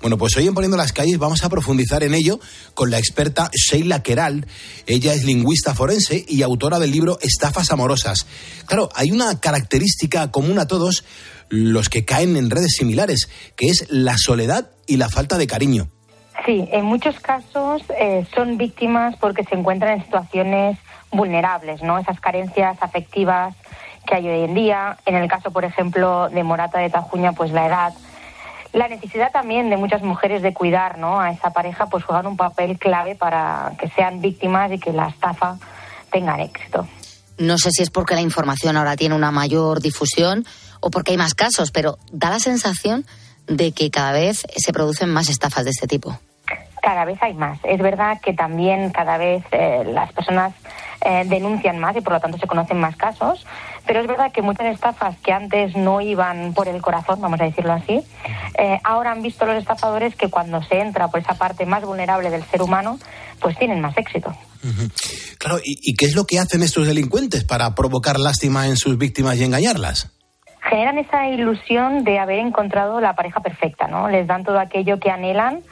Bueno, 0.00 0.18
pues 0.18 0.36
hoy 0.36 0.46
en 0.46 0.54
Poniendo 0.54 0.76
las 0.76 0.92
Calles 0.92 1.18
vamos 1.18 1.42
a 1.42 1.48
profundizar 1.48 2.04
en 2.04 2.14
ello 2.14 2.38
con 2.74 2.90
la 2.90 2.98
experta 2.98 3.50
Sheila 3.52 4.02
Keral. 4.02 4.46
Ella 4.86 5.14
es 5.14 5.24
lingüista 5.24 5.74
forense 5.74 6.24
y 6.28 6.42
autora 6.42 6.78
del 6.78 6.92
libro 6.92 7.18
Estafas 7.20 7.72
Amorosas. 7.72 8.26
Claro, 8.66 8.88
hay 8.94 9.10
una 9.10 9.40
característica 9.40 10.30
común 10.30 10.60
a 10.60 10.68
todos 10.68 11.04
los 11.48 11.88
que 11.88 12.04
caen 12.04 12.36
en 12.36 12.50
redes 12.50 12.74
similares, 12.76 13.28
que 13.56 13.66
es 13.66 13.86
la 13.88 14.16
soledad 14.16 14.70
y 14.86 14.96
la 14.96 15.08
falta 15.08 15.38
de 15.38 15.46
cariño. 15.46 15.88
Sí, 16.44 16.68
en 16.70 16.84
muchos 16.84 17.18
casos 17.18 17.82
eh, 17.98 18.24
son 18.34 18.58
víctimas 18.58 19.16
porque 19.16 19.42
se 19.44 19.56
encuentran 19.56 19.98
en 19.98 20.04
situaciones 20.04 20.78
vulnerables, 21.10 21.82
¿no? 21.82 21.98
Esas 21.98 22.20
carencias 22.20 22.76
afectivas 22.80 23.54
que 24.06 24.14
hay 24.14 24.28
hoy 24.28 24.44
en 24.44 24.54
día. 24.54 24.96
En 25.04 25.16
el 25.16 25.28
caso, 25.28 25.50
por 25.50 25.64
ejemplo, 25.64 26.28
de 26.30 26.42
Morata 26.42 26.78
de 26.78 26.88
Tajuña, 26.88 27.32
pues 27.32 27.50
la 27.52 27.66
edad. 27.66 27.94
La 28.72 28.88
necesidad 28.88 29.32
también 29.32 29.70
de 29.70 29.76
muchas 29.76 30.02
mujeres 30.02 30.42
de 30.42 30.54
cuidar 30.54 30.98
¿no? 30.98 31.20
a 31.20 31.30
esa 31.30 31.50
pareja, 31.50 31.86
pues 31.86 32.04
juegan 32.04 32.26
un 32.26 32.36
papel 32.36 32.78
clave 32.78 33.14
para 33.14 33.72
que 33.78 33.88
sean 33.90 34.20
víctimas 34.20 34.70
y 34.72 34.78
que 34.78 34.92
la 34.92 35.08
estafa 35.08 35.56
tenga 36.10 36.40
éxito. 36.42 36.86
No 37.38 37.58
sé 37.58 37.70
si 37.70 37.82
es 37.82 37.90
porque 37.90 38.14
la 38.14 38.22
información 38.22 38.76
ahora 38.76 38.96
tiene 38.96 39.14
una 39.14 39.30
mayor 39.30 39.80
difusión 39.80 40.46
o 40.80 40.90
porque 40.90 41.12
hay 41.12 41.18
más 41.18 41.34
casos, 41.34 41.70
pero 41.70 41.98
da 42.12 42.30
la 42.30 42.38
sensación 42.38 43.04
de 43.46 43.72
que 43.72 43.90
cada 43.90 44.12
vez 44.12 44.46
se 44.56 44.72
producen 44.72 45.10
más 45.10 45.28
estafas 45.28 45.64
de 45.64 45.70
este 45.70 45.86
tipo. 45.86 46.18
cada 46.82 47.04
vez 47.04 47.18
hay 47.20 47.34
más. 47.34 47.58
Es 47.64 47.80
verdad 47.80 48.20
que 48.20 48.32
también 48.32 48.90
cada 48.90 49.18
vez 49.18 49.42
eh, 49.50 49.82
las 49.86 50.12
personas 50.12 50.52
eh, 51.04 51.24
denuncian 51.26 51.78
más 51.78 51.96
y 51.96 52.00
por 52.00 52.12
lo 52.12 52.20
tanto 52.20 52.38
se 52.38 52.46
conocen 52.46 52.78
más 52.78 52.96
casos, 52.96 53.44
pero 53.86 54.00
es 54.00 54.06
verdad 54.06 54.32
que 54.32 54.42
muchas 54.42 54.66
estafas 54.74 55.16
que 55.18 55.32
antes 55.32 55.76
no 55.76 56.00
iban 56.00 56.52
por 56.54 56.68
el 56.68 56.82
corazón, 56.82 57.20
vamos 57.20 57.40
a 57.40 57.44
decirlo 57.44 57.72
así, 57.72 58.02
eh, 58.58 58.78
ahora 58.84 59.12
han 59.12 59.22
visto 59.22 59.46
los 59.46 59.56
estafadores 59.56 60.14
que 60.16 60.28
cuando 60.28 60.62
se 60.62 60.80
entra 60.80 61.08
por 61.08 61.20
esa 61.20 61.34
parte 61.34 61.66
más 61.66 61.84
vulnerable 61.84 62.30
del 62.30 62.44
ser 62.44 62.62
humano, 62.62 62.98
pues 63.40 63.58
tienen 63.58 63.80
más 63.80 63.96
éxito. 63.96 64.34
Claro, 65.38 65.58
¿y, 65.62 65.78
y 65.80 65.94
qué 65.94 66.06
es 66.06 66.16
lo 66.16 66.24
que 66.24 66.40
hacen 66.40 66.62
estos 66.62 66.86
delincuentes 66.86 67.44
para 67.44 67.74
provocar 67.74 68.18
lástima 68.18 68.66
en 68.66 68.76
sus 68.76 68.98
víctimas 68.98 69.36
y 69.36 69.44
engañarlas? 69.44 70.12
generan 70.68 70.98
esa 70.98 71.28
ilusión 71.28 72.04
de 72.04 72.18
haber 72.18 72.40
encontrado 72.40 73.00
la 73.00 73.14
pareja 73.14 73.40
perfecta, 73.40 73.86
¿no? 73.86 74.08
Les 74.08 74.26
dan 74.26 74.44
todo 74.44 74.58
aquello 74.58 74.98
que 74.98 75.10
anhelan 75.10 75.62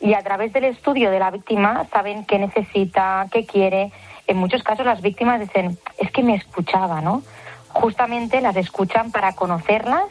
y 0.00 0.14
a 0.14 0.22
través 0.22 0.52
del 0.52 0.64
estudio 0.64 1.10
de 1.10 1.18
la 1.18 1.30
víctima 1.30 1.86
saben 1.92 2.24
qué 2.24 2.38
necesita, 2.38 3.26
qué 3.32 3.44
quiere. 3.44 3.92
En 4.26 4.36
muchos 4.36 4.62
casos 4.62 4.86
las 4.86 5.02
víctimas 5.02 5.40
dicen, 5.40 5.78
es 5.98 6.10
que 6.12 6.22
me 6.22 6.34
escuchaba, 6.34 7.00
¿no? 7.00 7.22
Justamente 7.68 8.40
las 8.40 8.56
escuchan 8.56 9.10
para 9.10 9.34
conocerlas 9.34 10.04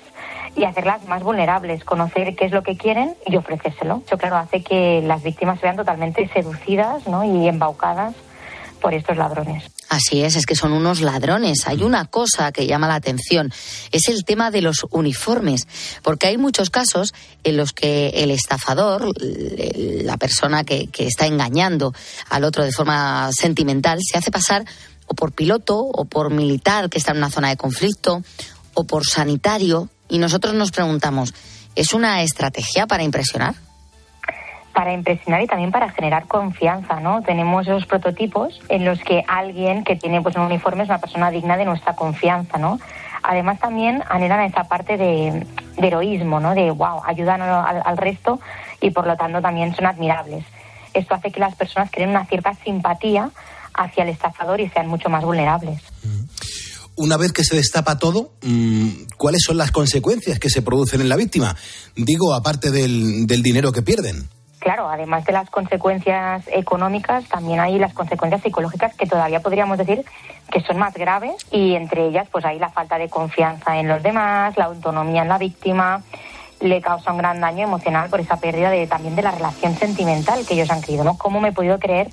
y 0.55 0.63
hacerlas 0.63 1.05
más 1.07 1.23
vulnerables, 1.23 1.83
conocer 1.83 2.35
qué 2.35 2.45
es 2.45 2.51
lo 2.51 2.63
que 2.63 2.77
quieren 2.77 3.15
y 3.25 3.35
ofrecérselo. 3.35 4.01
Eso, 4.05 4.17
claro, 4.17 4.37
hace 4.37 4.63
que 4.63 5.01
las 5.01 5.23
víctimas 5.23 5.59
sean 5.59 5.75
totalmente 5.75 6.27
seducidas 6.33 7.07
¿no? 7.07 7.23
y 7.23 7.47
embaucadas 7.47 8.15
por 8.81 8.93
estos 8.93 9.17
ladrones. 9.17 9.63
Así 9.89 10.21
es, 10.21 10.35
es 10.35 10.45
que 10.45 10.55
son 10.55 10.73
unos 10.73 11.01
ladrones. 11.01 11.67
Hay 11.67 11.83
una 11.83 12.05
cosa 12.05 12.51
que 12.51 12.67
llama 12.67 12.87
la 12.87 12.95
atención, 12.95 13.51
es 13.91 14.09
el 14.09 14.25
tema 14.25 14.51
de 14.51 14.61
los 14.61 14.85
uniformes, 14.91 15.67
porque 16.03 16.27
hay 16.27 16.37
muchos 16.37 16.69
casos 16.69 17.13
en 17.43 17.57
los 17.57 17.71
que 17.71 18.09
el 18.09 18.31
estafador, 18.31 19.13
la 19.21 20.17
persona 20.17 20.63
que, 20.63 20.87
que 20.87 21.07
está 21.07 21.25
engañando 21.25 21.93
al 22.29 22.43
otro 22.43 22.63
de 22.63 22.71
forma 22.71 23.29
sentimental, 23.31 23.99
se 24.01 24.17
hace 24.17 24.29
pasar 24.29 24.65
o 25.07 25.13
por 25.13 25.31
piloto 25.31 25.79
o 25.79 26.05
por 26.05 26.31
militar 26.31 26.89
que 26.89 26.97
está 26.97 27.11
en 27.11 27.17
una 27.17 27.29
zona 27.29 27.49
de 27.49 27.57
conflicto 27.57 28.21
o 28.73 28.83
por 28.83 29.05
sanitario 29.05 29.89
y 30.07 30.19
nosotros 30.19 30.53
nos 30.53 30.71
preguntamos, 30.71 31.33
¿es 31.75 31.93
una 31.93 32.21
estrategia 32.21 32.87
para 32.87 33.03
impresionar? 33.03 33.55
para 34.77 34.93
impresionar 34.93 35.41
y 35.41 35.47
también 35.47 35.71
para 35.71 35.89
generar 35.89 36.27
confianza, 36.27 36.99
¿no? 36.99 37.23
Tenemos 37.23 37.65
esos 37.65 37.87
prototipos 37.87 38.61
en 38.69 38.85
los 38.85 38.99
que 38.99 39.23
alguien 39.27 39.83
que 39.83 39.95
tiene 39.95 40.21
pues 40.21 40.35
un 40.35 40.43
uniforme 40.43 40.83
es 40.83 40.89
una 40.89 40.99
persona 40.99 41.31
digna 41.31 41.57
de 41.57 41.65
nuestra 41.65 41.95
confianza, 41.95 42.59
¿no? 42.59 42.79
Además 43.23 43.57
también 43.57 44.03
anhelan 44.07 44.41
esa 44.41 44.65
parte 44.65 44.95
de, 44.95 45.47
de 45.77 45.87
heroísmo, 45.87 46.39
¿no? 46.39 46.53
De 46.53 46.69
wow, 46.69 47.01
ayudan 47.07 47.41
al, 47.41 47.81
al 47.83 47.97
resto 47.97 48.39
y 48.79 48.91
por 48.91 49.07
lo 49.07 49.17
tanto 49.17 49.41
también 49.41 49.73
son 49.73 49.87
admirables. 49.87 50.45
Esto 50.93 51.15
hace 51.15 51.31
que 51.31 51.39
las 51.39 51.55
personas 51.55 51.89
creen 51.91 52.11
una 52.11 52.27
cierta 52.27 52.53
simpatía 52.53 53.31
hacia 53.77 54.03
el 54.03 54.09
estafador 54.09 54.59
y 54.59 54.69
sean 54.69 54.87
mucho 54.87 55.09
más 55.09 55.23
vulnerables. 55.23 55.79
Una 56.95 57.15
vez 57.15 57.31
que 57.31 57.43
se 57.43 57.55
destapa 57.55 57.99
todo, 57.99 58.31
mmm, 58.41 58.89
¿cuáles 59.17 59.43
son 59.43 59.57
las 59.57 59.71
consecuencias 59.71 60.39
que 60.39 60.49
se 60.49 60.63
producen 60.63 60.99
en 60.99 61.09
la 61.09 61.15
víctima? 61.15 61.55
Digo, 61.95 62.33
aparte 62.33 62.71
del, 62.71 63.27
del 63.27 63.43
dinero 63.43 63.71
que 63.71 63.83
pierden. 63.83 64.29
Claro, 64.59 64.89
además 64.89 65.23
de 65.23 65.31
las 65.31 65.49
consecuencias 65.51 66.43
económicas, 66.47 67.25
también 67.29 67.59
hay 67.59 67.77
las 67.77 67.93
consecuencias 67.93 68.41
psicológicas 68.41 68.95
que 68.95 69.05
todavía 69.05 69.39
podríamos 69.39 69.77
decir 69.77 70.03
que 70.51 70.61
son 70.61 70.79
más 70.79 70.95
graves 70.95 71.35
y 71.51 71.75
entre 71.75 72.07
ellas 72.07 72.27
pues 72.31 72.43
hay 72.43 72.57
la 72.57 72.69
falta 72.69 72.97
de 72.97 73.07
confianza 73.09 73.77
en 73.77 73.87
los 73.87 74.01
demás, 74.01 74.57
la 74.57 74.65
autonomía 74.65 75.21
en 75.21 75.29
la 75.29 75.37
víctima, 75.37 76.01
le 76.59 76.81
causa 76.81 77.11
un 77.11 77.19
gran 77.19 77.39
daño 77.39 77.65
emocional 77.65 78.09
por 78.09 78.19
esa 78.19 78.37
pérdida 78.37 78.71
de, 78.71 78.87
también 78.87 79.15
de 79.15 79.21
la 79.21 79.31
relación 79.31 79.77
sentimental 79.77 80.45
que 80.45 80.55
ellos 80.55 80.71
han 80.71 80.81
¿no? 81.03 81.17
¿Cómo 81.17 81.39
me 81.39 81.49
he 81.49 81.53
podido 81.53 81.77
creer 81.77 82.09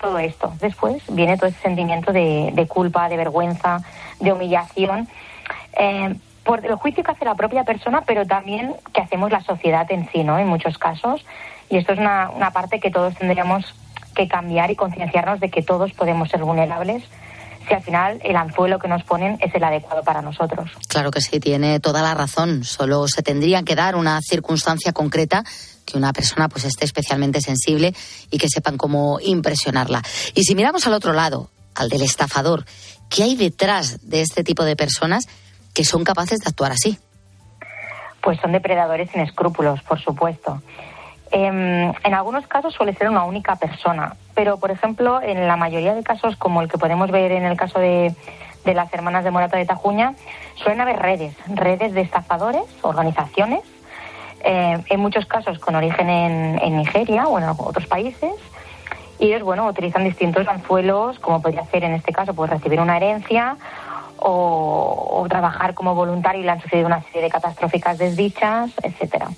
todo 0.00 0.18
esto? 0.18 0.52
Después 0.60 1.02
viene 1.08 1.36
todo 1.36 1.48
ese 1.48 1.60
sentimiento 1.60 2.12
de, 2.12 2.52
de 2.54 2.66
culpa, 2.66 3.08
de 3.08 3.16
vergüenza, 3.16 3.80
de 4.20 4.32
humillación. 4.32 5.08
Eh, 5.78 6.14
por 6.44 6.64
el 6.64 6.76
juicio 6.76 7.02
que 7.02 7.10
hace 7.10 7.24
la 7.24 7.34
propia 7.34 7.64
persona, 7.64 8.02
pero 8.06 8.24
también 8.24 8.74
que 8.94 9.00
hacemos 9.00 9.32
la 9.32 9.42
sociedad 9.42 9.90
en 9.90 10.08
sí, 10.12 10.22
¿no? 10.22 10.38
En 10.38 10.46
muchos 10.46 10.78
casos. 10.78 11.26
Y 11.68 11.76
esto 11.76 11.92
es 11.92 11.98
una, 11.98 12.30
una 12.30 12.52
parte 12.52 12.78
que 12.78 12.90
todos 12.90 13.14
tendríamos 13.16 13.74
que 14.14 14.28
cambiar 14.28 14.70
y 14.70 14.76
concienciarnos 14.76 15.40
de 15.40 15.50
que 15.50 15.62
todos 15.62 15.92
podemos 15.92 16.30
ser 16.30 16.42
vulnerables 16.42 17.02
si 17.66 17.74
al 17.74 17.82
final 17.82 18.20
el 18.22 18.36
anzuelo 18.36 18.78
que 18.78 18.88
nos 18.88 19.02
ponen 19.02 19.38
es 19.40 19.54
el 19.54 19.64
adecuado 19.64 20.02
para 20.02 20.22
nosotros. 20.22 20.70
Claro 20.88 21.10
que 21.10 21.20
sí, 21.20 21.40
tiene 21.40 21.80
toda 21.80 22.02
la 22.02 22.14
razón. 22.14 22.64
Solo 22.64 23.08
se 23.08 23.22
tendría 23.22 23.62
que 23.62 23.74
dar 23.74 23.96
una 23.96 24.20
circunstancia 24.22 24.92
concreta 24.92 25.44
que 25.86 25.96
una 25.96 26.12
persona 26.12 26.48
pues 26.48 26.64
esté 26.64 26.84
especialmente 26.84 27.40
sensible 27.40 27.94
y 28.30 28.36
que 28.36 28.48
sepan 28.50 28.76
cómo 28.76 29.18
impresionarla. 29.22 30.02
Y 30.34 30.42
si 30.42 30.54
miramos 30.54 30.86
al 30.86 30.92
otro 30.92 31.14
lado, 31.14 31.48
al 31.74 31.88
del 31.88 32.02
estafador, 32.02 32.66
¿Qué 33.08 33.22
hay 33.22 33.36
detrás 33.36 34.08
de 34.08 34.20
este 34.20 34.42
tipo 34.42 34.64
de 34.64 34.76
personas 34.76 35.28
que 35.74 35.84
son 35.84 36.04
capaces 36.04 36.40
de 36.40 36.48
actuar 36.48 36.72
así? 36.72 36.98
Pues 38.22 38.40
son 38.40 38.52
depredadores 38.52 39.10
sin 39.10 39.20
escrúpulos, 39.20 39.82
por 39.82 40.00
supuesto. 40.00 40.60
Em, 41.30 41.92
en 42.04 42.14
algunos 42.14 42.46
casos 42.46 42.74
suele 42.74 42.94
ser 42.94 43.08
una 43.08 43.24
única 43.24 43.56
persona, 43.56 44.16
pero 44.34 44.58
por 44.58 44.70
ejemplo, 44.70 45.20
en 45.22 45.46
la 45.46 45.56
mayoría 45.56 45.94
de 45.94 46.02
casos, 46.02 46.36
como 46.36 46.62
el 46.62 46.68
que 46.68 46.78
podemos 46.78 47.10
ver 47.10 47.32
en 47.32 47.44
el 47.44 47.56
caso 47.56 47.78
de, 47.78 48.14
de 48.64 48.74
las 48.74 48.92
hermanas 48.92 49.24
de 49.24 49.30
Morata 49.30 49.56
de 49.56 49.66
Tajuña, 49.66 50.14
suelen 50.56 50.80
haber 50.80 50.96
redes, 50.96 51.34
redes 51.48 51.94
de 51.94 52.00
estafadores, 52.00 52.64
organizaciones, 52.82 53.62
eh, 54.44 54.82
en 54.88 55.00
muchos 55.00 55.26
casos 55.26 55.58
con 55.58 55.74
origen 55.74 56.08
en, 56.08 56.58
en 56.62 56.76
Nigeria 56.76 57.26
o 57.26 57.38
en 57.38 57.44
otros 57.44 57.86
países, 57.86 58.32
y 59.18 59.26
ellos, 59.26 59.42
bueno, 59.42 59.66
utilizan 59.66 60.04
distintos 60.04 60.46
anzuelos, 60.46 61.18
como 61.20 61.40
podría 61.40 61.64
ser 61.66 61.84
en 61.84 61.94
este 61.94 62.12
caso, 62.12 62.34
pues 62.34 62.50
recibir 62.50 62.80
una 62.80 62.98
herencia 62.98 63.56
o, 64.18 65.20
o 65.22 65.28
trabajar 65.28 65.74
como 65.74 65.94
voluntario 65.94 66.42
y 66.42 66.44
le 66.44 66.50
han 66.50 66.60
sucedido 66.60 66.86
una 66.86 67.02
serie 67.04 67.22
de 67.22 67.30
catastróficas 67.30 67.96
desdichas, 67.96 68.72
etcétera. 68.82 69.28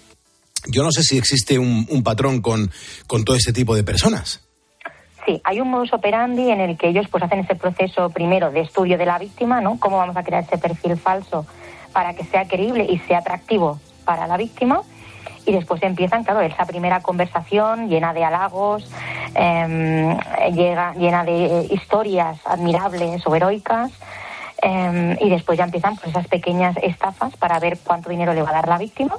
Yo 0.67 0.83
no 0.83 0.91
sé 0.91 1.05
si 1.05 1.17
existe 1.17 1.59
un, 1.59 1.87
un 1.91 2.03
patrón 2.03 2.41
con, 2.41 2.71
con 3.07 3.25
todo 3.25 3.37
este 3.37 3.53
tipo 3.53 3.77
de 3.77 3.85
personas. 3.85 4.45
Sí, 5.25 5.41
hay 5.45 5.61
un 5.61 5.71
modus 5.71 5.93
operandi 5.93 6.51
en 6.51 6.61
el 6.61 6.77
que 6.77 6.89
ellos 6.89 7.07
pues 7.11 7.23
hacen 7.23 7.41
ese 7.41 7.55
proceso 7.55 8.11
primero 8.11 8.51
de 8.51 8.61
estudio 8.61 8.99
de 8.99 9.07
la 9.07 9.19
víctima, 9.19 9.61
¿no? 9.61 9.79
Cómo 9.79 9.99
vamos 9.99 10.17
a 10.17 10.25
crear 10.25 10.43
ese 10.43 10.59
perfil 10.59 10.97
falso 10.97 11.47
para 11.93 12.15
que 12.15 12.25
sea 12.25 12.49
creíble 12.49 12.85
y 12.89 12.99
sea 13.01 13.19
atractivo 13.19 13.79
para 14.09 14.27
la 14.27 14.39
víctima. 14.39 14.81
Y 15.45 15.53
después 15.53 15.83
empiezan, 15.83 16.25
claro, 16.25 16.41
esa 16.41 16.65
primera 16.65 17.01
conversación 17.01 17.91
llena 17.91 18.15
de 18.15 18.25
halagos, 18.25 18.91
em, 19.35 20.17
llega, 20.55 20.95
llena 20.95 21.25
de 21.25 21.45
eh, 21.45 21.69
historias 21.71 22.41
admirables 22.47 23.27
o 23.27 23.37
heroicas. 23.37 23.93
em, 24.61 25.17
y 25.21 25.29
después 25.31 25.57
ya 25.57 25.65
empiezan 25.65 25.95
pues, 25.95 26.09
esas 26.09 26.27
pequeñas 26.27 26.75
estafas 26.83 27.37
para 27.37 27.61
ver 27.61 27.79
cuánto 27.85 28.11
dinero 28.11 28.33
le 28.33 28.43
va 28.43 28.51
a 28.51 28.55
dar 28.55 28.67
la 28.67 28.79
víctima. 28.79 29.15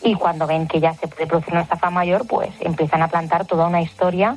Y 0.00 0.14
cuando 0.14 0.46
ven 0.46 0.68
que 0.68 0.78
ya 0.78 0.92
se 0.94 1.08
puede 1.08 1.26
producir 1.26 1.54
una 1.54 1.62
estafa 1.62 1.90
mayor, 1.90 2.24
pues 2.28 2.50
empiezan 2.60 3.02
a 3.02 3.08
plantar 3.08 3.46
toda 3.46 3.66
una 3.66 3.80
historia 3.80 4.36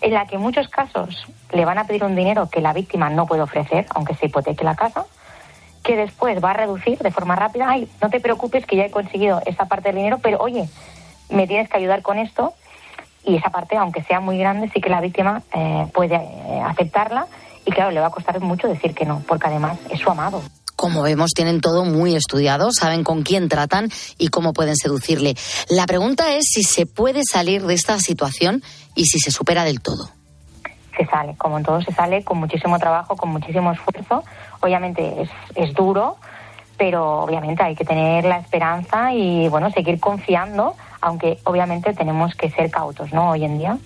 en 0.00 0.14
la 0.14 0.24
que 0.24 0.36
en 0.36 0.40
muchos 0.40 0.68
casos 0.68 1.26
le 1.52 1.64
van 1.66 1.78
a 1.78 1.84
pedir 1.84 2.04
un 2.04 2.14
dinero 2.14 2.48
que 2.48 2.62
la 2.62 2.72
víctima 2.72 3.10
no 3.10 3.26
puede 3.26 3.42
ofrecer, 3.42 3.84
aunque 3.94 4.14
se 4.14 4.26
hipoteque 4.26 4.64
la 4.64 4.76
casa, 4.76 5.04
después 5.96 6.42
va 6.42 6.50
a 6.50 6.54
reducir 6.54 6.98
de 6.98 7.10
forma 7.10 7.36
rápida, 7.36 7.66
ay, 7.68 7.88
no 8.00 8.10
te 8.10 8.20
preocupes 8.20 8.66
que 8.66 8.76
ya 8.76 8.84
he 8.84 8.90
conseguido 8.90 9.40
esa 9.46 9.66
parte 9.66 9.88
del 9.88 9.96
dinero, 9.96 10.18
pero 10.22 10.38
oye, 10.38 10.68
me 11.28 11.46
tienes 11.46 11.68
que 11.68 11.76
ayudar 11.76 12.02
con 12.02 12.18
esto, 12.18 12.54
y 13.24 13.36
esa 13.36 13.50
parte, 13.50 13.76
aunque 13.76 14.02
sea 14.02 14.20
muy 14.20 14.38
grande, 14.38 14.70
sí 14.72 14.80
que 14.80 14.88
la 14.88 15.00
víctima 15.00 15.42
eh, 15.54 15.86
puede 15.92 16.16
eh, 16.16 16.62
aceptarla, 16.64 17.26
y 17.66 17.70
claro, 17.70 17.90
le 17.90 18.00
va 18.00 18.06
a 18.06 18.10
costar 18.10 18.40
mucho 18.40 18.68
decir 18.68 18.94
que 18.94 19.04
no, 19.04 19.22
porque 19.26 19.48
además 19.48 19.78
es 19.90 20.00
su 20.00 20.10
amado. 20.10 20.42
Como 20.76 21.02
vemos, 21.02 21.32
tienen 21.34 21.60
todo 21.60 21.84
muy 21.84 22.16
estudiado, 22.16 22.70
saben 22.72 23.04
con 23.04 23.22
quién 23.22 23.50
tratan 23.50 23.90
y 24.16 24.28
cómo 24.28 24.54
pueden 24.54 24.76
seducirle. 24.76 25.36
La 25.68 25.84
pregunta 25.84 26.32
es 26.32 26.44
si 26.50 26.62
se 26.62 26.86
puede 26.86 27.20
salir 27.30 27.66
de 27.66 27.74
esta 27.74 27.98
situación 27.98 28.62
y 28.94 29.04
si 29.04 29.18
se 29.18 29.30
supera 29.30 29.64
del 29.64 29.82
todo. 29.82 30.08
Se 30.96 31.06
sale, 31.06 31.34
como 31.36 31.58
en 31.58 31.64
todo 31.64 31.80
se 31.82 31.92
sale, 31.92 32.24
con 32.24 32.38
muchísimo 32.38 32.78
trabajo, 32.78 33.16
con 33.16 33.30
muchísimo 33.30 33.72
esfuerzo. 33.72 34.24
Obviamente 34.60 35.22
es, 35.22 35.30
es 35.54 35.74
duro, 35.74 36.16
pero 36.76 37.20
obviamente 37.20 37.62
hay 37.62 37.76
que 37.76 37.84
tener 37.84 38.24
la 38.24 38.38
esperanza 38.38 39.12
y 39.12 39.48
bueno, 39.48 39.70
seguir 39.70 40.00
confiando, 40.00 40.74
aunque 41.00 41.38
obviamente 41.44 41.92
tenemos 41.92 42.34
que 42.34 42.50
ser 42.50 42.70
cautos, 42.70 43.12
¿no? 43.12 43.30
Hoy 43.30 43.44
en 43.44 43.58
día. 43.58 43.78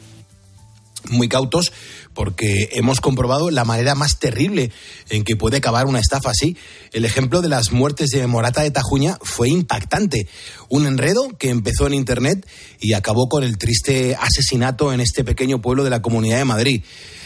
Muy 1.11 1.29
cautos 1.29 1.73
porque 2.15 2.71
hemos 2.73 3.01
comprobado 3.01 3.51
la 3.51 3.65
manera 3.65 3.95
más 3.95 4.19
terrible 4.19 4.71
en 5.11 5.25
que 5.25 5.37
puede 5.37 5.59
acabar 5.59 5.87
una 5.87 5.99
estafa 5.99 6.31
así. 6.31 6.57
El 6.93 7.05
ejemplo 7.05 7.43
de 7.43 7.49
las 7.49 7.73
muertes 7.73 8.11
de 8.11 8.27
Morata 8.27 8.63
de 8.63 8.71
Tajuña 8.71 9.19
fue 9.23 9.49
impactante. 9.49 10.29
Un 10.69 10.87
enredo 10.87 11.29
que 11.39 11.51
empezó 11.51 11.87
en 11.87 11.95
Internet 11.95 12.47
y 12.81 12.95
acabó 12.95 13.29
con 13.29 13.45
el 13.45 13.59
triste 13.59 14.17
asesinato 14.19 14.93
en 14.93 15.01
este 15.01 15.25
pequeño 15.25 15.61
pueblo 15.61 15.85
de 15.85 15.91
la 15.91 16.03
Comunidad 16.03 16.39
de 16.39 16.45
Madrid. 16.45 16.85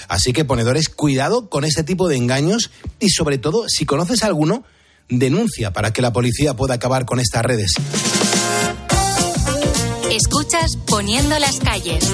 Así 0.09 0.33
que 0.33 0.45
ponedores, 0.45 0.89
cuidado 0.89 1.51
con 1.51 1.65
este 1.65 1.85
tipo 1.85 2.09
de 2.09 2.17
engaños 2.17 2.71
y 2.99 3.11
sobre 3.11 3.37
todo, 3.39 3.67
si 3.69 3.85
conoces 3.85 4.23
alguno, 4.23 4.65
denuncia 5.09 5.73
para 5.73 5.93
que 5.93 6.03
la 6.03 6.13
policía 6.13 6.55
pueda 6.55 6.75
acabar 6.75 7.05
con 7.05 7.21
estas 7.21 7.45
redes. 7.45 7.73
Escuchas 10.11 10.77
Poniendo 10.87 11.39
las 11.39 11.59
calles. 11.59 12.05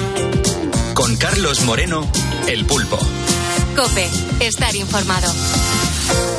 Con 0.93 1.15
Carlos 1.15 1.61
Moreno, 1.63 2.09
El 2.47 2.65
Pulpo. 2.65 2.97
Cope, 3.75 4.07
estar 4.39 4.75
informado. 4.75 5.31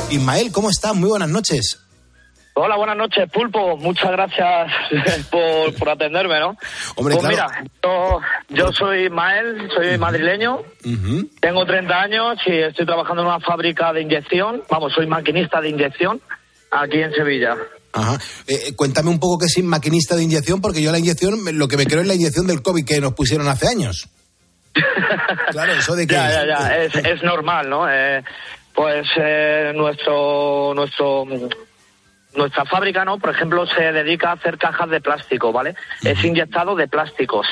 Ismael, 0.09 0.51
¿cómo 0.51 0.69
estás? 0.69 0.95
Muy 0.95 1.09
buenas 1.09 1.29
noches. 1.29 1.79
Hola, 2.53 2.75
buenas 2.77 2.97
noches, 2.97 3.29
Pulpo. 3.31 3.77
Muchas 3.77 4.11
gracias 4.11 4.71
por, 5.31 5.73
por 5.75 5.89
atenderme, 5.89 6.39
¿no? 6.39 6.57
Hombre, 6.95 7.15
pues 7.15 7.27
claro. 7.27 7.51
mira, 7.59 7.71
yo, 7.83 8.19
yo 8.49 8.71
soy 8.73 9.05
Ismael, 9.05 9.69
soy 9.75 9.97
madrileño, 9.97 10.61
tengo 11.39 11.65
30 11.65 11.93
años 12.01 12.37
y 12.47 12.51
estoy 12.53 12.85
trabajando 12.85 13.21
en 13.21 13.27
una 13.27 13.39
fábrica 13.39 13.93
de 13.93 14.01
inyección. 14.01 14.63
Vamos, 14.69 14.93
soy 14.93 15.05
maquinista 15.07 15.61
de 15.61 15.69
inyección 15.69 16.19
aquí 16.71 16.97
en 16.99 17.13
Sevilla. 17.13 17.55
Ajá. 17.93 18.15
Eh, 18.47 18.59
eh, 18.67 18.75
cuéntame 18.75 19.09
un 19.09 19.19
poco 19.19 19.39
qué 19.39 19.45
es 19.45 19.63
maquinista 19.63 20.15
de 20.15 20.23
inyección, 20.23 20.61
porque 20.61 20.81
yo 20.81 20.91
la 20.91 20.99
inyección, 20.99 21.43
me- 21.43 21.53
lo 21.53 21.67
que 21.67 21.77
me 21.77 21.85
creo 21.85 22.01
es 22.01 22.07
la 22.07 22.15
inyección 22.15 22.47
del 22.47 22.61
COVID 22.61 22.85
que 22.85 22.99
nos 23.01 23.13
pusieron 23.13 23.47
hace 23.47 23.67
años. 23.67 24.07
claro, 25.51 25.73
eso 25.73 25.95
de 25.95 26.07
que... 26.07 26.15
Ya, 26.15 26.29
ya, 26.29 26.45
ya, 26.45 26.77
es, 26.77 26.95
es 27.05 27.23
normal, 27.23 27.69
¿no? 27.69 27.89
Eh, 27.89 28.23
pues 28.73 29.07
eh, 29.17 29.71
nuestro, 29.75 30.73
nuestro, 30.75 31.25
nuestra 32.35 32.65
fábrica, 32.65 33.03
¿no? 33.03 33.17
Por 33.17 33.31
ejemplo, 33.31 33.65
se 33.65 33.91
dedica 33.91 34.29
a 34.29 34.33
hacer 34.33 34.57
cajas 34.57 34.89
de 34.89 35.01
plástico, 35.01 35.51
¿vale? 35.51 35.75
Es 36.03 36.23
inyectado 36.23 36.75
de 36.75 36.87
plásticos. 36.87 37.47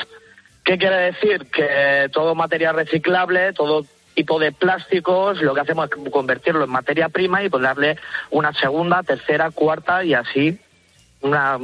¿Qué 0.64 0.78
quiere 0.78 1.12
decir? 1.12 1.46
Que 1.50 2.08
todo 2.12 2.34
material 2.34 2.76
reciclable, 2.76 3.52
todo 3.52 3.84
tipo 4.14 4.38
de 4.38 4.50
plásticos, 4.52 5.42
lo 5.42 5.54
que 5.54 5.60
hacemos 5.60 5.90
es 5.90 6.10
convertirlo 6.12 6.64
en 6.64 6.70
materia 6.70 7.08
prima 7.08 7.42
y 7.42 7.50
pues 7.50 7.62
darle 7.62 7.98
una 8.30 8.52
segunda, 8.54 9.02
tercera, 9.02 9.50
cuarta 9.50 10.02
y 10.04 10.14
así, 10.14 10.58
una, 11.20 11.58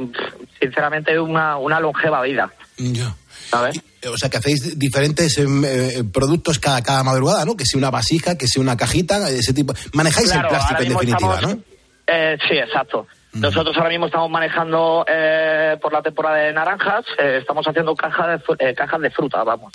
sinceramente, 0.59 1.19
una, 1.19 1.57
una 1.57 1.79
longeva 1.79 2.21
vida. 2.21 2.51
Ya. 2.77 3.15
¿Sabes? 3.49 3.81
O 4.11 4.17
sea, 4.17 4.29
que 4.29 4.37
hacéis 4.37 4.77
diferentes 4.77 5.37
em, 5.37 5.63
eh, 5.65 6.03
productos 6.11 6.59
cada, 6.59 6.81
cada 6.81 7.03
madrugada, 7.03 7.45
¿no? 7.45 7.55
Que 7.55 7.65
sea 7.65 7.77
una 7.77 7.89
vasija, 7.91 8.37
que 8.37 8.47
sea 8.47 8.61
una 8.61 8.75
cajita, 8.77 9.29
ese 9.29 9.53
tipo... 9.53 9.73
Manejáis 9.93 10.31
Claro, 10.31 10.47
el 10.49 10.55
plástico 10.55 10.81
en 10.81 10.89
definitiva, 10.89 11.35
estamos- 11.35 11.55
¿no? 11.57 11.63
Eh, 12.07 12.37
sí, 12.47 12.55
exacto. 12.57 13.07
Nosotros 13.33 13.75
ahora 13.77 13.89
mismo 13.89 14.05
estamos 14.05 14.29
manejando 14.29 15.05
eh, 15.07 15.77
por 15.81 15.91
la 15.91 16.03
temporada 16.03 16.35
de 16.37 16.53
naranjas, 16.53 17.03
eh, 17.17 17.39
estamos 17.41 17.65
haciendo 17.67 17.95
cajas 17.95 18.41
de, 18.59 18.69
eh, 18.69 18.75
cajas 18.75 19.01
de 19.01 19.09
fruta, 19.09 19.43
vamos. 19.43 19.73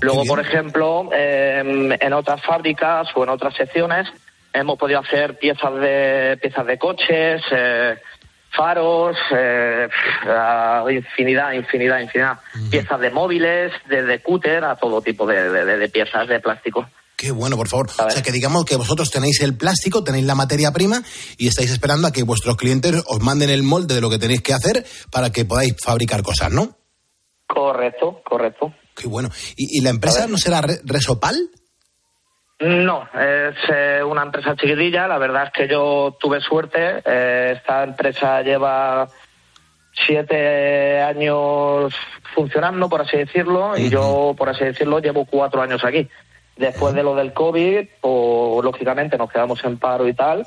Luego, 0.00 0.24
por 0.24 0.40
ejemplo, 0.40 1.10
eh, 1.12 1.98
en 2.00 2.12
otras 2.14 2.40
fábricas 2.42 3.08
o 3.14 3.24
en 3.24 3.28
otras 3.30 3.54
secciones 3.54 4.08
hemos 4.54 4.78
podido 4.78 5.00
hacer 5.00 5.36
piezas 5.38 5.74
de 5.74 6.38
piezas 6.40 6.66
de 6.66 6.78
coches, 6.78 7.42
eh, 7.50 7.96
faros, 8.50 9.16
eh, 9.34 9.88
ah, 10.26 10.84
infinidad, 10.90 11.52
infinidad, 11.52 12.00
infinidad. 12.00 12.38
Piezas 12.70 13.00
de 13.00 13.10
móviles, 13.10 13.72
desde 13.88 14.22
cúter 14.22 14.64
a 14.64 14.76
todo 14.76 15.00
tipo 15.02 15.26
de, 15.26 15.50
de- 15.50 15.64
de- 15.64 15.76
de 15.78 15.88
piezas 15.88 16.26
de 16.28 16.40
plástico. 16.40 16.88
Qué 17.16 17.32
bueno, 17.32 17.56
por 17.56 17.66
favor. 17.68 17.88
O 17.98 18.10
sea, 18.10 18.22
que 18.22 18.30
digamos 18.30 18.64
que 18.64 18.76
vosotros 18.76 19.10
tenéis 19.10 19.40
el 19.42 19.56
plástico, 19.56 20.04
tenéis 20.04 20.24
la 20.24 20.36
materia 20.36 20.70
prima 20.72 21.02
y 21.36 21.48
estáis 21.48 21.70
esperando 21.72 22.06
a 22.06 22.12
que 22.12 22.22
vuestros 22.22 22.56
clientes 22.56 23.02
os 23.06 23.20
manden 23.20 23.50
el 23.50 23.64
molde 23.64 23.96
de 23.96 24.00
lo 24.00 24.08
que 24.08 24.18
tenéis 24.18 24.40
que 24.42 24.54
hacer 24.54 24.86
para 25.10 25.30
que 25.32 25.44
podáis 25.44 25.74
fabricar 25.82 26.22
cosas, 26.22 26.52
¿no? 26.52 26.76
Correcto, 27.46 28.22
correcto. 28.24 28.72
Qué 28.94 29.08
bueno. 29.08 29.30
¿Y, 29.56 29.78
y 29.78 29.82
la 29.82 29.90
empresa 29.90 30.26
no 30.26 30.36
será 30.38 30.60
Re- 30.60 30.80
Resopal? 30.84 31.36
No, 32.60 33.08
es 33.14 33.56
eh, 33.68 34.02
una 34.02 34.22
empresa 34.22 34.56
chiquitilla. 34.56 35.06
La 35.06 35.18
verdad 35.18 35.44
es 35.44 35.52
que 35.52 35.68
yo 35.68 36.16
tuve 36.18 36.40
suerte. 36.40 37.02
Eh, 37.04 37.54
esta 37.56 37.84
empresa 37.84 38.42
lleva 38.42 39.08
siete 40.06 41.00
años 41.00 41.94
funcionando, 42.34 42.88
por 42.88 43.02
así 43.02 43.16
decirlo, 43.16 43.76
y 43.76 43.88
yo, 43.88 44.34
por 44.36 44.48
así 44.48 44.64
decirlo, 44.64 44.98
llevo 44.98 45.24
cuatro 45.24 45.62
años 45.62 45.84
aquí. 45.84 46.08
Después 46.56 46.94
de 46.94 47.04
lo 47.04 47.14
del 47.14 47.32
COVID, 47.32 47.86
pues, 48.00 48.64
lógicamente 48.64 49.16
nos 49.16 49.30
quedamos 49.30 49.62
en 49.64 49.78
paro 49.78 50.08
y 50.08 50.14
tal. 50.14 50.46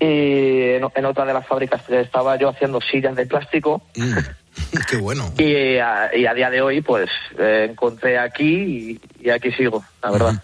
Y 0.00 0.74
en, 0.74 0.86
en 0.92 1.04
otra 1.04 1.24
de 1.24 1.32
las 1.32 1.46
fábricas 1.46 1.82
que 1.82 2.00
estaba 2.00 2.36
yo 2.36 2.48
haciendo 2.48 2.80
sillas 2.80 3.14
de 3.14 3.26
plástico. 3.26 3.82
Qué 4.90 4.96
bueno. 4.96 5.32
Y 5.38 5.76
a, 5.78 6.10
y 6.14 6.26
a 6.26 6.34
día 6.34 6.50
de 6.50 6.60
hoy, 6.60 6.80
pues, 6.80 7.08
eh, 7.38 7.68
encontré 7.70 8.18
aquí 8.18 9.00
y, 9.20 9.26
y 9.26 9.30
aquí 9.30 9.52
sigo, 9.52 9.84
la 10.02 10.10
verdad. 10.10 10.34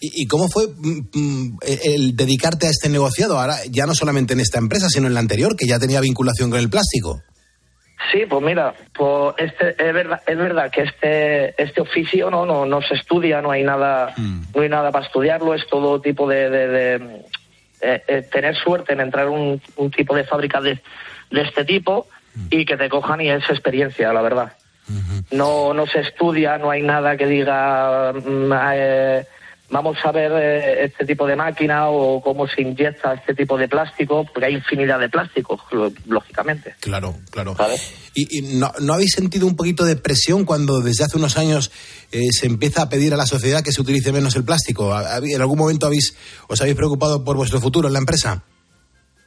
¿Y, 0.00 0.22
y 0.22 0.26
cómo 0.26 0.48
fue 0.48 0.66
mm, 0.66 1.08
mm, 1.12 1.58
el, 1.84 2.16
dedicarte 2.16 2.66
a 2.66 2.70
este 2.70 2.88
negociado? 2.88 3.38
Ahora, 3.38 3.56
ya 3.70 3.86
no 3.86 3.94
solamente 3.94 4.32
en 4.34 4.40
esta 4.40 4.58
empresa, 4.58 4.88
sino 4.88 5.06
en 5.06 5.14
la 5.14 5.20
anterior, 5.20 5.56
que 5.56 5.66
ya 5.66 5.78
tenía 5.78 6.00
vinculación 6.00 6.50
con 6.50 6.58
el 6.60 6.70
plástico. 6.70 7.22
Sí, 8.12 8.20
pues 8.28 8.42
mira, 8.42 8.74
pues 8.94 9.34
este, 9.38 9.70
es 9.70 9.92
verdad, 9.92 10.20
es 10.26 10.38
verdad 10.38 10.70
que 10.70 10.82
este, 10.82 11.62
este 11.62 11.80
oficio 11.80 12.30
no, 12.30 12.46
no, 12.46 12.64
no 12.64 12.80
se 12.80 12.94
estudia, 12.94 13.42
no 13.42 13.50
hay 13.50 13.64
nada, 13.64 14.14
no 14.16 14.62
hay 14.62 14.68
nada 14.68 14.90
para 14.92 15.04
estudiarlo, 15.04 15.52
es 15.52 15.66
todo 15.68 16.00
tipo 16.00 16.28
de, 16.28 16.48
de, 16.48 16.68
de- 16.68 17.22
eh, 17.80 18.02
eh, 18.08 18.22
tener 18.32 18.56
suerte 18.56 18.92
en 18.92 19.00
entrar 19.00 19.26
en 19.26 19.32
un, 19.32 19.62
un 19.76 19.90
tipo 19.90 20.14
de 20.16 20.24
fábrica 20.24 20.60
de, 20.60 20.80
este 21.30 21.64
tipo 21.64 22.06
y 22.50 22.64
que 22.64 22.76
te 22.76 22.88
cojan 22.88 23.20
y 23.20 23.30
es 23.30 23.44
experiencia, 23.50 24.12
la 24.12 24.22
verdad. 24.22 24.52
No, 25.30 25.74
no 25.74 25.86
se 25.86 26.00
estudia, 26.00 26.56
no 26.56 26.70
hay 26.70 26.82
nada 26.82 27.16
que 27.16 27.26
diga 27.26 28.12
mm, 28.14 28.52
eh, 28.72 29.26
vamos 29.70 29.96
a 30.04 30.12
ver 30.12 30.32
eh, 30.34 30.84
este 30.84 31.04
tipo 31.04 31.26
de 31.26 31.36
máquina 31.36 31.88
o 31.90 32.20
cómo 32.22 32.46
se 32.48 32.62
inyecta 32.62 33.14
este 33.14 33.34
tipo 33.34 33.56
de 33.58 33.68
plástico, 33.68 34.24
porque 34.32 34.46
hay 34.46 34.54
infinidad 34.54 34.98
de 34.98 35.08
plásticos, 35.08 35.60
lógicamente. 36.06 36.74
Claro, 36.80 37.14
claro. 37.30 37.54
¿Y, 38.14 38.38
y 38.38 38.58
no, 38.58 38.72
no 38.80 38.94
habéis 38.94 39.12
sentido 39.12 39.46
un 39.46 39.56
poquito 39.56 39.84
de 39.84 39.96
presión 39.96 40.44
cuando 40.44 40.80
desde 40.80 41.04
hace 41.04 41.16
unos 41.18 41.36
años 41.36 41.70
eh, 42.12 42.28
se 42.32 42.46
empieza 42.46 42.82
a 42.82 42.88
pedir 42.88 43.12
a 43.14 43.16
la 43.16 43.26
sociedad 43.26 43.62
que 43.62 43.72
se 43.72 43.80
utilice 43.82 44.12
menos 44.12 44.34
el 44.36 44.44
plástico? 44.44 44.92
¿Ha- 44.94 45.16
ha- 45.16 45.18
¿En 45.18 45.40
algún 45.40 45.58
momento 45.58 45.86
habéis, 45.86 46.16
os 46.48 46.60
habéis 46.60 46.76
preocupado 46.76 47.22
por 47.24 47.36
vuestro 47.36 47.60
futuro 47.60 47.88
en 47.88 47.92
la 47.94 48.00
empresa? 48.00 48.42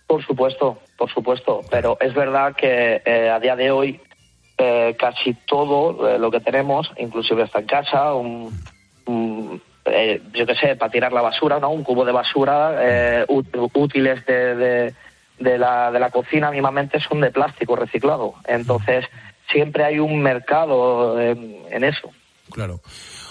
Por 0.08 0.26
supuesto, 0.26 0.80
por 0.98 1.10
supuesto, 1.14 1.62
pero 1.70 1.98
es 2.02 2.14
verdad 2.14 2.54
que 2.56 3.02
eh, 3.06 3.30
a 3.30 3.40
día 3.40 3.56
de 3.56 3.72
hoy 3.72 4.00
casi 5.00 5.34
todo 5.48 6.18
lo 6.20 6.30
que 6.30 6.40
tenemos, 6.40 6.88
inclusive 7.00 7.42
hasta 7.42 7.60
en 7.62 7.66
casa, 7.66 8.14
un, 8.14 8.54
un, 9.08 9.60
eh, 9.86 10.22
yo 10.34 10.46
qué 10.46 10.56
sé, 10.56 10.76
para 10.76 10.92
tirar 10.92 11.12
la 11.14 11.22
basura, 11.22 11.60
¿no? 11.60 11.70
Un 11.70 11.84
cubo 11.84 12.06
de 12.06 12.12
basura, 12.12 12.76
eh, 12.80 13.26
útiles 13.74 14.26
de, 14.26 14.56
de, 14.56 14.94
de 15.40 15.58
la, 15.58 15.92
de 15.92 16.00
la 16.00 16.10
cocina 16.10 16.52
mismamente 16.52 17.00
son 17.00 17.22
de 17.22 17.32
plástico 17.32 17.76
reciclado. 17.76 18.36
Entonces, 18.48 19.06
siempre 19.52 19.84
hay 19.84 20.00
un 20.00 20.22
mercado 20.22 21.20
en, 21.20 21.58
en 21.70 21.84
eso. 21.84 22.12
Claro. 22.52 22.82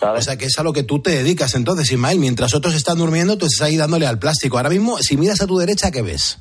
O 0.02 0.22
sea, 0.22 0.36
que 0.38 0.46
es 0.46 0.58
a 0.58 0.62
lo 0.62 0.72
que 0.72 0.82
tú 0.82 1.02
te 1.02 1.10
dedicas 1.10 1.54
entonces, 1.54 1.92
Ismael. 1.92 2.18
Mientras 2.18 2.54
otros 2.54 2.74
están 2.74 2.96
durmiendo, 2.98 3.36
tú 3.36 3.44
estás 3.46 3.68
ahí 3.68 3.76
dándole 3.76 4.06
al 4.06 4.18
plástico. 4.18 4.56
Ahora 4.56 4.70
mismo, 4.70 4.96
si 4.98 5.18
miras 5.18 5.42
a 5.42 5.46
tu 5.46 5.58
derecha, 5.58 5.90
¿qué 5.90 6.00
ves? 6.00 6.38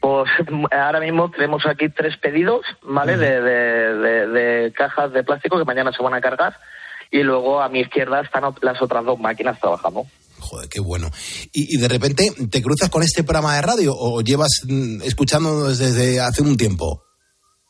Pues 0.00 0.30
ahora 0.72 0.98
mismo 1.00 1.30
tenemos 1.30 1.66
aquí 1.66 1.90
tres 1.90 2.16
pedidos, 2.16 2.62
¿vale? 2.82 3.18
de, 3.18 3.40
de- 3.42 3.94
de- 3.94 4.26
de 4.28 4.72
cajas 4.72 5.12
de 5.12 5.22
plástico 5.22 5.58
que 5.58 5.64
mañana 5.66 5.92
se 5.92 6.02
van 6.02 6.14
a 6.14 6.22
cargar. 6.22 6.56
Y 7.10 7.22
luego 7.22 7.60
a 7.60 7.68
mi 7.68 7.80
izquierda 7.80 8.20
están 8.20 8.44
las 8.62 8.80
otras 8.82 9.04
dos 9.04 9.18
máquinas 9.18 9.58
trabajando. 9.60 10.04
Joder, 10.38 10.68
qué 10.68 10.80
bueno. 10.80 11.08
Y, 11.52 11.76
y 11.76 11.80
de 11.80 11.88
repente, 11.88 12.30
¿te 12.50 12.62
cruzas 12.62 12.88
con 12.88 13.02
este 13.02 13.24
programa 13.24 13.56
de 13.56 13.62
radio 13.62 13.92
o 13.96 14.20
llevas 14.22 14.62
mm, 14.66 15.02
escuchándonos 15.02 15.78
desde 15.78 16.20
hace 16.20 16.42
un 16.42 16.56
tiempo? 16.56 17.02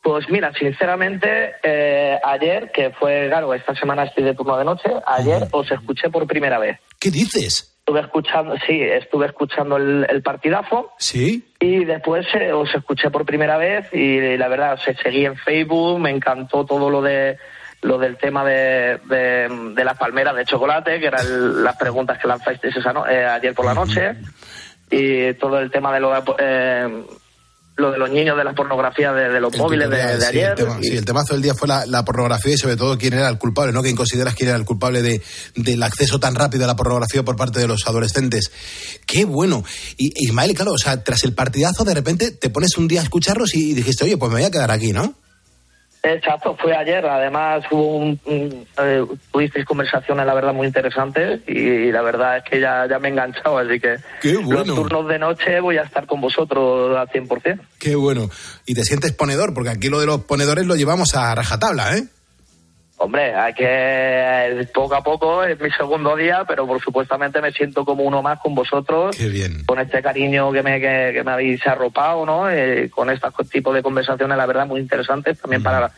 Pues 0.03 0.27
mira, 0.31 0.53
sinceramente, 0.59 1.53
eh, 1.63 2.19
ayer, 2.25 2.71
que 2.73 2.91
fue, 2.91 3.27
claro, 3.29 3.53
esta 3.53 3.75
semana 3.75 4.05
estoy 4.05 4.25
de 4.25 4.35
turno 4.35 4.57
de 4.57 4.65
noche, 4.65 4.89
ayer 5.07 5.47
os 5.51 5.71
escuché 5.71 6.09
por 6.09 6.27
primera 6.27 6.59
vez. 6.59 6.79
¿Qué 6.99 7.11
dices? 7.11 7.77
Estuve 7.81 8.01
escuchando, 8.01 8.55
sí, 8.67 8.81
estuve 8.81 9.27
escuchando 9.27 9.77
el, 9.77 10.07
el 10.09 10.23
partidazo 10.23 10.93
Sí. 10.99 11.45
y 11.59 11.85
después 11.85 12.25
eh, 12.35 12.53
os 12.53 12.73
escuché 12.75 13.11
por 13.11 13.27
primera 13.27 13.59
vez 13.59 13.93
y 13.93 14.37
la 14.39 14.49
verdad, 14.49 14.75
os 14.75 14.97
seguí 15.03 15.27
en 15.27 15.37
Facebook, 15.37 15.99
me 15.99 16.11
encantó 16.11 16.65
todo 16.65 16.89
lo 16.89 17.03
de 17.03 17.37
lo 17.83 17.99
del 17.99 18.17
tema 18.19 18.45
de, 18.45 19.01
de, 19.09 19.73
de 19.75 19.85
las 19.85 19.97
palmeras 19.99 20.37
de 20.37 20.45
chocolate, 20.45 21.01
que 21.01 21.07
eran 21.07 21.65
las 21.65 21.77
preguntas 21.77 22.19
que 22.21 22.29
lanzasteis 22.29 22.77
esa 22.77 22.93
no- 22.93 23.07
eh, 23.09 23.25
ayer 23.25 23.55
por 23.55 23.65
la 23.65 23.75
noche, 23.75 24.17
y 24.91 25.33
todo 25.35 25.59
el 25.59 25.71
tema 25.71 25.93
de 25.95 26.01
lo, 26.01 26.13
eh, 26.39 27.05
lo 27.77 27.91
de 27.93 27.97
los 27.99 28.11
niños 28.11 28.37
de 28.37 28.45
la 28.45 28.53
pornografía 28.53 29.13
de, 29.15 29.31
de 29.31 29.41
los 29.41 29.57
móviles 29.57 29.89
de, 29.89 29.97
de 29.97 30.21
Sí, 30.21 30.27
ayer. 30.27 30.49
el, 30.51 30.55
tema- 30.57 30.79
y- 30.81 30.85
sí, 30.85 30.97
el 30.99 31.05
temazo 31.07 31.33
del 31.33 31.43
día 31.43 31.55
fue 31.55 31.69
la, 31.69 31.87
la 31.87 32.05
pornografía 32.05 32.53
y 32.53 32.59
sobre 32.59 32.77
todo 32.77 32.99
quién 32.99 33.15
era 33.15 33.29
el 33.29 33.39
culpable, 33.39 33.73
¿no? 33.73 33.81
¿Quién 33.83 33.97
consideras 33.97 34.35
quién 34.35 34.51
era 34.51 34.59
el 34.59 34.67
culpable 34.67 35.01
de, 35.01 35.23
del 35.57 35.83
acceso 35.83 36.21
tan 36.21 36.35
rápido 36.35 36.65
a 36.65 36.67
la 36.67 36.77
pornografía 36.77 37.23
por 37.23 37.37
parte 37.37 37.61
de 37.61 37.67
los 37.69 37.87
adolescentes? 37.87 38.51
¡Qué 39.07 39.25
bueno! 39.25 39.65
Y 39.97 40.13
Ismael, 40.27 40.53
claro, 40.55 40.73
o 40.73 40.79
sea, 40.79 41.03
tras 41.03 41.25
el 41.25 41.33
partidazo 41.35 41.85
de 41.85 41.95
repente 41.95 42.33
te 42.33 42.51
pones 42.51 42.77
un 42.77 42.89
día 42.89 43.01
a 43.01 43.05
escucharlos 43.05 43.55
y 43.55 43.73
dijiste, 43.73 44.05
oye, 44.05 44.19
pues 44.19 44.31
me 44.31 44.41
voy 44.41 44.45
a 44.45 44.51
quedar 44.51 44.71
aquí, 44.71 44.93
¿no? 44.93 45.15
Exacto, 46.03 46.57
fue 46.61 46.75
ayer. 46.75 47.05
Además, 47.05 47.63
hubo 47.71 47.97
un, 47.99 48.21
un- 48.25 48.67
eh, 48.83 49.05
tuvisteis 49.33 49.67
conversaciones, 49.67 50.25
la 50.25 50.33
verdad, 50.35 50.55
muy 50.55 50.67
interesantes 50.67 51.41
y, 51.47 51.93
la 51.93 52.01
verdad 52.03 52.39
es 52.39 52.45
que 52.45 52.59
ya, 52.61 52.87
ya 52.89 52.99
me 52.99 53.09
he 53.09 53.11
enganchado, 53.11 53.59
así 53.59 53.79
que 53.79 53.97
Qué 54.23 54.37
bueno. 54.37 54.65
los 54.65 54.77
turnos 54.77 55.09
de 55.09 55.19
noche 55.19 55.61
voy 55.61 55.77
a 55.77 55.83
estar 55.83 56.07
con 56.07 56.21
vosotros 56.21 56.97
al 56.97 57.09
100%. 57.09 57.61
Qué 57.79 57.95
bueno. 57.97 58.31
Y 58.67 58.75
te 58.75 58.85
sientes 58.85 59.13
ponedor, 59.13 59.53
porque 59.53 59.71
aquí 59.71 59.89
lo 59.89 60.01
de 60.01 60.07
los 60.07 60.25
ponedores 60.25 60.67
lo 60.67 60.75
llevamos 60.77 61.15
a 61.15 61.35
rajatabla, 61.35 61.97
¿eh? 61.99 62.05
Hombre, 63.03 63.35
hay 63.35 63.55
que 63.55 63.65
eh, 63.67 64.69
poco 64.75 64.95
a 64.95 65.03
poco, 65.03 65.43
es 65.43 65.59
mi 65.59 65.71
segundo 65.71 66.15
día, 66.17 66.45
pero 66.47 66.67
por 66.67 66.83
supuestamente 66.83 67.41
me 67.41 67.51
siento 67.51 67.83
como 67.87 68.03
uno 68.03 68.21
más 68.21 68.39
con 68.41 68.55
vosotros. 68.55 69.17
Qué 69.17 69.27
bien. 69.31 69.65
Con 69.65 69.79
este 69.79 70.03
cariño 70.03 70.53
que 70.53 70.63
me, 70.63 70.79
que, 70.79 71.13
que 71.15 71.25
me 71.25 71.31
habéis 71.31 71.67
arropado, 71.67 72.27
¿no? 72.27 72.51
Eh, 72.51 72.91
con 72.91 73.09
este 73.09 73.27
tipo 73.51 73.73
de 73.73 73.83
conversaciones, 73.83 74.37
la 74.37 74.45
verdad, 74.45 74.67
muy 74.67 74.81
interesantes 74.83 75.41
también 75.41 75.63
para, 75.63 75.91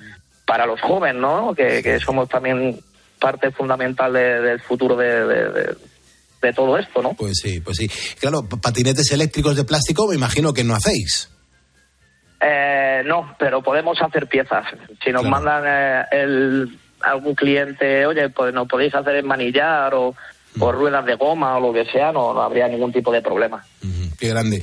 para 0.47 0.65
los 0.65 0.81
jóvenes, 0.81 1.21
¿no? 1.21 1.53
Que, 1.57 1.83
que 1.83 1.99
somos 1.99 2.29
también 2.29 2.79
parte 3.19 3.51
fundamental 3.51 4.13
de- 4.13 4.41
del 4.41 4.61
futuro 4.61 4.95
de, 4.95 5.27
de- 5.27 5.51
de- 5.51 5.77
de 6.41 6.53
todo 6.53 6.79
esto, 6.79 7.03
¿no? 7.03 7.15
Pues 7.15 7.39
sí, 7.43 7.59
pues 7.61 7.79
sí. 7.79 7.89
Claro, 8.21 8.49
patinetes 8.49 9.11
eléctricos 9.11 9.57
de 9.57 9.65
plástico 9.65 10.07
me 10.07 10.15
imagino 10.15 10.53
que 10.53 10.63
no 10.63 10.75
hacéis. 10.77 11.29
Eh, 12.41 13.03
no, 13.07 13.35
pero 13.39 13.61
podemos 13.63 14.01
hacer 14.03 14.27
piezas. 14.29 14.67
Si 15.05 15.11
nos 15.11 15.25
mandan 15.25 15.63
eh, 15.67 16.05
el, 16.13 16.79
algún 17.03 17.35
cliente, 17.35 18.07
oye, 18.07 18.29
pues 18.31 18.53
nos 18.55 18.69
podéis 18.69 18.95
hacer 18.95 19.17
en 19.17 19.27
manillar 19.27 19.95
o, 19.95 20.15
o 20.59 20.73
ruedas 20.73 21.05
de 21.07 21.15
goma 21.17 21.57
o 21.57 21.61
lo 21.61 21.73
que 21.73 21.91
sea, 21.91 22.13
no, 22.13 22.33
no 22.35 22.43
habría 22.43 22.69
ningún 22.69 22.93
tipo 22.93 23.11
de 23.13 23.23
problema. 23.23 23.65
Qué 24.19 24.29
grande. 24.29 24.63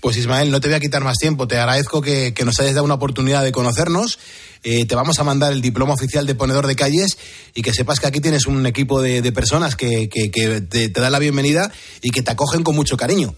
Pues 0.00 0.16
Ismael, 0.16 0.50
no 0.50 0.60
te 0.60 0.66
voy 0.68 0.74
a 0.76 0.80
quitar 0.80 1.04
más 1.04 1.16
tiempo. 1.16 1.46
Te 1.46 1.56
agradezco 1.58 2.02
que, 2.02 2.34
que 2.34 2.44
nos 2.44 2.58
hayas 2.58 2.74
dado 2.74 2.84
una 2.84 2.94
oportunidad 2.94 3.44
de 3.44 3.52
conocernos. 3.52 4.18
Eh, 4.64 4.84
te 4.86 4.94
vamos 4.96 5.20
a 5.20 5.24
mandar 5.24 5.52
el 5.52 5.62
diploma 5.62 5.94
oficial 5.94 6.26
de 6.26 6.34
ponedor 6.34 6.66
de 6.66 6.74
calles 6.74 7.16
y 7.54 7.62
que 7.62 7.72
sepas 7.72 8.00
que 8.00 8.08
aquí 8.08 8.20
tienes 8.20 8.46
un 8.46 8.66
equipo 8.66 9.00
de, 9.00 9.22
de 9.22 9.30
personas 9.32 9.76
que, 9.76 10.08
que- 10.08 10.30
que 10.32 10.60
te, 10.60 10.88
te 10.88 11.00
dan 11.00 11.12
la 11.12 11.20
bienvenida 11.20 11.70
y 12.02 12.10
que 12.10 12.22
te 12.22 12.32
acogen 12.32 12.64
con 12.64 12.74
mucho 12.74 12.96
cariño. 12.96 13.34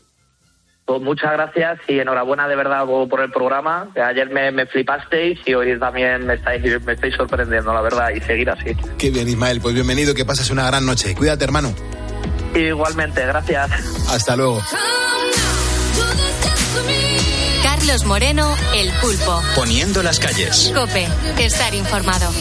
Pues 0.88 1.02
muchas 1.02 1.32
gracias 1.32 1.80
y 1.86 2.00
enhorabuena 2.00 2.48
de 2.48 2.56
verdad 2.56 2.86
por 2.86 3.20
el 3.20 3.30
programa. 3.30 3.88
Ayer 3.94 4.30
me, 4.30 4.50
me 4.50 4.64
flipasteis 4.64 5.38
y 5.44 5.52
hoy 5.52 5.78
también 5.78 6.26
me 6.26 6.32
estáis, 6.32 6.62
me 6.82 6.94
estáis 6.94 7.14
sorprendiendo, 7.14 7.74
la 7.74 7.82
verdad, 7.82 8.08
y 8.16 8.22
seguir 8.22 8.48
así. 8.48 8.74
Qué 8.96 9.10
bien, 9.10 9.28
Ismael. 9.28 9.60
Pues 9.60 9.74
bienvenido, 9.74 10.14
que 10.14 10.24
pases 10.24 10.48
una 10.48 10.66
gran 10.66 10.86
noche. 10.86 11.14
Cuídate, 11.14 11.44
hermano. 11.44 11.74
Igualmente, 12.54 13.20
gracias. 13.26 13.70
Hasta 14.08 14.34
luego. 14.34 14.62
Carlos 17.62 18.06
Moreno, 18.06 18.56
El 18.74 18.90
Pulpo. 19.02 19.42
Poniendo 19.56 20.02
las 20.02 20.18
calles. 20.18 20.72
Cope, 20.74 21.06
estar 21.38 21.74
informado. 21.74 22.32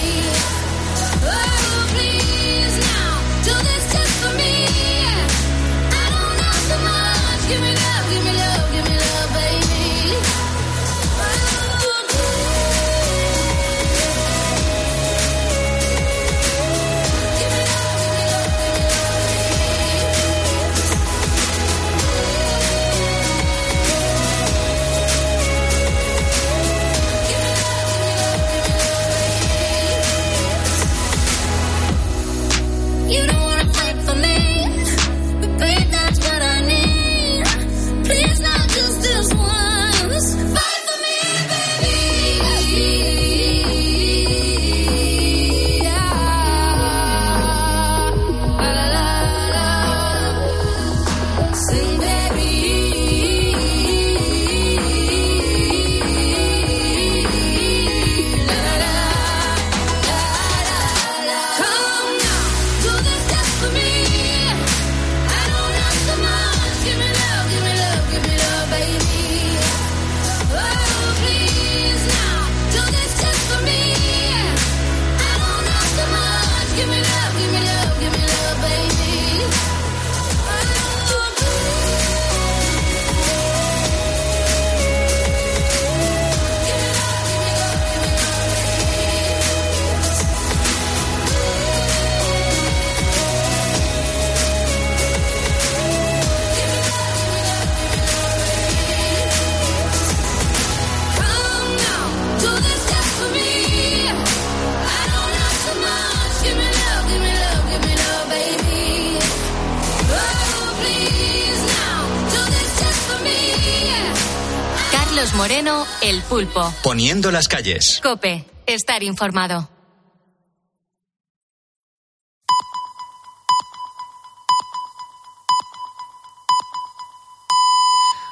Pulpo. 116.37 116.71
Poniendo 116.83 117.31
las 117.31 117.47
calles. 117.47 117.99
Cope, 118.03 118.45
estar 118.67 119.01
informado. 119.01 119.67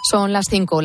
Son 0.08 0.32
las 0.32 0.46
cinco. 0.48 0.74